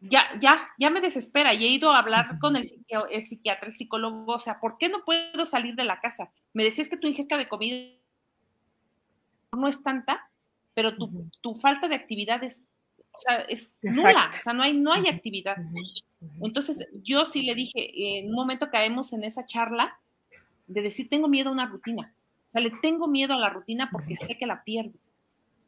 ya, 0.00 0.24
ya, 0.40 0.68
ya 0.78 0.90
me 0.90 1.00
desespera. 1.00 1.54
Y 1.54 1.64
he 1.64 1.68
ido 1.68 1.92
a 1.92 1.98
hablar 1.98 2.38
con 2.38 2.56
el, 2.56 2.64
el 3.10 3.24
psiquiatra, 3.24 3.68
el 3.68 3.74
psicólogo, 3.74 4.34
o 4.34 4.38
sea, 4.38 4.60
¿por 4.60 4.78
qué 4.78 4.88
no 4.88 5.04
puedo 5.04 5.46
salir 5.46 5.74
de 5.74 5.84
la 5.84 6.00
casa? 6.00 6.30
Me 6.52 6.64
decías 6.64 6.88
que 6.88 6.96
tu 6.96 7.06
ingesta 7.06 7.36
de 7.36 7.48
comida 7.48 7.94
no 9.52 9.68
es 9.68 9.82
tanta, 9.82 10.30
pero 10.74 10.96
tu, 10.96 11.28
tu 11.40 11.54
falta 11.54 11.88
de 11.88 11.94
actividad 11.94 12.42
es, 12.44 12.68
o 13.12 13.20
sea, 13.20 13.36
es 13.42 13.80
nula, 13.82 14.30
o 14.36 14.40
sea, 14.40 14.52
no 14.52 14.62
hay, 14.62 14.78
no 14.78 14.92
hay 14.92 15.08
actividad. 15.08 15.56
Entonces, 16.42 16.86
yo 17.02 17.24
sí 17.24 17.42
le 17.42 17.54
dije, 17.54 18.18
en 18.18 18.28
un 18.28 18.34
momento 18.34 18.70
caemos 18.70 19.12
en 19.12 19.24
esa 19.24 19.46
charla 19.46 19.98
de 20.66 20.82
decir, 20.82 21.08
tengo 21.08 21.28
miedo 21.28 21.48
a 21.48 21.52
una 21.52 21.66
rutina. 21.66 22.14
O 22.46 22.50
sea, 22.50 22.60
le 22.60 22.70
tengo 22.82 23.08
miedo 23.08 23.34
a 23.34 23.38
la 23.38 23.50
rutina 23.50 23.88
porque 23.90 24.16
sé 24.16 24.38
que 24.38 24.46
la 24.46 24.62
pierdo 24.64 24.98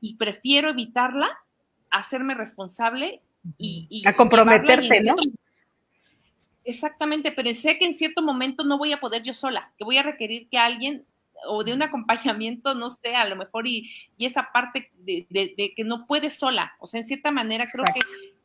y 0.00 0.16
prefiero 0.16 0.70
evitarla, 0.70 1.28
hacerme 1.90 2.34
responsable 2.34 3.20
y... 3.58 4.02
a 4.06 4.14
comprometerte, 4.14 5.02
¿no? 5.02 5.16
Exactamente, 6.64 7.32
pero 7.32 7.52
sé 7.54 7.78
que 7.78 7.86
en 7.86 7.94
cierto 7.94 8.22
momento 8.22 8.64
no 8.64 8.78
voy 8.78 8.92
a 8.92 9.00
poder 9.00 9.22
yo 9.22 9.32
sola, 9.32 9.72
que 9.78 9.84
voy 9.84 9.96
a 9.96 10.02
requerir 10.02 10.48
que 10.48 10.58
alguien 10.58 11.04
o 11.46 11.64
de 11.64 11.72
un 11.72 11.82
acompañamiento, 11.82 12.74
no 12.74 12.90
sé, 12.90 13.16
a 13.16 13.26
lo 13.26 13.36
mejor 13.36 13.66
y, 13.66 13.90
y 14.18 14.26
esa 14.26 14.50
parte 14.52 14.90
de, 14.98 15.26
de, 15.30 15.72
que 15.74 15.84
no 15.84 16.06
puedes 16.06 16.34
sola, 16.34 16.74
o 16.78 16.86
sea, 16.86 17.00
en 17.00 17.04
cierta 17.04 17.30
manera 17.30 17.70
creo 17.70 17.84
que 17.86 18.00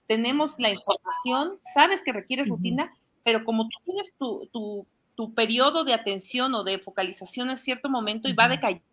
tenemos 0.08 0.56
la 0.60 0.70
información, 0.70 1.58
sabes 1.74 2.02
que 2.04 2.14
requiere 2.14 2.46
rutina, 2.46 2.94
pero 3.24 3.44
como 3.44 3.68
tú 3.68 3.78
tienes 3.84 4.14
tu, 4.18 4.48
tu, 4.52 4.86
tu, 5.16 5.34
periodo 5.34 5.84
de 5.84 5.94
atención 5.94 6.54
o 6.54 6.64
de 6.64 6.80
focalización 6.80 7.50
en 7.50 7.58
cierto 7.58 7.90
momento 7.90 8.30
y 8.30 8.34
va 8.34 8.48
decayendo, 8.48 8.86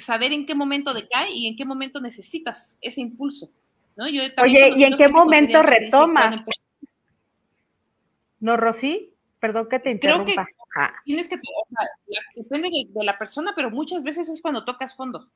saber 0.00 0.32
en 0.32 0.46
qué 0.46 0.54
momento 0.54 0.92
decae 0.92 1.32
y 1.32 1.46
en 1.46 1.56
qué 1.56 1.64
momento 1.64 2.00
necesitas 2.00 2.76
ese 2.80 3.00
impulso. 3.00 3.50
¿no? 3.96 4.04
Oye, 4.04 4.72
¿y 4.76 4.84
en 4.84 4.96
qué 4.96 5.08
momento 5.08 5.62
retoma? 5.62 6.44
¿No, 8.40 8.56
Rosy? 8.56 9.14
Perdón 9.38 9.68
que 9.68 9.78
te 9.78 9.90
interrumpa. 9.90 10.32
Creo 10.32 10.44
que 10.44 10.92
tienes 11.04 11.28
que, 11.28 11.36
depende 12.36 12.68
de, 12.70 13.04
la 13.04 13.18
persona, 13.18 13.52
pero 13.54 13.70
muchas 13.70 14.02
veces 14.02 14.28
es 14.28 14.42
cuando 14.42 14.64
tocas 14.64 14.96
fondo. 14.96 15.30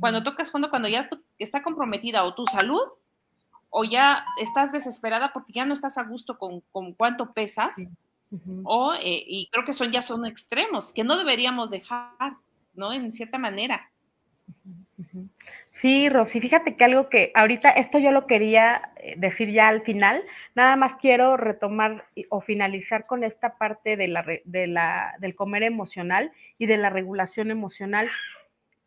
Cuando 0.00 0.22
tocas 0.22 0.50
fondo, 0.50 0.70
cuando 0.70 0.88
ya 0.88 1.08
está 1.38 1.62
comprometida 1.62 2.24
o 2.24 2.34
tu 2.34 2.46
salud, 2.46 2.82
o 3.70 3.84
ya 3.84 4.24
estás 4.40 4.72
desesperada 4.72 5.32
porque 5.32 5.52
ya 5.52 5.66
no 5.66 5.74
estás 5.74 5.98
a 5.98 6.04
gusto 6.04 6.38
con, 6.38 6.60
con 6.72 6.94
cuánto 6.94 7.32
pesas, 7.32 7.76
o, 8.64 8.94
eh, 8.94 9.24
y 9.26 9.48
creo 9.52 9.64
que 9.64 9.72
son 9.72 9.92
ya 9.92 10.02
son 10.02 10.26
extremos, 10.26 10.92
que 10.92 11.04
no 11.04 11.16
deberíamos 11.16 11.70
dejar. 11.70 12.36
¿no? 12.74 12.92
En 12.92 13.12
cierta 13.12 13.38
manera. 13.38 13.90
Sí, 15.72 16.08
Rosy, 16.08 16.40
fíjate 16.40 16.76
que 16.76 16.84
algo 16.84 17.08
que 17.08 17.30
ahorita, 17.34 17.70
esto 17.70 17.98
yo 17.98 18.10
lo 18.10 18.26
quería 18.26 18.90
eh, 18.96 19.14
decir 19.16 19.50
ya 19.50 19.68
al 19.68 19.82
final, 19.82 20.22
nada 20.54 20.76
más 20.76 20.94
quiero 21.00 21.36
retomar 21.36 22.06
o 22.30 22.40
finalizar 22.40 23.06
con 23.06 23.24
esta 23.24 23.58
parte 23.58 23.96
del 23.96 25.34
comer 25.34 25.62
emocional 25.64 26.32
y 26.58 26.66
de 26.66 26.76
la 26.76 26.90
regulación 26.90 27.50
emocional. 27.50 28.08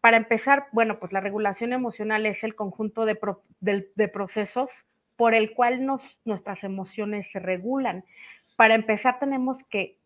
Para 0.01 0.17
empezar, 0.17 0.67
bueno, 0.71 0.99
pues 0.99 1.11
la 1.11 1.19
regulación 1.19 1.73
emocional 1.73 2.25
es 2.25 2.43
el 2.43 2.55
conjunto 2.55 3.05
de, 3.05 3.17
de 3.59 4.07
procesos 4.07 4.69
por 5.17 5.33
el 5.33 5.53
cual 5.53 5.85
nos, 5.85 6.01
nuestras 6.23 6.63
emociones 6.63 7.27
se 7.31 7.39
regulan. 7.39 8.05
Para 8.55 8.75
empezar, 8.75 9.19
tenemos 9.19 9.57
que 9.69 9.97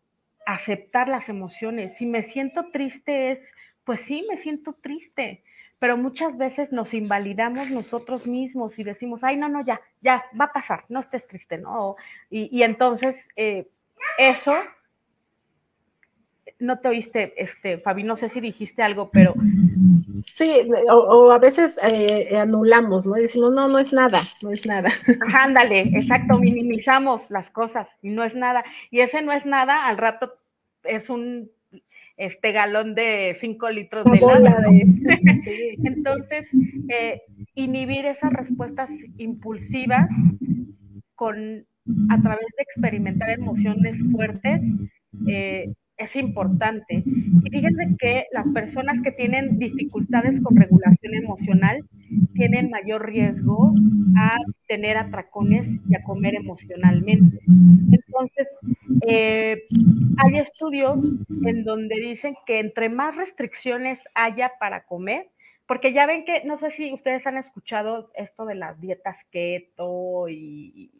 aceptar 0.46 1.08
las 1.08 1.28
emociones. 1.28 1.96
Si 1.96 2.06
me 2.06 2.22
siento 2.24 2.70
triste 2.72 3.32
es 3.32 3.38
pues 3.84 4.00
sí, 4.06 4.24
me 4.28 4.38
siento 4.38 4.74
triste, 4.80 5.42
pero 5.78 5.96
muchas 5.96 6.38
veces 6.38 6.70
nos 6.70 6.94
invalidamos 6.94 7.70
nosotros 7.70 8.26
mismos 8.26 8.78
y 8.78 8.84
decimos, 8.84 9.20
ay, 9.24 9.36
no, 9.36 9.48
no, 9.48 9.64
ya, 9.64 9.80
ya, 10.00 10.24
va 10.40 10.44
a 10.46 10.52
pasar, 10.52 10.84
no 10.88 11.00
estés 11.00 11.26
triste, 11.26 11.58
¿no? 11.58 11.96
Y, 12.30 12.62
entonces 12.62 13.16
eh, 13.34 13.66
eso, 14.16 14.54
no 16.60 16.78
te 16.78 16.88
oíste, 16.88 17.34
este, 17.36 17.78
Fabi, 17.78 18.04
no 18.04 18.16
sé 18.16 18.30
si 18.30 18.40
dijiste 18.40 18.82
algo, 18.82 19.10
pero... 19.10 19.34
Sí, 20.24 20.70
o, 20.88 21.32
a 21.32 21.38
veces 21.38 21.76
eh, 21.82 22.36
anulamos, 22.36 23.04
¿no? 23.04 23.14
decimos, 23.14 23.52
no, 23.52 23.66
no 23.66 23.80
es 23.80 23.92
nada, 23.92 24.22
no 24.40 24.52
es 24.52 24.64
nada. 24.64 24.92
ándale, 25.34 25.80
exacto, 25.80 26.38
minimizamos 26.38 27.22
las 27.28 27.50
cosas 27.50 27.88
y 28.02 28.10
no 28.10 28.22
es 28.22 28.36
nada. 28.36 28.62
Y 28.92 29.00
ese 29.00 29.20
no 29.20 29.32
es 29.32 29.44
nada, 29.44 29.86
al 29.86 29.98
rato 29.98 30.32
es 30.84 31.10
un 31.10 31.50
este 32.16 32.52
galón 32.52 32.94
de 32.94 33.36
5 33.40 33.70
litros 33.70 34.04
de 34.04 34.20
lava. 34.20 34.66
Entonces, 35.84 36.46
eh, 36.88 37.20
inhibir 37.54 38.04
esas 38.06 38.32
respuestas 38.32 38.90
impulsivas 39.18 40.08
con 41.14 41.64
a 42.10 42.22
través 42.22 42.46
de 42.56 42.62
experimentar 42.62 43.30
emociones 43.30 43.98
fuertes 44.12 44.60
eh, 45.26 45.72
es 46.02 46.16
importante. 46.16 47.02
Y 47.04 47.50
fíjense 47.50 47.96
que 47.98 48.26
las 48.32 48.46
personas 48.48 49.00
que 49.02 49.12
tienen 49.12 49.58
dificultades 49.58 50.40
con 50.40 50.56
regulación 50.56 51.14
emocional 51.14 51.84
tienen 52.34 52.70
mayor 52.70 53.06
riesgo 53.06 53.74
a 54.16 54.36
tener 54.68 54.96
atracones 54.96 55.68
y 55.88 55.94
a 55.94 56.02
comer 56.02 56.34
emocionalmente. 56.34 57.38
Entonces, 57.46 58.48
eh, 59.06 59.62
hay 60.18 60.38
estudios 60.38 60.98
en 61.44 61.64
donde 61.64 62.00
dicen 62.00 62.34
que 62.46 62.60
entre 62.60 62.88
más 62.88 63.16
restricciones 63.16 63.98
haya 64.14 64.52
para 64.58 64.84
comer, 64.84 65.28
porque 65.66 65.92
ya 65.92 66.06
ven 66.06 66.24
que, 66.24 66.44
no 66.44 66.58
sé 66.58 66.70
si 66.72 66.92
ustedes 66.92 67.26
han 67.26 67.38
escuchado 67.38 68.10
esto 68.14 68.44
de 68.44 68.54
las 68.54 68.80
dietas 68.80 69.16
keto 69.30 70.28
y, 70.28 70.90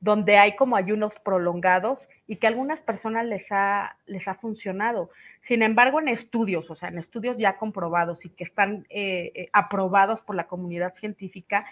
donde 0.00 0.38
hay 0.38 0.56
como 0.56 0.76
ayunos 0.76 1.12
prolongados 1.22 1.98
y 2.26 2.36
que 2.36 2.46
a 2.46 2.50
algunas 2.50 2.80
personas 2.80 3.26
les 3.26 3.44
ha, 3.50 3.96
les 4.06 4.26
ha 4.26 4.34
funcionado. 4.34 5.10
Sin 5.46 5.62
embargo, 5.62 6.00
en 6.00 6.08
estudios, 6.08 6.70
o 6.70 6.76
sea, 6.76 6.88
en 6.88 6.98
estudios 6.98 7.36
ya 7.38 7.56
comprobados 7.56 8.24
y 8.24 8.30
que 8.30 8.44
están 8.44 8.86
eh, 8.88 9.32
eh, 9.34 9.48
aprobados 9.52 10.20
por 10.20 10.36
la 10.36 10.46
comunidad 10.46 10.94
científica, 11.00 11.66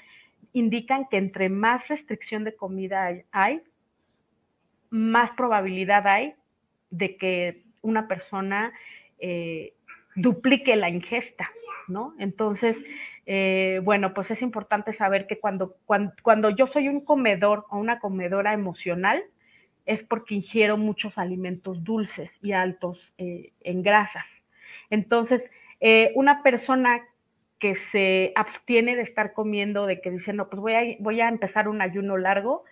indican 0.52 1.06
que 1.08 1.16
entre 1.16 1.48
más 1.48 1.86
restricción 1.88 2.44
de 2.44 2.56
comida 2.56 3.08
hay, 3.30 3.62
más 4.90 5.30
probabilidad 5.36 6.06
hay 6.06 6.34
de 6.90 7.16
que 7.16 7.62
una 7.82 8.08
persona 8.08 8.72
eh, 9.18 9.74
duplique 10.16 10.74
la 10.76 10.88
ingesta, 10.88 11.50
Entonces, 12.18 12.76
eh, 13.26 13.80
bueno, 13.84 14.14
pues 14.14 14.30
es 14.30 14.42
importante 14.42 14.92
saber 14.92 15.26
que 15.26 15.38
cuando, 15.38 15.76
cuando, 16.22 16.50
yo 16.50 16.66
soy 16.66 16.88
un 16.88 17.04
comedor 17.04 17.66
o 17.70 17.78
una 17.78 18.00
comedora 18.00 18.52
emocional, 18.52 19.22
es 19.86 20.02
porque 20.02 20.34
ingiero 20.34 20.76
muchos 20.76 21.16
alimentos 21.16 21.82
dulces 21.82 22.30
y 22.42 22.52
altos 22.52 23.12
eh, 23.18 23.52
en 23.60 23.82
grasas. 23.82 24.26
Entonces, 24.90 25.42
una 26.14 26.42
persona 26.42 27.02
que 27.58 27.76
se 27.92 28.32
abstiene 28.34 28.96
de 28.96 29.02
estar 29.02 29.32
comiendo, 29.32 29.86
de 29.86 30.00
que 30.00 30.10
dice, 30.10 30.32
no, 30.32 30.48
pues 30.48 30.60
voy 30.60 30.74
a, 30.74 30.82
voy 31.00 31.20
a 31.20 31.28
empezar 31.28 31.68
un 31.68 31.82
ayuno 31.82 32.16
largo, 32.16 32.64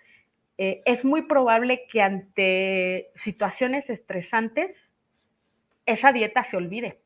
eh, 0.57 0.81
es 0.85 1.05
muy 1.05 1.23
probable 1.23 1.85
que 1.91 2.01
ante 2.01 3.11
situaciones 3.15 3.89
estresantes 3.89 4.75
esa 5.85 6.11
dieta 6.11 6.45
se 6.49 6.57
olvide. 6.57 6.99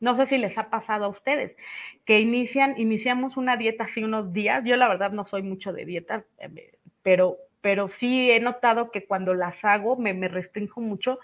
No 0.00 0.16
sé 0.16 0.26
si 0.26 0.38
les 0.38 0.56
ha 0.56 0.70
pasado 0.70 1.06
a 1.06 1.08
ustedes, 1.08 1.56
que 2.04 2.20
inician, 2.20 2.74
iniciamos 2.78 3.36
una 3.36 3.56
dieta 3.56 3.84
hace 3.84 4.04
unos 4.04 4.32
días. 4.32 4.62
Yo 4.64 4.76
la 4.76 4.88
verdad 4.88 5.10
no 5.10 5.26
soy 5.26 5.42
mucho 5.42 5.72
de 5.72 5.84
dietas, 5.84 6.24
eh, 6.38 6.72
pero, 7.02 7.36
pero 7.60 7.88
sí 7.98 8.30
he 8.30 8.40
notado 8.40 8.90
que 8.90 9.04
cuando 9.04 9.34
las 9.34 9.56
hago 9.64 9.96
me, 9.96 10.14
me 10.14 10.28
restringo 10.28 10.80
mucho, 10.80 11.18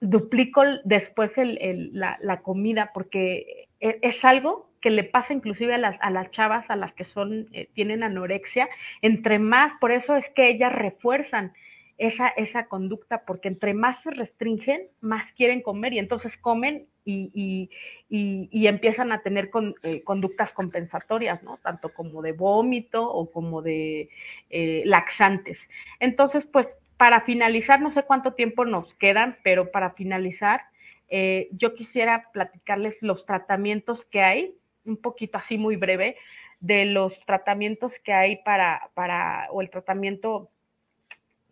duplico 0.00 0.62
después 0.84 1.32
la, 1.36 2.18
la, 2.20 2.40
comida 2.40 2.92
porque 2.94 3.68
e, 3.80 3.98
es 4.02 4.24
algo 4.24 4.70
que 4.80 4.90
le 4.90 5.04
pasa 5.04 5.32
inclusive 5.32 5.74
a 5.74 5.78
las, 5.78 5.96
a 6.00 6.10
las 6.10 6.30
chavas, 6.30 6.64
a 6.70 6.76
las 6.76 6.92
que 6.94 7.04
son, 7.04 7.48
eh, 7.52 7.68
tienen 7.74 8.02
anorexia, 8.02 8.68
entre 9.02 9.38
más, 9.38 9.72
por 9.80 9.90
eso 9.90 10.16
es 10.16 10.28
que 10.30 10.48
ellas 10.48 10.72
refuerzan 10.72 11.52
esa, 11.98 12.28
esa 12.28 12.66
conducta, 12.66 13.24
porque 13.26 13.48
entre 13.48 13.74
más 13.74 14.00
se 14.02 14.10
restringen, 14.10 14.82
más 15.00 15.32
quieren 15.32 15.62
comer 15.62 15.94
y 15.94 15.98
entonces 15.98 16.36
comen 16.36 16.86
y, 17.08 18.66
empiezan 18.66 19.12
a 19.12 19.22
tener 19.22 19.50
eh, 19.82 20.02
conductas 20.02 20.52
compensatorias, 20.52 21.42
¿no? 21.42 21.58
Tanto 21.58 21.92
como 21.92 22.22
de 22.22 22.32
vómito 22.32 23.10
o 23.10 23.30
como 23.30 23.62
de 23.62 24.10
eh, 24.50 24.82
laxantes. 24.84 25.58
Entonces, 26.00 26.44
pues 26.52 26.66
para 26.96 27.20
finalizar, 27.22 27.80
no 27.80 27.92
sé 27.92 28.02
cuánto 28.02 28.34
tiempo 28.34 28.64
nos 28.64 28.92
quedan, 28.94 29.38
pero 29.42 29.70
para 29.70 29.90
finalizar, 29.90 30.62
eh, 31.08 31.48
yo 31.52 31.74
quisiera 31.74 32.30
platicarles 32.32 32.96
los 33.00 33.24
tratamientos 33.24 34.04
que 34.06 34.20
hay, 34.20 34.54
un 34.84 34.96
poquito 34.96 35.38
así 35.38 35.56
muy 35.56 35.76
breve, 35.76 36.16
de 36.60 36.86
los 36.86 37.12
tratamientos 37.24 37.92
que 38.04 38.12
hay 38.12 38.36
para, 38.44 38.90
para 38.94 39.48
o 39.52 39.62
el 39.62 39.70
tratamiento 39.70 40.50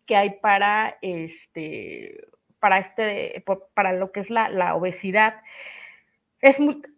que 0.04 0.16
hay 0.16 0.30
para 0.40 0.98
este 1.00 2.26
para 2.58 2.78
este 2.78 3.44
para 3.74 3.92
lo 3.92 4.12
que 4.12 4.20
es 4.20 4.30
la, 4.30 4.74
obesidad 4.74 5.34
es 6.40 6.56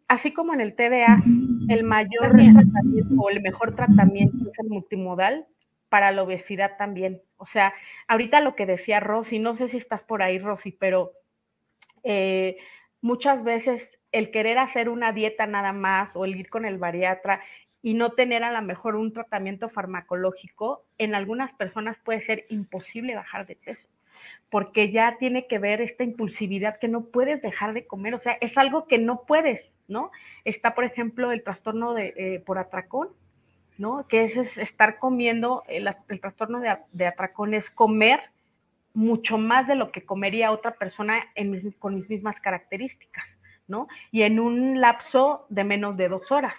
así 0.09 0.33
como 0.33 0.55
en 0.55 0.61
el 0.61 0.75
TDA 0.75 1.23
el 1.69 1.85
mayor 1.85 2.31
tratamiento 2.31 3.15
o 3.19 3.31
el 3.31 3.41
mejor 3.41 3.75
tratamiento 3.75 4.51
es 4.51 4.59
el 4.59 4.69
multimodal 4.69 5.47
para 5.89 6.13
la 6.13 6.23
obesidad 6.23 6.77
también. 6.77 7.23
O 7.37 7.47
sea 7.47 7.73
ahorita 8.09 8.41
lo 8.41 8.55
que 8.55 8.67
decía 8.67 9.01
Rosy 9.01 9.39
no 9.39 9.57
sé 9.57 9.69
si 9.69 9.77
estás 9.77 10.03
por 10.03 10.23
ahí 10.23 10.39
Rosy 10.39 10.73
pero 10.73 11.13
eh, 12.05 12.59
muchas 13.01 13.43
veces 13.45 13.89
el 14.13 14.31
querer 14.31 14.59
hacer 14.59 14.89
una 14.89 15.13
dieta 15.13 15.47
nada 15.47 15.73
más 15.73 16.15
o 16.17 16.25
el 16.25 16.37
ir 16.37 16.49
con 16.49 16.65
el 16.65 16.79
bariatra 16.79 17.43
y 17.83 17.95
no 17.95 18.11
tener 18.11 18.43
a 18.43 18.53
lo 18.53 18.63
mejor 18.63 18.97
un 18.97 19.13
tratamiento 19.13 19.69
farmacológico, 19.69 20.85
en 20.99 21.15
algunas 21.15 21.53
personas 21.55 21.97
puede 22.05 22.23
ser 22.23 22.45
imposible 22.49 23.15
bajar 23.15 23.47
de 23.47 23.57
peso, 23.57 23.87
porque 24.51 24.91
ya 24.91 25.17
tiene 25.19 25.47
que 25.47 25.59
ver 25.59 25.81
esta 25.81 26.05
impulsividad 26.05 26.79
que 26.79 26.89
no 26.89 27.05
puedes 27.05 27.43
dejar 27.43 27.75
de 27.75 27.87
comer, 27.87 28.15
o 28.15 28.21
sea, 28.21 28.39
es 28.41 28.57
algo 28.57 28.87
que 28.87 28.99
no 28.99 29.23
puedes, 29.27 29.61
¿no? 29.89 30.11
Está, 30.45 30.75
por 30.75 30.85
ejemplo, 30.85 31.33
el 31.33 31.43
trastorno 31.43 31.95
de, 31.95 32.15
eh, 32.17 32.43
por 32.45 32.59
atracón, 32.59 33.09
¿no? 33.77 34.07
Que 34.09 34.25
es, 34.25 34.59
estar 34.59 34.99
comiendo, 34.99 35.65
el, 35.69 35.89
trastorno 36.21 36.61
de, 36.61 37.07
atracón 37.07 37.55
es 37.55 37.69
comer 37.71 38.21
mucho 38.95 39.39
más 39.39 39.69
de 39.69 39.77
lo 39.77 39.93
que 39.93 40.05
comería 40.05 40.51
otra 40.51 40.73
persona 40.73 41.27
con 41.79 41.95
mis 41.95 42.09
mismas 42.09 42.41
características, 42.41 43.25
¿no? 43.69 43.87
Y 44.11 44.23
en 44.23 44.41
un 44.41 44.81
lapso 44.81 45.47
de 45.51 45.65
menos 45.65 45.97
de 45.97 46.09
dos 46.09 46.33
horas. 46.33 46.59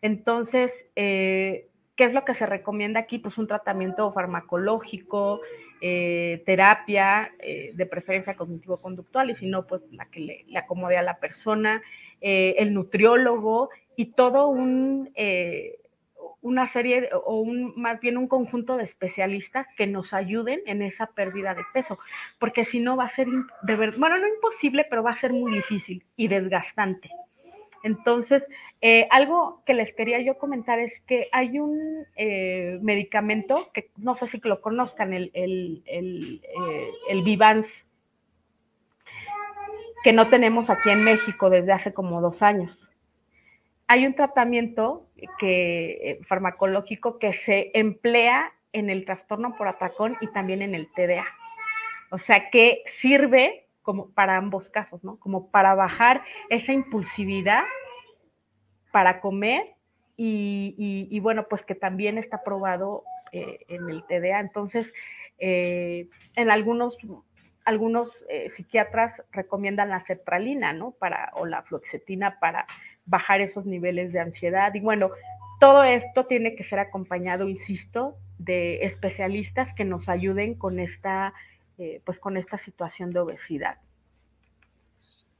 Entonces, 0.00 0.72
eh, 0.94 1.68
¿qué 1.96 2.04
es 2.04 2.14
lo 2.14 2.24
que 2.24 2.34
se 2.34 2.46
recomienda 2.46 3.00
aquí? 3.00 3.18
Pues 3.18 3.36
un 3.38 3.48
tratamiento 3.48 4.12
farmacológico, 4.12 5.40
eh, 5.80 6.42
terapia, 6.46 7.32
eh, 7.38 7.72
de 7.74 7.86
preferencia 7.86 8.34
cognitivo-conductual, 8.34 9.30
y 9.30 9.36
si 9.36 9.46
no, 9.46 9.66
pues 9.66 9.82
la 9.92 10.06
que 10.06 10.20
le, 10.20 10.58
acomode 10.58 10.96
a 10.96 11.02
la 11.02 11.18
persona, 11.18 11.82
el 12.20 12.74
nutriólogo 12.74 13.70
y 13.94 14.06
todo 14.06 14.48
un, 14.48 15.08
una 16.42 16.72
serie 16.72 17.10
o 17.12 17.40
un, 17.40 17.74
más 17.76 18.00
bien 18.00 18.16
un 18.16 18.26
conjunto 18.26 18.76
de 18.76 18.84
especialistas 18.84 19.66
que 19.76 19.86
nos 19.86 20.12
ayuden 20.12 20.60
en 20.66 20.82
esa 20.82 21.06
pérdida 21.06 21.54
de 21.54 21.62
peso, 21.72 21.98
porque 22.38 22.64
si 22.64 22.80
no 22.80 22.96
va 22.96 23.04
a 23.04 23.14
ser, 23.14 23.28
de 23.62 23.76
ver, 23.76 23.96
bueno, 23.96 24.18
no 24.18 24.26
imposible, 24.26 24.86
pero 24.90 25.02
va 25.02 25.12
a 25.12 25.18
ser 25.18 25.32
muy 25.32 25.52
difícil 25.52 26.04
y 26.16 26.28
desgastante. 26.28 27.10
Entonces, 27.82 28.42
eh, 28.80 29.08
algo 29.10 29.62
que 29.66 29.74
les 29.74 29.92
quería 29.94 30.20
yo 30.20 30.38
comentar 30.38 30.78
es 30.78 31.00
que 31.06 31.28
hay 31.32 31.58
un 31.58 32.06
eh, 32.16 32.78
medicamento 32.82 33.70
que 33.72 33.90
no 33.96 34.16
sé 34.16 34.28
si 34.28 34.40
lo 34.42 34.60
conozcan, 34.60 35.12
el, 35.12 35.30
el, 35.34 35.82
el, 35.86 36.42
eh, 36.44 36.90
el 37.10 37.22
Vivans, 37.22 37.66
que 40.04 40.12
no 40.12 40.28
tenemos 40.28 40.70
aquí 40.70 40.90
en 40.90 41.02
México 41.02 41.50
desde 41.50 41.72
hace 41.72 41.92
como 41.92 42.20
dos 42.20 42.40
años. 42.42 42.88
Hay 43.88 44.06
un 44.06 44.14
tratamiento 44.14 45.06
que, 45.38 46.20
farmacológico 46.28 47.18
que 47.18 47.32
se 47.32 47.70
emplea 47.74 48.52
en 48.72 48.90
el 48.90 49.04
trastorno 49.04 49.56
por 49.56 49.66
atracón 49.66 50.16
y 50.20 50.28
también 50.28 50.62
en 50.62 50.74
el 50.74 50.88
TDA. 50.92 51.26
O 52.10 52.18
sea 52.18 52.50
que 52.50 52.82
sirve 53.00 53.67
como 53.88 54.10
para 54.10 54.36
ambos 54.36 54.68
casos, 54.68 55.02
¿no? 55.02 55.18
Como 55.18 55.50
para 55.50 55.74
bajar 55.74 56.22
esa 56.50 56.74
impulsividad 56.74 57.62
para 58.92 59.22
comer 59.22 59.62
y, 60.14 61.18
bueno, 61.20 61.46
pues 61.48 61.64
que 61.64 61.74
también 61.74 62.18
está 62.18 62.44
probado 62.44 63.04
eh, 63.32 63.60
en 63.66 63.88
el 63.88 64.04
TDA. 64.04 64.40
Entonces, 64.40 64.92
eh, 65.38 66.06
en 66.36 66.50
algunos, 66.50 66.98
algunos 67.64 68.10
eh, 68.28 68.50
psiquiatras 68.50 69.22
recomiendan 69.32 69.88
la 69.88 70.04
sertralina, 70.04 70.74
¿no? 70.74 70.90
Para, 70.90 71.30
o 71.32 71.46
la 71.46 71.62
fluoxetina 71.62 72.38
para 72.40 72.66
bajar 73.06 73.40
esos 73.40 73.64
niveles 73.64 74.12
de 74.12 74.20
ansiedad. 74.20 74.74
Y 74.74 74.80
bueno, 74.80 75.12
todo 75.60 75.82
esto 75.82 76.26
tiene 76.26 76.56
que 76.56 76.64
ser 76.64 76.78
acompañado, 76.78 77.48
insisto, 77.48 78.18
de 78.36 78.84
especialistas 78.84 79.74
que 79.76 79.86
nos 79.86 80.10
ayuden 80.10 80.56
con 80.56 80.78
esta 80.78 81.32
eh, 81.78 82.02
pues 82.04 82.18
con 82.18 82.36
esta 82.36 82.58
situación 82.58 83.10
de 83.10 83.20
obesidad. 83.20 83.78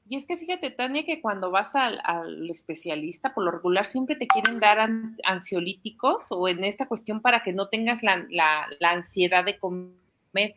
Y 0.09 0.17
es 0.17 0.27
que 0.27 0.39
fíjate, 0.39 0.71
Tania, 0.71 1.05
que 1.05 1.21
cuando 1.21 1.51
vas 1.51 1.75
al, 1.75 2.01
especialista, 2.49 3.35
por 3.35 3.45
lo 3.45 3.51
regular 3.51 3.85
siempre 3.85 4.17
te 4.17 4.27
quieren 4.27 4.59
dar 4.59 4.89
ansiolíticos 5.25 6.27
o 6.31 6.49
en 6.49 6.65
esta 6.65 6.87
cuestión 6.87 7.21
para 7.21 7.43
que 7.43 7.53
no 7.53 7.69
tengas 7.69 8.03
la, 8.03 8.67
ansiedad 8.81 9.45
de 9.45 9.59
comer 9.59 10.55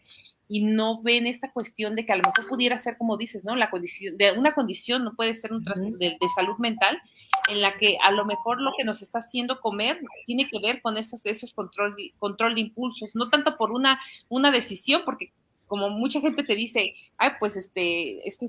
y 0.47 0.63
no 0.63 1.01
ven 1.01 1.27
esta 1.27 1.51
cuestión 1.51 1.95
de 1.95 2.05
que 2.05 2.13
a 2.13 2.17
lo 2.17 2.23
mejor 2.23 2.47
pudiera 2.47 2.77
ser, 2.77 2.97
como 2.97 3.17
dices, 3.17 3.43
¿no? 3.43 3.55
La 3.55 3.69
condición, 3.69 4.17
de 4.17 4.31
una 4.31 4.53
condición, 4.53 5.03
no 5.03 5.15
puede 5.15 5.33
ser 5.33 5.51
un 5.51 5.63
de, 5.63 6.17
de, 6.19 6.27
salud 6.35 6.57
mental, 6.57 7.01
en 7.49 7.61
la 7.61 7.77
que 7.77 7.97
a 8.03 8.11
lo 8.11 8.25
mejor 8.25 8.61
lo 8.61 8.71
que 8.77 8.83
nos 8.85 9.01
está 9.01 9.19
haciendo 9.19 9.59
comer 9.59 9.99
tiene 10.25 10.47
que 10.49 10.59
ver 10.59 10.81
con 10.81 10.97
esos, 10.97 11.25
esos 11.25 11.53
control, 11.53 11.95
control 12.19 12.55
de 12.55 12.61
impulsos, 12.61 13.15
no 13.15 13.29
tanto 13.29 13.57
por 13.57 13.71
una, 13.71 13.99
una 14.29 14.51
decisión, 14.51 15.01
porque 15.05 15.33
como 15.71 15.89
mucha 15.89 16.19
gente 16.19 16.43
te 16.43 16.53
dice, 16.53 16.93
ay, 17.17 17.29
pues 17.39 17.55
este, 17.55 18.27
es 18.27 18.37
que 18.37 18.47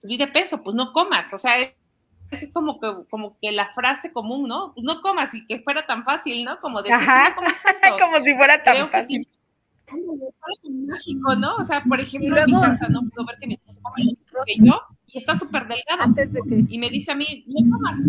subir 0.00 0.18
de 0.20 0.28
peso, 0.28 0.62
pues 0.62 0.76
no 0.76 0.92
comas, 0.92 1.34
o 1.34 1.38
sea, 1.38 1.54
es 2.30 2.48
como 2.52 2.78
que, 2.78 2.88
como 3.10 3.36
que 3.42 3.50
la 3.50 3.74
frase 3.74 4.12
común, 4.12 4.46
¿no? 4.46 4.72
Pues 4.72 4.84
no 4.84 5.02
comas 5.02 5.34
y 5.34 5.44
que 5.44 5.58
fuera 5.58 5.84
tan 5.86 6.04
fácil, 6.04 6.44
¿no? 6.44 6.56
Como 6.58 6.82
decir, 6.82 7.04
no 7.04 7.34
comas 7.34 7.60
tanto. 7.64 7.98
como 8.00 8.24
si 8.24 8.32
fuera 8.36 8.62
tan 8.62 8.88
fácil. 8.88 9.28
Que, 9.86 10.70
mágico, 10.86 11.34
¿no? 11.34 11.56
O 11.56 11.64
sea, 11.64 11.82
por 11.82 11.98
ejemplo, 11.98 12.38
en 12.38 12.46
mi 12.46 12.60
casa 12.60 12.86
no 12.90 13.00
puedo 13.08 13.26
ver 13.26 13.38
que 13.40 13.48
mi 13.48 13.54
esposo 13.54 13.80
que 14.46 14.54
yo 14.60 14.80
y 15.06 15.18
está 15.18 15.36
súper 15.36 15.66
delgado. 15.66 16.14
Y 16.68 16.78
me 16.78 16.90
dice 16.90 17.10
a 17.10 17.16
mí, 17.16 17.44
no 17.48 17.76
comas. 17.76 18.08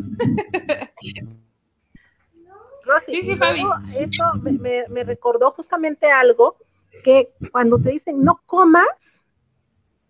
Rosy, 2.85 3.15
sí, 3.15 3.31
sí, 3.31 3.35
Fabi. 3.35 3.63
Eso 3.95 4.25
me, 4.43 4.85
me 4.89 5.03
recordó 5.03 5.53
justamente 5.53 6.11
algo 6.11 6.57
que 7.03 7.29
cuando 7.51 7.79
te 7.79 7.91
dicen 7.91 8.23
no 8.23 8.41
comas, 8.45 9.21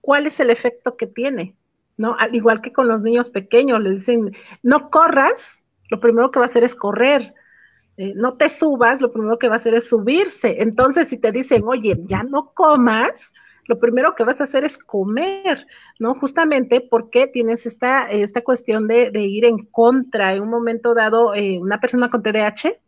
¿cuál 0.02 0.28
es 0.28 0.40
el 0.40 0.50
efecto 0.50 0.98
que 0.98 1.08
tiene? 1.08 1.56
¿No? 1.98 2.16
Al 2.18 2.36
igual 2.36 2.62
que 2.62 2.72
con 2.72 2.88
los 2.88 3.04
niños 3.04 3.30
pequeños, 3.30 3.82
le 3.82 3.92
dicen 3.92 4.36
no 4.64 4.90
corras, 4.90 5.64
lo 5.90 6.00
primero 6.00 6.32
que 6.32 6.40
va 6.40 6.46
a 6.46 6.48
hacer 6.48 6.64
es 6.64 6.76
correr. 6.76 7.34
Eh, 7.98 8.14
no 8.16 8.36
te 8.36 8.50
subas, 8.50 9.02
lo 9.02 9.12
primero 9.12 9.40
que 9.40 9.48
va 9.48 9.54
a 9.54 9.58
hacer 9.58 9.74
es 9.74 9.90
subirse. 9.90 10.62
Entonces, 10.62 11.08
si 11.08 11.18
te 11.18 11.32
dicen, 11.32 11.64
oye, 11.66 11.98
ya 12.06 12.24
no 12.24 12.52
comas, 12.54 13.34
lo 13.66 13.80
primero 13.80 14.16
que 14.16 14.24
vas 14.24 14.40
a 14.40 14.46
hacer 14.46 14.64
es 14.64 14.78
comer, 14.78 15.66
¿no? 16.00 16.16
Justamente 16.16 16.80
porque 16.82 17.28
tienes 17.28 17.66
esta, 17.66 18.10
esta 18.10 18.42
cuestión 18.42 18.88
de, 18.88 19.12
ir 19.14 19.46
en 19.46 19.66
contra 19.66 20.34
en 20.34 20.42
un 20.42 20.50
momento 20.50 20.94
dado, 20.94 21.34
eh, 21.34 21.60
una 21.60 21.80
persona 21.80 22.10
con 22.10 22.24
TDAH 22.24 22.80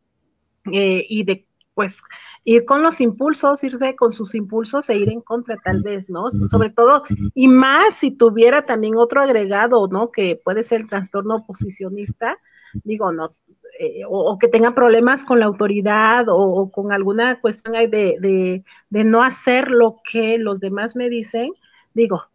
eh, 0.72 1.06
y 1.10 1.24
de, 1.24 1.46
pues, 1.80 2.04
ir 2.44 2.66
con 2.66 2.84
los 2.84 3.00
impulsos, 3.00 3.64
irse 3.64 3.96
con 3.96 4.12
sus 4.12 4.36
impulsos 4.36 4.90
e 4.90 4.98
ir 4.98 5.10
en 5.10 5.22
contra 5.22 5.56
tal 5.64 5.82
vez, 5.82 6.10
¿no? 6.10 6.30
Sobre 6.30 6.72
todo, 6.72 7.04
y 7.34 7.48
más 7.48 7.94
si 7.94 8.12
tuviera 8.12 8.66
también 8.66 8.98
otro 8.98 9.22
agregado, 9.22 9.88
¿no? 9.88 10.12
Que 10.12 10.38
puede 10.44 10.64
ser 10.64 10.82
el 10.82 10.90
trastorno 10.90 11.38
oposicionista, 11.38 12.38
digo, 12.84 13.14
no, 13.14 13.34
eh, 13.80 14.02
o, 14.06 14.38
que 14.38 14.50
tenga 14.50 14.76
problemas 14.76 15.24
con 15.24 15.40
la 15.40 15.46
autoridad 15.46 16.26
o, 16.28 16.70
con 16.70 16.92
alguna 16.92 17.40
cuestión 17.40 17.76
de, 17.76 17.88
de, 17.88 18.66
de, 18.90 19.04
no 19.06 19.24
hacer 19.24 19.70
lo 19.72 20.02
que 20.04 20.38
los 20.38 20.60
demás 20.60 20.98
me 20.98 21.08
dicen, 21.08 21.54
digo, 21.94 22.26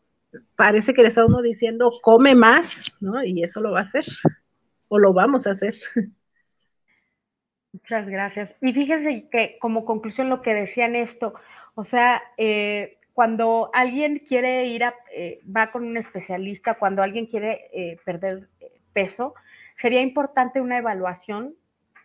parece 0.57 0.95
que 0.95 1.03
le 1.03 1.09
está 1.09 1.27
uno 1.27 1.43
diciendo, 1.43 1.93
come 2.01 2.35
más, 2.35 2.91
¿no? 2.99 3.23
Y 3.23 3.43
eso 3.43 3.61
lo 3.61 3.73
va 3.73 3.81
a 3.81 3.83
hacer, 3.83 4.07
o 4.89 4.99
lo 4.99 5.13
vamos 5.13 5.47
a 5.47 5.51
hacer. 5.51 5.75
Muchas 7.75 8.09
gracias. 8.09 8.51
Y 8.61 8.73
fíjense 8.73 9.29
que 9.31 9.59
como 9.61 9.85
conclusión 9.85 10.31
lo 10.31 10.43
que 10.43 10.55
decían 10.55 10.95
esto, 10.95 11.35
o 11.75 11.85
sea, 11.85 12.23
eh, 12.37 12.99
cuando 13.15 13.69
alguien 13.73 14.21
quiere 14.29 14.67
ir 14.67 14.85
a, 14.85 14.95
eh, 15.13 15.41
va 15.45 15.73
con 15.73 15.85
un 15.85 15.97
especialista, 15.97 16.75
cuando 16.75 17.03
alguien 17.03 17.27
quiere 17.27 17.67
eh, 17.73 17.99
perder 18.05 18.49
peso, 18.93 19.35
sería 19.81 20.03
importante 20.03 20.61
una 20.61 20.79
evaluación 20.79 21.55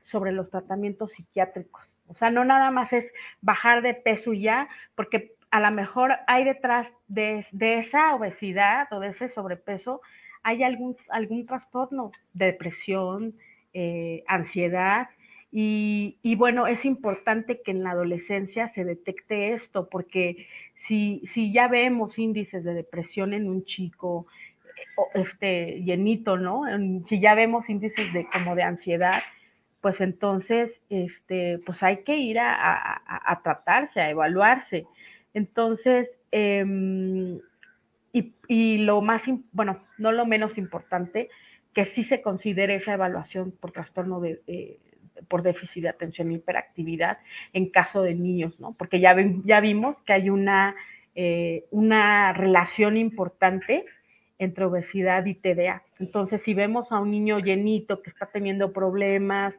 sobre 0.01 0.31
los 0.31 0.49
tratamientos 0.49 1.11
psiquiátricos. 1.11 1.83
O 2.07 2.15
sea, 2.15 2.31
no 2.31 2.43
nada 2.45 2.71
más 2.71 2.91
es 2.91 3.05
bajar 3.41 3.83
de 3.83 3.93
peso 3.93 4.33
ya, 4.33 4.67
porque 4.95 5.33
a 5.51 5.59
lo 5.59 5.69
mejor 5.69 6.15
hay 6.25 6.45
detrás 6.45 6.87
de, 7.07 7.45
de 7.51 7.77
esa 7.77 8.15
obesidad 8.15 8.91
o 8.91 8.99
de 8.99 9.09
ese 9.09 9.29
sobrepeso, 9.29 10.01
hay 10.41 10.63
algún, 10.63 10.97
algún 11.09 11.45
trastorno, 11.45 12.11
depresión, 12.33 13.35
eh, 13.73 14.23
ansiedad. 14.27 15.09
Y, 15.51 16.17
y, 16.21 16.35
bueno, 16.35 16.67
es 16.67 16.85
importante 16.85 17.61
que 17.61 17.71
en 17.71 17.83
la 17.83 17.91
adolescencia 17.91 18.71
se 18.73 18.85
detecte 18.85 19.53
esto, 19.53 19.89
porque 19.89 20.47
si, 20.87 21.23
si 21.33 21.51
ya 21.51 21.67
vemos 21.67 22.17
índices 22.19 22.63
de 22.63 22.73
depresión 22.73 23.33
en 23.33 23.49
un 23.49 23.65
chico, 23.65 24.27
este 25.13 25.81
llenito, 25.83 26.37
¿no? 26.37 26.63
Si 27.07 27.19
ya 27.19 27.35
vemos 27.35 27.69
índices 27.69 28.11
de 28.13 28.27
como 28.31 28.55
de 28.55 28.63
ansiedad, 28.63 29.21
pues 29.81 30.01
entonces, 30.01 30.71
este, 30.89 31.59
pues 31.65 31.81
hay 31.83 32.03
que 32.03 32.17
ir 32.17 32.37
a, 32.39 33.39
tratarse, 33.43 34.01
a 34.01 34.09
evaluarse. 34.09 34.85
Entonces, 35.33 36.09
em, 36.31 37.39
y, 38.11 38.77
lo 38.79 39.01
más, 39.01 39.21
bueno, 39.51 39.79
no 39.97 40.11
lo 40.11 40.25
menos 40.25 40.57
importante, 40.57 41.29
que 41.73 41.85
sí 41.85 42.03
se 42.03 42.21
considere 42.21 42.75
esa 42.75 42.93
evaluación 42.93 43.51
por 43.51 43.71
trastorno 43.71 44.19
de, 44.19 44.41
eh, 44.47 44.79
por 45.27 45.43
déficit 45.43 45.83
de 45.83 45.89
atención 45.89 46.31
e 46.31 46.35
hiperactividad 46.35 47.17
en 47.53 47.69
caso 47.69 48.01
de 48.01 48.15
niños, 48.15 48.59
¿no? 48.59 48.73
Porque 48.73 48.99
ya, 48.99 49.15
ya 49.43 49.59
vimos 49.59 49.97
que 50.05 50.13
hay 50.13 50.29
una, 50.29 50.75
eh, 51.15 51.65
una 51.71 52.33
relación 52.33 52.97
importante 52.97 53.85
entre 54.37 54.65
obesidad 54.65 55.25
y 55.25 55.35
TDA. 55.35 55.83
Entonces, 55.99 56.41
si 56.43 56.53
vemos 56.53 56.91
a 56.91 56.99
un 56.99 57.11
niño 57.11 57.39
llenito 57.39 58.01
que 58.01 58.09
está 58.09 58.27
teniendo 58.27 58.71
problemas 58.71 59.53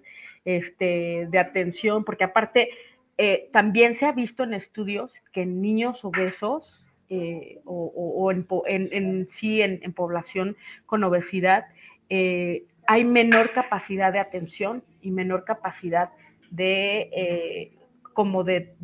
este, 0.44 1.28
de 1.30 1.38
atención, 1.38 2.04
porque 2.04 2.24
aparte 2.24 2.70
eh, 3.18 3.50
también 3.52 3.96
se 3.96 4.06
ha 4.06 4.12
visto 4.12 4.42
en 4.44 4.54
estudios 4.54 5.12
que 5.32 5.42
en 5.42 5.60
niños 5.60 6.02
obesos 6.04 6.64
eh, 7.10 7.58
o, 7.66 8.32
en, 8.32 9.28
sí 9.32 9.60
en, 9.60 9.92
población 9.92 10.56
con 10.86 11.04
obesidad 11.04 11.66
eh, 12.08 12.64
hay 12.90 13.04
menor 13.04 13.52
capacidad 13.52 14.12
de 14.12 14.18
atención 14.18 14.82
y 15.00 15.12
menor 15.12 15.44
capacidad 15.44 16.10
de 16.50 17.72
como 18.12 18.42
de, 18.42 18.74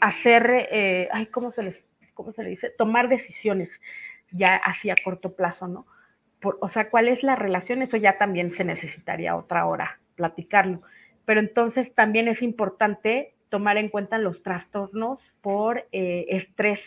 hacer, 0.00 1.08
ay, 1.12 1.26
¿cómo 1.26 1.52
se 1.52 1.62
les 1.62 1.76
¿cómo 2.14 2.32
se 2.32 2.42
le 2.42 2.50
dice? 2.50 2.70
Tomar 2.70 3.08
decisiones 3.08 3.70
ya 4.32 4.56
así 4.56 4.90
a 4.90 4.96
corto 5.02 5.36
plazo, 5.36 5.68
¿no? 5.68 5.86
o 6.42 6.68
sea, 6.68 6.90
¿cuál 6.90 7.06
es 7.08 7.22
la 7.22 7.36
relación? 7.36 7.82
Eso 7.82 7.96
ya 7.96 8.18
también 8.18 8.54
se 8.56 8.64
necesitaría 8.64 9.36
otra 9.36 9.66
hora 9.66 10.00
platicarlo. 10.16 10.82
Pero 11.24 11.40
entonces 11.40 11.94
también 11.94 12.26
es 12.26 12.42
importante 12.42 13.34
tomar 13.48 13.76
en 13.76 13.88
cuenta 13.88 14.18
los 14.18 14.42
trastornos 14.42 15.20
por 15.40 15.86
eh, 15.92 16.26
estrés 16.30 16.80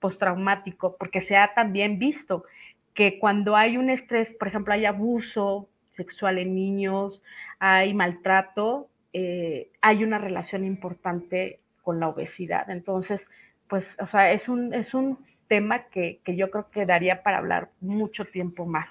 postraumático, 0.00 0.96
porque 0.96 1.22
se 1.22 1.36
ha 1.36 1.54
también 1.54 1.98
visto 1.98 2.44
que 2.96 3.18
cuando 3.18 3.54
hay 3.54 3.76
un 3.76 3.90
estrés, 3.90 4.34
por 4.36 4.48
ejemplo, 4.48 4.72
hay 4.72 4.86
abuso 4.86 5.68
sexual 5.96 6.38
en 6.38 6.54
niños, 6.54 7.22
hay 7.58 7.94
maltrato, 7.94 8.88
eh, 9.12 9.70
hay 9.82 10.02
una 10.02 10.18
relación 10.18 10.64
importante 10.64 11.60
con 11.82 12.00
la 12.00 12.08
obesidad. 12.08 12.68
Entonces, 12.70 13.20
pues, 13.68 13.84
o 14.00 14.06
sea, 14.08 14.32
es 14.32 14.48
un, 14.48 14.74
es 14.74 14.94
un 14.94 15.18
tema 15.46 15.84
que, 15.84 16.20
yo 16.26 16.50
creo 16.50 16.70
que 16.70 16.86
daría 16.86 17.22
para 17.22 17.38
hablar 17.38 17.70
mucho 17.80 18.24
tiempo 18.24 18.66
más. 18.66 18.88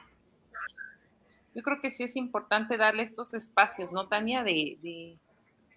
Yo 1.53 1.63
creo 1.63 1.81
que 1.81 1.91
sí 1.91 2.03
es 2.03 2.15
importante 2.15 2.77
darle 2.77 3.03
estos 3.03 3.33
espacios, 3.33 3.91
¿no, 3.91 4.07
Tania? 4.07 4.43
De, 4.43 4.77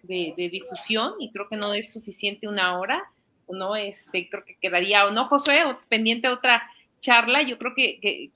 de, 0.03 0.33
difusión 0.35 1.13
y 1.19 1.31
creo 1.31 1.49
que 1.49 1.57
no 1.57 1.73
es 1.73 1.91
suficiente 1.91 2.47
una 2.47 2.79
hora, 2.79 3.03
no, 3.49 3.75
este, 3.75 4.29
creo 4.29 4.45
que 4.45 4.55
quedaría, 4.55 5.05
o 5.05 5.11
no, 5.11 5.25
José, 5.25 5.63
pendiente 5.89 6.27
otra 6.27 6.61
charla, 6.99 7.41
yo 7.41 7.57
creo 7.57 7.73
que, 7.75 7.99
que 7.99 8.31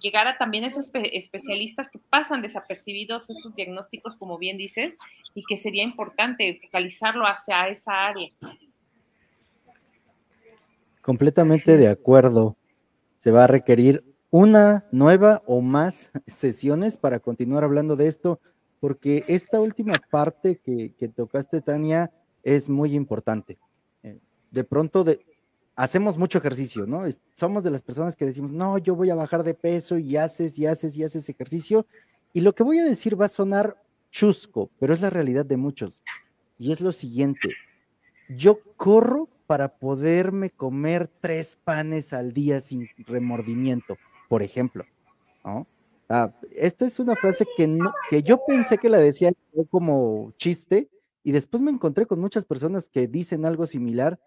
llegar 0.00 0.26
a 0.26 0.38
también 0.38 0.64
esos 0.64 0.90
especialistas 1.12 1.90
que 1.90 1.98
pasan 1.98 2.42
desapercibidos 2.42 3.30
estos 3.30 3.54
diagnósticos, 3.54 4.16
como 4.16 4.38
bien 4.38 4.58
dices, 4.58 4.96
y 5.34 5.42
que 5.44 5.56
sería 5.56 5.82
importante 5.82 6.60
focalizarlo 6.62 7.26
hacia 7.26 7.68
esa 7.68 8.06
área. 8.06 8.30
Completamente 11.04 11.76
de 11.76 11.88
acuerdo. 11.88 12.56
Se 13.18 13.30
va 13.30 13.44
a 13.44 13.46
requerir 13.46 14.04
una 14.30 14.84
nueva 14.90 15.42
o 15.46 15.60
más 15.60 16.10
sesiones 16.26 16.96
para 16.96 17.20
continuar 17.20 17.62
hablando 17.62 17.94
de 17.94 18.08
esto, 18.08 18.40
porque 18.80 19.24
esta 19.28 19.60
última 19.60 19.94
parte 20.10 20.60
que, 20.64 21.08
tocaste, 21.08 21.60
Tania, 21.60 22.10
es 22.42 22.68
muy 22.68 22.94
importante. 22.94 23.58
Eh, 24.02 24.18
de 24.50 24.64
pronto 24.64 25.04
de, 25.04 25.24
hacemos 25.76 26.18
mucho 26.18 26.38
ejercicio, 26.38 26.86
¿no? 26.86 27.04
Somos 27.34 27.64
de 27.64 27.70
las 27.70 27.82
personas 27.82 28.16
que 28.16 28.26
decimos, 28.26 28.52
no, 28.52 28.78
yo 28.78 28.94
voy 28.94 29.10
a 29.10 29.14
bajar 29.14 29.42
de 29.42 29.54
peso 29.54 29.98
y 29.98 30.16
haces 30.16 30.58
y 30.58 30.66
haces 30.66 30.96
y 30.96 31.04
haces 31.04 31.28
ejercicio. 31.28 31.86
Y 32.32 32.40
lo 32.40 32.54
que 32.54 32.62
voy 32.62 32.78
a 32.78 32.84
decir 32.84 33.20
va 33.20 33.26
a 33.26 33.28
sonar 33.28 33.76
chusco, 34.10 34.70
pero 34.78 34.94
es 34.94 35.00
la 35.00 35.10
realidad 35.10 35.44
de 35.44 35.56
muchos. 35.56 36.02
Y 36.58 36.72
es 36.72 36.80
lo 36.80 36.92
siguiente, 36.92 37.50
yo 38.28 38.60
corro 38.76 39.28
para 39.46 39.76
poderme 39.76 40.50
comer 40.50 41.10
tres 41.20 41.58
panes 41.62 42.12
al 42.12 42.32
día 42.32 42.60
sin 42.60 42.88
remordimiento, 42.98 43.98
por 44.28 44.42
ejemplo. 44.42 44.84
¿no? 45.44 45.66
Ah, 46.08 46.32
esta 46.54 46.86
es 46.86 46.98
una 46.98 47.16
frase 47.16 47.46
que, 47.56 47.66
no, 47.66 47.92
que 48.08 48.22
yo 48.22 48.40
pensé 48.46 48.78
que 48.78 48.88
la 48.88 48.98
decía 48.98 49.32
como 49.70 50.32
chiste 50.38 50.88
y 51.22 51.32
después 51.32 51.62
me 51.62 51.70
encontré 51.70 52.06
con 52.06 52.20
muchas 52.20 52.44
personas 52.44 52.88
que 52.88 53.06
dicen 53.08 53.44
algo 53.44 53.66
similar 53.66 54.18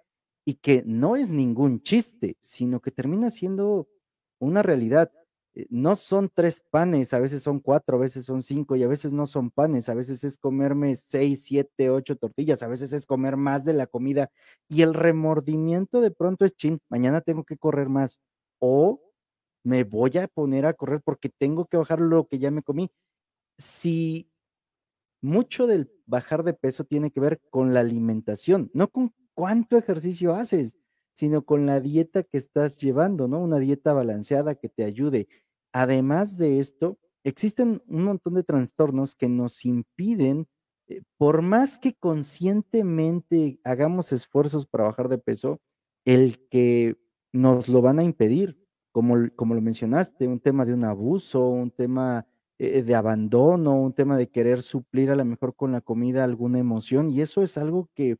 y 0.47 0.55
que 0.55 0.81
no 0.85 1.17
es 1.17 1.29
ningún 1.29 1.81
chiste, 1.81 2.37
sino 2.39 2.79
que 2.79 2.89
termina 2.89 3.29
siendo 3.29 3.89
una 4.39 4.63
realidad. 4.63 5.11
Eh, 5.55 5.67
no 5.69 5.97
son 5.97 6.31
tres 6.33 6.63
panes, 6.71 7.13
a 7.13 7.19
veces 7.19 7.43
son 7.43 7.59
cuatro, 7.59 7.97
a 7.97 7.99
veces 7.99 8.23
son 8.23 8.41
cinco 8.41 8.77
y 8.77 8.83
a 8.83 8.87
veces 8.87 9.11
no 9.11 9.27
son 9.27 9.51
panes, 9.51 9.89
a 9.89 9.93
veces 9.93 10.23
es 10.23 10.37
comerme 10.37 10.95
seis, 10.95 11.43
siete, 11.43 11.89
ocho 11.89 12.15
tortillas, 12.15 12.63
a 12.63 12.69
veces 12.69 12.93
es 12.93 13.05
comer 13.05 13.35
más 13.35 13.65
de 13.65 13.73
la 13.73 13.87
comida 13.87 14.31
y 14.69 14.83
el 14.83 14.93
remordimiento 14.93 15.99
de 15.99 16.11
pronto 16.11 16.45
es 16.45 16.55
chin, 16.55 16.79
mañana 16.87 17.19
tengo 17.19 17.43
que 17.43 17.57
correr 17.57 17.89
más 17.89 18.21
o 18.59 19.01
me 19.65 19.83
voy 19.83 20.17
a 20.17 20.29
poner 20.29 20.65
a 20.65 20.73
correr 20.75 21.01
porque 21.03 21.27
tengo 21.27 21.65
que 21.65 21.75
bajar 21.75 21.99
lo 21.99 22.25
que 22.25 22.39
ya 22.39 22.51
me 22.51 22.63
comí. 22.63 22.89
Si 23.57 24.31
mucho 25.21 25.67
del 25.67 25.91
bajar 26.05 26.43
de 26.45 26.53
peso 26.53 26.85
tiene 26.85 27.11
que 27.11 27.19
ver 27.19 27.41
con 27.49 27.73
la 27.73 27.81
alimentación, 27.81 28.71
no 28.73 28.87
con 28.87 29.11
cuánto 29.37 29.77
ejercicio 29.77 30.33
haces, 30.33 30.75
sino 31.13 31.43
con 31.45 31.67
la 31.67 31.79
dieta 31.79 32.23
que 32.23 32.39
estás 32.39 32.79
llevando, 32.79 33.27
¿no? 33.27 33.39
Una 33.39 33.59
dieta 33.59 33.93
balanceada 33.93 34.55
que 34.55 34.67
te 34.67 34.83
ayude. 34.83 35.27
Además 35.71 36.39
de 36.39 36.59
esto, 36.59 36.97
existen 37.23 37.83
un 37.87 38.03
montón 38.03 38.33
de 38.33 38.43
trastornos 38.43 39.15
que 39.15 39.29
nos 39.29 39.63
impiden, 39.63 40.47
eh, 40.87 41.03
por 41.17 41.43
más 41.43 41.77
que 41.77 41.93
conscientemente 41.93 43.59
hagamos 43.63 44.11
esfuerzos 44.11 44.65
para 44.65 44.85
bajar 44.85 45.07
de 45.07 45.19
peso, 45.19 45.61
el 46.03 46.47
que 46.49 46.97
nos 47.31 47.69
lo 47.69 47.83
van 47.83 47.99
a 47.99 48.03
impedir, 48.03 48.57
como, 48.91 49.17
como 49.35 49.53
lo 49.53 49.61
mencionaste, 49.61 50.27
un 50.27 50.39
tema 50.39 50.65
de 50.65 50.73
un 50.73 50.83
abuso, 50.83 51.47
un 51.47 51.69
tema 51.69 52.25
eh, 52.57 52.81
de 52.81 52.95
abandono, 52.95 53.79
un 53.79 53.93
tema 53.93 54.17
de 54.17 54.29
querer 54.29 54.63
suplir 54.63 55.11
a 55.11 55.15
lo 55.15 55.25
mejor 55.25 55.55
con 55.55 55.71
la 55.73 55.81
comida 55.81 56.23
alguna 56.23 56.57
emoción, 56.57 57.11
y 57.11 57.21
eso 57.21 57.43
es 57.43 57.55
algo 57.59 57.91
que 57.93 58.17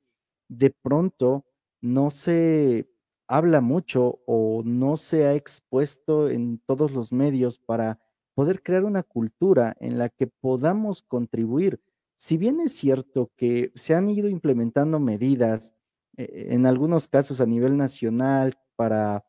de 0.48 0.70
pronto 0.70 1.46
no 1.82 2.10
se 2.10 2.90
habla 3.28 3.62
mucho 3.62 4.22
o 4.26 4.64
no 4.64 4.98
se 4.98 5.26
ha 5.26 5.34
expuesto 5.36 6.30
en 6.30 6.60
todos 6.66 6.92
los 6.92 7.12
medios 7.12 7.60
para 7.60 8.00
poder 8.34 8.62
crear 8.64 8.86
una 8.86 9.04
cultura 9.04 9.76
en 9.80 9.98
la 9.98 10.10
que 10.10 10.28
podamos 10.28 11.04
contribuir. 11.04 11.82
Si 12.16 12.38
bien 12.38 12.60
es 12.60 12.74
cierto 12.74 13.32
que 13.36 13.72
se 13.76 13.96
han 13.96 14.10
ido 14.10 14.30
implementando 14.30 15.00
medidas, 15.00 15.74
eh, 16.18 16.48
en 16.52 16.66
algunos 16.66 17.08
casos 17.08 17.42
a 17.42 17.46
nivel 17.46 17.78
nacional, 17.78 18.58
para 18.76 19.26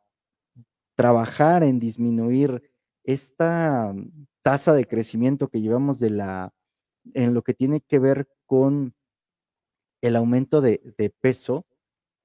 trabajar 0.95 1.63
en 1.63 1.79
disminuir 1.79 2.63
esta 3.05 3.95
tasa 4.43 4.75
de 4.75 4.87
crecimiento 4.87 5.49
que 5.49 5.61
llevamos 5.61 5.99
de 5.99 6.11
la, 6.11 6.53
en 7.15 7.35
lo 7.35 7.43
que 7.43 7.55
tiene 7.55 7.81
que 7.81 7.99
ver 7.99 8.29
con 8.47 8.95
el 10.01 10.17
aumento 10.17 10.61
de 10.61 11.13
peso, 11.21 11.67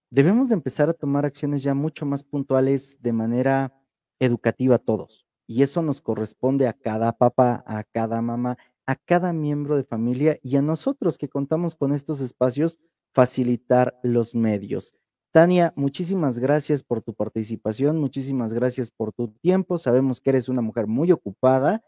debemos 0.09 0.49
de 0.49 0.55
empezar 0.55 0.89
a 0.89 0.93
tomar 0.93 1.25
acciones 1.25 1.63
ya 1.63 1.73
mucho 1.73 2.05
más 2.05 2.23
puntuales 2.23 3.01
de 3.01 3.13
manera 3.13 3.73
educativa 4.19 4.77
todos. 4.77 5.25
Y 5.47 5.63
eso 5.63 5.81
nos 5.81 6.01
corresponde 6.01 6.67
a 6.67 6.73
cada 6.73 7.11
papá, 7.13 7.63
a 7.67 7.83
cada 7.83 8.21
mamá, 8.21 8.57
a 8.85 8.95
cada 8.95 9.33
miembro 9.33 9.75
de 9.75 9.83
familia 9.83 10.39
y 10.41 10.55
a 10.55 10.61
nosotros 10.61 11.17
que 11.17 11.29
contamos 11.29 11.75
con 11.75 11.93
estos 11.93 12.21
espacios, 12.21 12.79
facilitar 13.13 13.99
los 14.03 14.35
medios. 14.35 14.95
Tania, 15.31 15.73
muchísimas 15.75 16.37
gracias 16.37 16.83
por 16.83 17.01
tu 17.01 17.13
participación, 17.15 17.99
muchísimas 17.99 18.53
gracias 18.53 18.91
por 18.91 19.13
tu 19.13 19.29
tiempo. 19.29 19.77
Sabemos 19.79 20.21
que 20.21 20.29
eres 20.29 20.47
una 20.47 20.61
mujer 20.61 20.85
muy 20.85 21.11
ocupada 21.11 21.83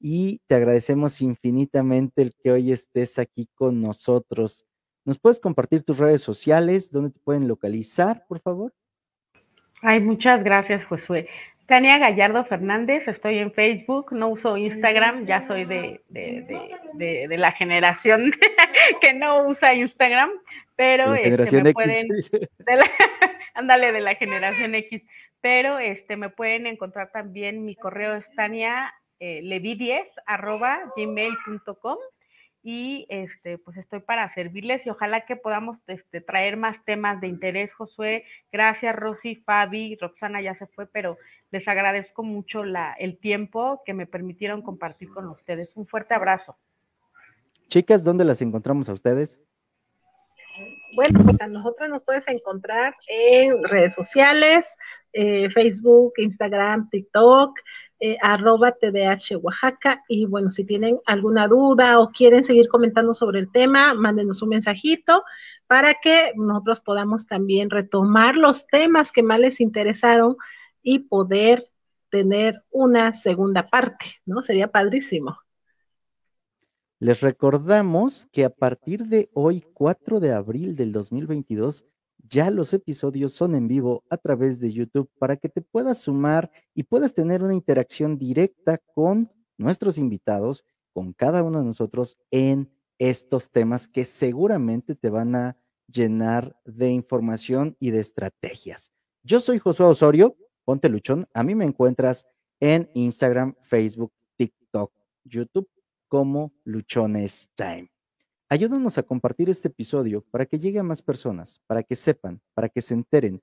y 0.00 0.40
te 0.48 0.56
agradecemos 0.56 1.20
infinitamente 1.20 2.22
el 2.22 2.34
que 2.34 2.50
hoy 2.50 2.72
estés 2.72 3.18
aquí 3.18 3.48
con 3.54 3.80
nosotros. 3.80 4.64
¿Nos 5.08 5.18
puedes 5.18 5.40
compartir 5.40 5.84
tus 5.84 5.96
redes 5.96 6.20
sociales? 6.20 6.92
¿Dónde 6.92 7.12
te 7.12 7.18
pueden 7.20 7.48
localizar, 7.48 8.26
por 8.28 8.40
favor? 8.40 8.74
Ay, 9.80 10.00
muchas 10.00 10.44
gracias, 10.44 10.84
Josué. 10.84 11.30
Tania 11.64 11.96
Gallardo 11.96 12.44
Fernández, 12.44 13.08
estoy 13.08 13.38
en 13.38 13.50
Facebook, 13.50 14.12
no 14.12 14.28
uso 14.28 14.58
Instagram, 14.58 15.24
ya 15.24 15.46
soy 15.46 15.64
de, 15.64 16.02
de, 16.10 17.38
la 17.38 17.52
generación 17.52 18.32
que 19.00 19.14
no 19.14 19.46
usa 19.48 19.72
Instagram, 19.72 20.28
pero 20.76 21.14
este, 21.14 21.62
me 21.62 21.72
pueden, 21.72 22.08
ándale, 23.54 23.92
de 23.92 24.00
la 24.00 24.14
generación 24.14 24.74
X, 24.74 25.02
pero 25.40 25.78
este, 25.78 26.18
me 26.18 26.28
pueden 26.28 26.66
encontrar 26.66 27.10
también, 27.12 27.64
mi 27.64 27.76
correo 27.76 28.14
es 28.14 28.26
tania 28.36 28.92
eh, 29.20 29.40
levi10 29.42 30.04
arroba 30.26 30.80
gmail.com 30.94 31.96
y 32.62 33.06
este, 33.08 33.58
pues 33.58 33.76
estoy 33.76 34.00
para 34.00 34.32
servirles 34.34 34.84
y 34.84 34.90
ojalá 34.90 35.24
que 35.24 35.36
podamos 35.36 35.78
este, 35.86 36.20
traer 36.20 36.56
más 36.56 36.76
temas 36.84 37.20
de 37.20 37.28
interés, 37.28 37.72
Josué. 37.72 38.24
Gracias, 38.52 38.94
Rosy, 38.94 39.36
Fabi, 39.36 39.96
Roxana 40.00 40.42
ya 40.42 40.54
se 40.54 40.66
fue, 40.66 40.86
pero 40.86 41.16
les 41.50 41.66
agradezco 41.66 42.22
mucho 42.22 42.64
la, 42.64 42.92
el 42.94 43.18
tiempo 43.18 43.82
que 43.86 43.94
me 43.94 44.06
permitieron 44.06 44.62
compartir 44.62 45.08
con 45.10 45.28
ustedes. 45.28 45.70
Un 45.76 45.86
fuerte 45.86 46.14
abrazo. 46.14 46.56
Chicas, 47.68 48.02
¿dónde 48.02 48.24
las 48.24 48.42
encontramos 48.42 48.88
a 48.88 48.94
ustedes? 48.94 49.40
Bueno, 50.96 51.20
pues 51.24 51.40
a 51.40 51.46
nosotros 51.46 51.88
nos 51.88 52.02
puedes 52.02 52.26
encontrar 52.28 52.94
en 53.08 53.62
redes 53.64 53.94
sociales, 53.94 54.76
eh, 55.12 55.48
Facebook, 55.50 56.14
Instagram, 56.16 56.88
TikTok, 56.90 57.58
eh, 58.00 58.16
arroba 58.22 58.72
TDH 58.72 59.36
Oaxaca. 59.42 60.04
Y 60.08 60.26
bueno, 60.26 60.50
si 60.50 60.64
tienen 60.64 61.00
alguna 61.06 61.48
duda 61.48 61.98
o 62.00 62.10
quieren 62.10 62.42
seguir 62.42 62.68
comentando 62.68 63.12
sobre 63.12 63.40
el 63.40 63.50
tema, 63.50 63.94
mándenos 63.94 64.40
un 64.42 64.50
mensajito 64.50 65.24
para 65.66 65.94
que 65.94 66.32
nosotros 66.36 66.80
podamos 66.80 67.26
también 67.26 67.70
retomar 67.70 68.36
los 68.36 68.66
temas 68.66 69.10
que 69.10 69.22
más 69.22 69.40
les 69.40 69.60
interesaron 69.60 70.36
y 70.82 71.00
poder 71.00 71.70
tener 72.10 72.62
una 72.70 73.12
segunda 73.12 73.66
parte, 73.66 74.06
¿no? 74.24 74.42
Sería 74.42 74.68
padrísimo. 74.70 75.38
Les 77.00 77.20
recordamos 77.20 78.26
que 78.32 78.44
a 78.44 78.50
partir 78.50 79.06
de 79.06 79.30
hoy, 79.32 79.64
4 79.72 80.18
de 80.18 80.32
abril 80.32 80.74
del 80.74 80.90
2022, 80.90 81.86
ya 82.28 82.50
los 82.50 82.72
episodios 82.72 83.32
son 83.32 83.54
en 83.54 83.68
vivo 83.68 84.04
a 84.10 84.16
través 84.16 84.60
de 84.60 84.72
YouTube 84.72 85.10
para 85.18 85.36
que 85.36 85.48
te 85.48 85.62
puedas 85.62 85.98
sumar 85.98 86.50
y 86.74 86.82
puedas 86.84 87.14
tener 87.14 87.42
una 87.42 87.54
interacción 87.54 88.18
directa 88.18 88.78
con 88.78 89.30
nuestros 89.56 89.98
invitados, 89.98 90.64
con 90.92 91.12
cada 91.12 91.42
uno 91.42 91.60
de 91.60 91.66
nosotros 91.66 92.18
en 92.30 92.70
estos 92.98 93.50
temas 93.50 93.88
que 93.88 94.04
seguramente 94.04 94.94
te 94.94 95.10
van 95.10 95.34
a 95.34 95.56
llenar 95.86 96.56
de 96.64 96.90
información 96.90 97.76
y 97.80 97.90
de 97.90 98.00
estrategias. 98.00 98.92
Yo 99.22 99.40
soy 99.40 99.58
Josué 99.58 99.86
Osorio, 99.86 100.36
ponte 100.64 100.88
luchón, 100.88 101.28
a 101.32 101.42
mí 101.42 101.54
me 101.54 101.64
encuentras 101.64 102.26
en 102.60 102.90
Instagram, 102.94 103.54
Facebook, 103.60 104.12
TikTok, 104.36 104.92
YouTube 105.24 105.68
como 106.08 106.52
Luchones 106.64 107.50
Time. 107.54 107.88
Ayúdanos 108.50 108.96
a 108.96 109.02
compartir 109.02 109.50
este 109.50 109.68
episodio 109.68 110.24
para 110.30 110.46
que 110.46 110.58
llegue 110.58 110.78
a 110.78 110.82
más 110.82 111.02
personas, 111.02 111.60
para 111.66 111.82
que 111.82 111.96
sepan, 111.96 112.40
para 112.54 112.70
que 112.70 112.80
se 112.80 112.94
enteren, 112.94 113.42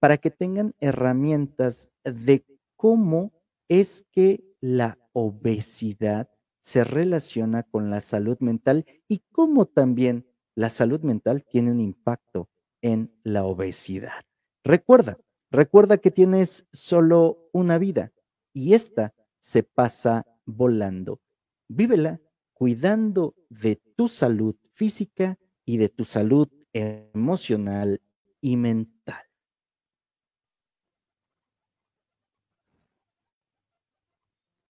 para 0.00 0.16
que 0.16 0.30
tengan 0.30 0.74
herramientas 0.80 1.90
de 2.04 2.42
cómo 2.74 3.32
es 3.68 4.06
que 4.12 4.44
la 4.62 4.98
obesidad 5.12 6.30
se 6.62 6.84
relaciona 6.84 7.64
con 7.64 7.90
la 7.90 8.00
salud 8.00 8.38
mental 8.40 8.86
y 9.08 9.22
cómo 9.30 9.66
también 9.66 10.26
la 10.54 10.70
salud 10.70 11.02
mental 11.02 11.44
tiene 11.44 11.70
un 11.70 11.80
impacto 11.80 12.48
en 12.80 13.12
la 13.22 13.44
obesidad. 13.44 14.24
Recuerda, 14.64 15.18
recuerda 15.50 15.98
que 15.98 16.10
tienes 16.10 16.66
solo 16.72 17.50
una 17.52 17.76
vida 17.76 18.10
y 18.54 18.72
esta 18.72 19.12
se 19.38 19.62
pasa 19.62 20.24
volando 20.46 21.20
vívela 21.68 22.20
cuidando 22.56 23.34
de 23.50 23.78
tu 23.96 24.08
salud 24.08 24.56
física 24.72 25.38
y 25.66 25.76
de 25.76 25.90
tu 25.90 26.06
salud 26.06 26.48
emocional 26.72 28.00
y 28.40 28.56
mental. 28.56 28.95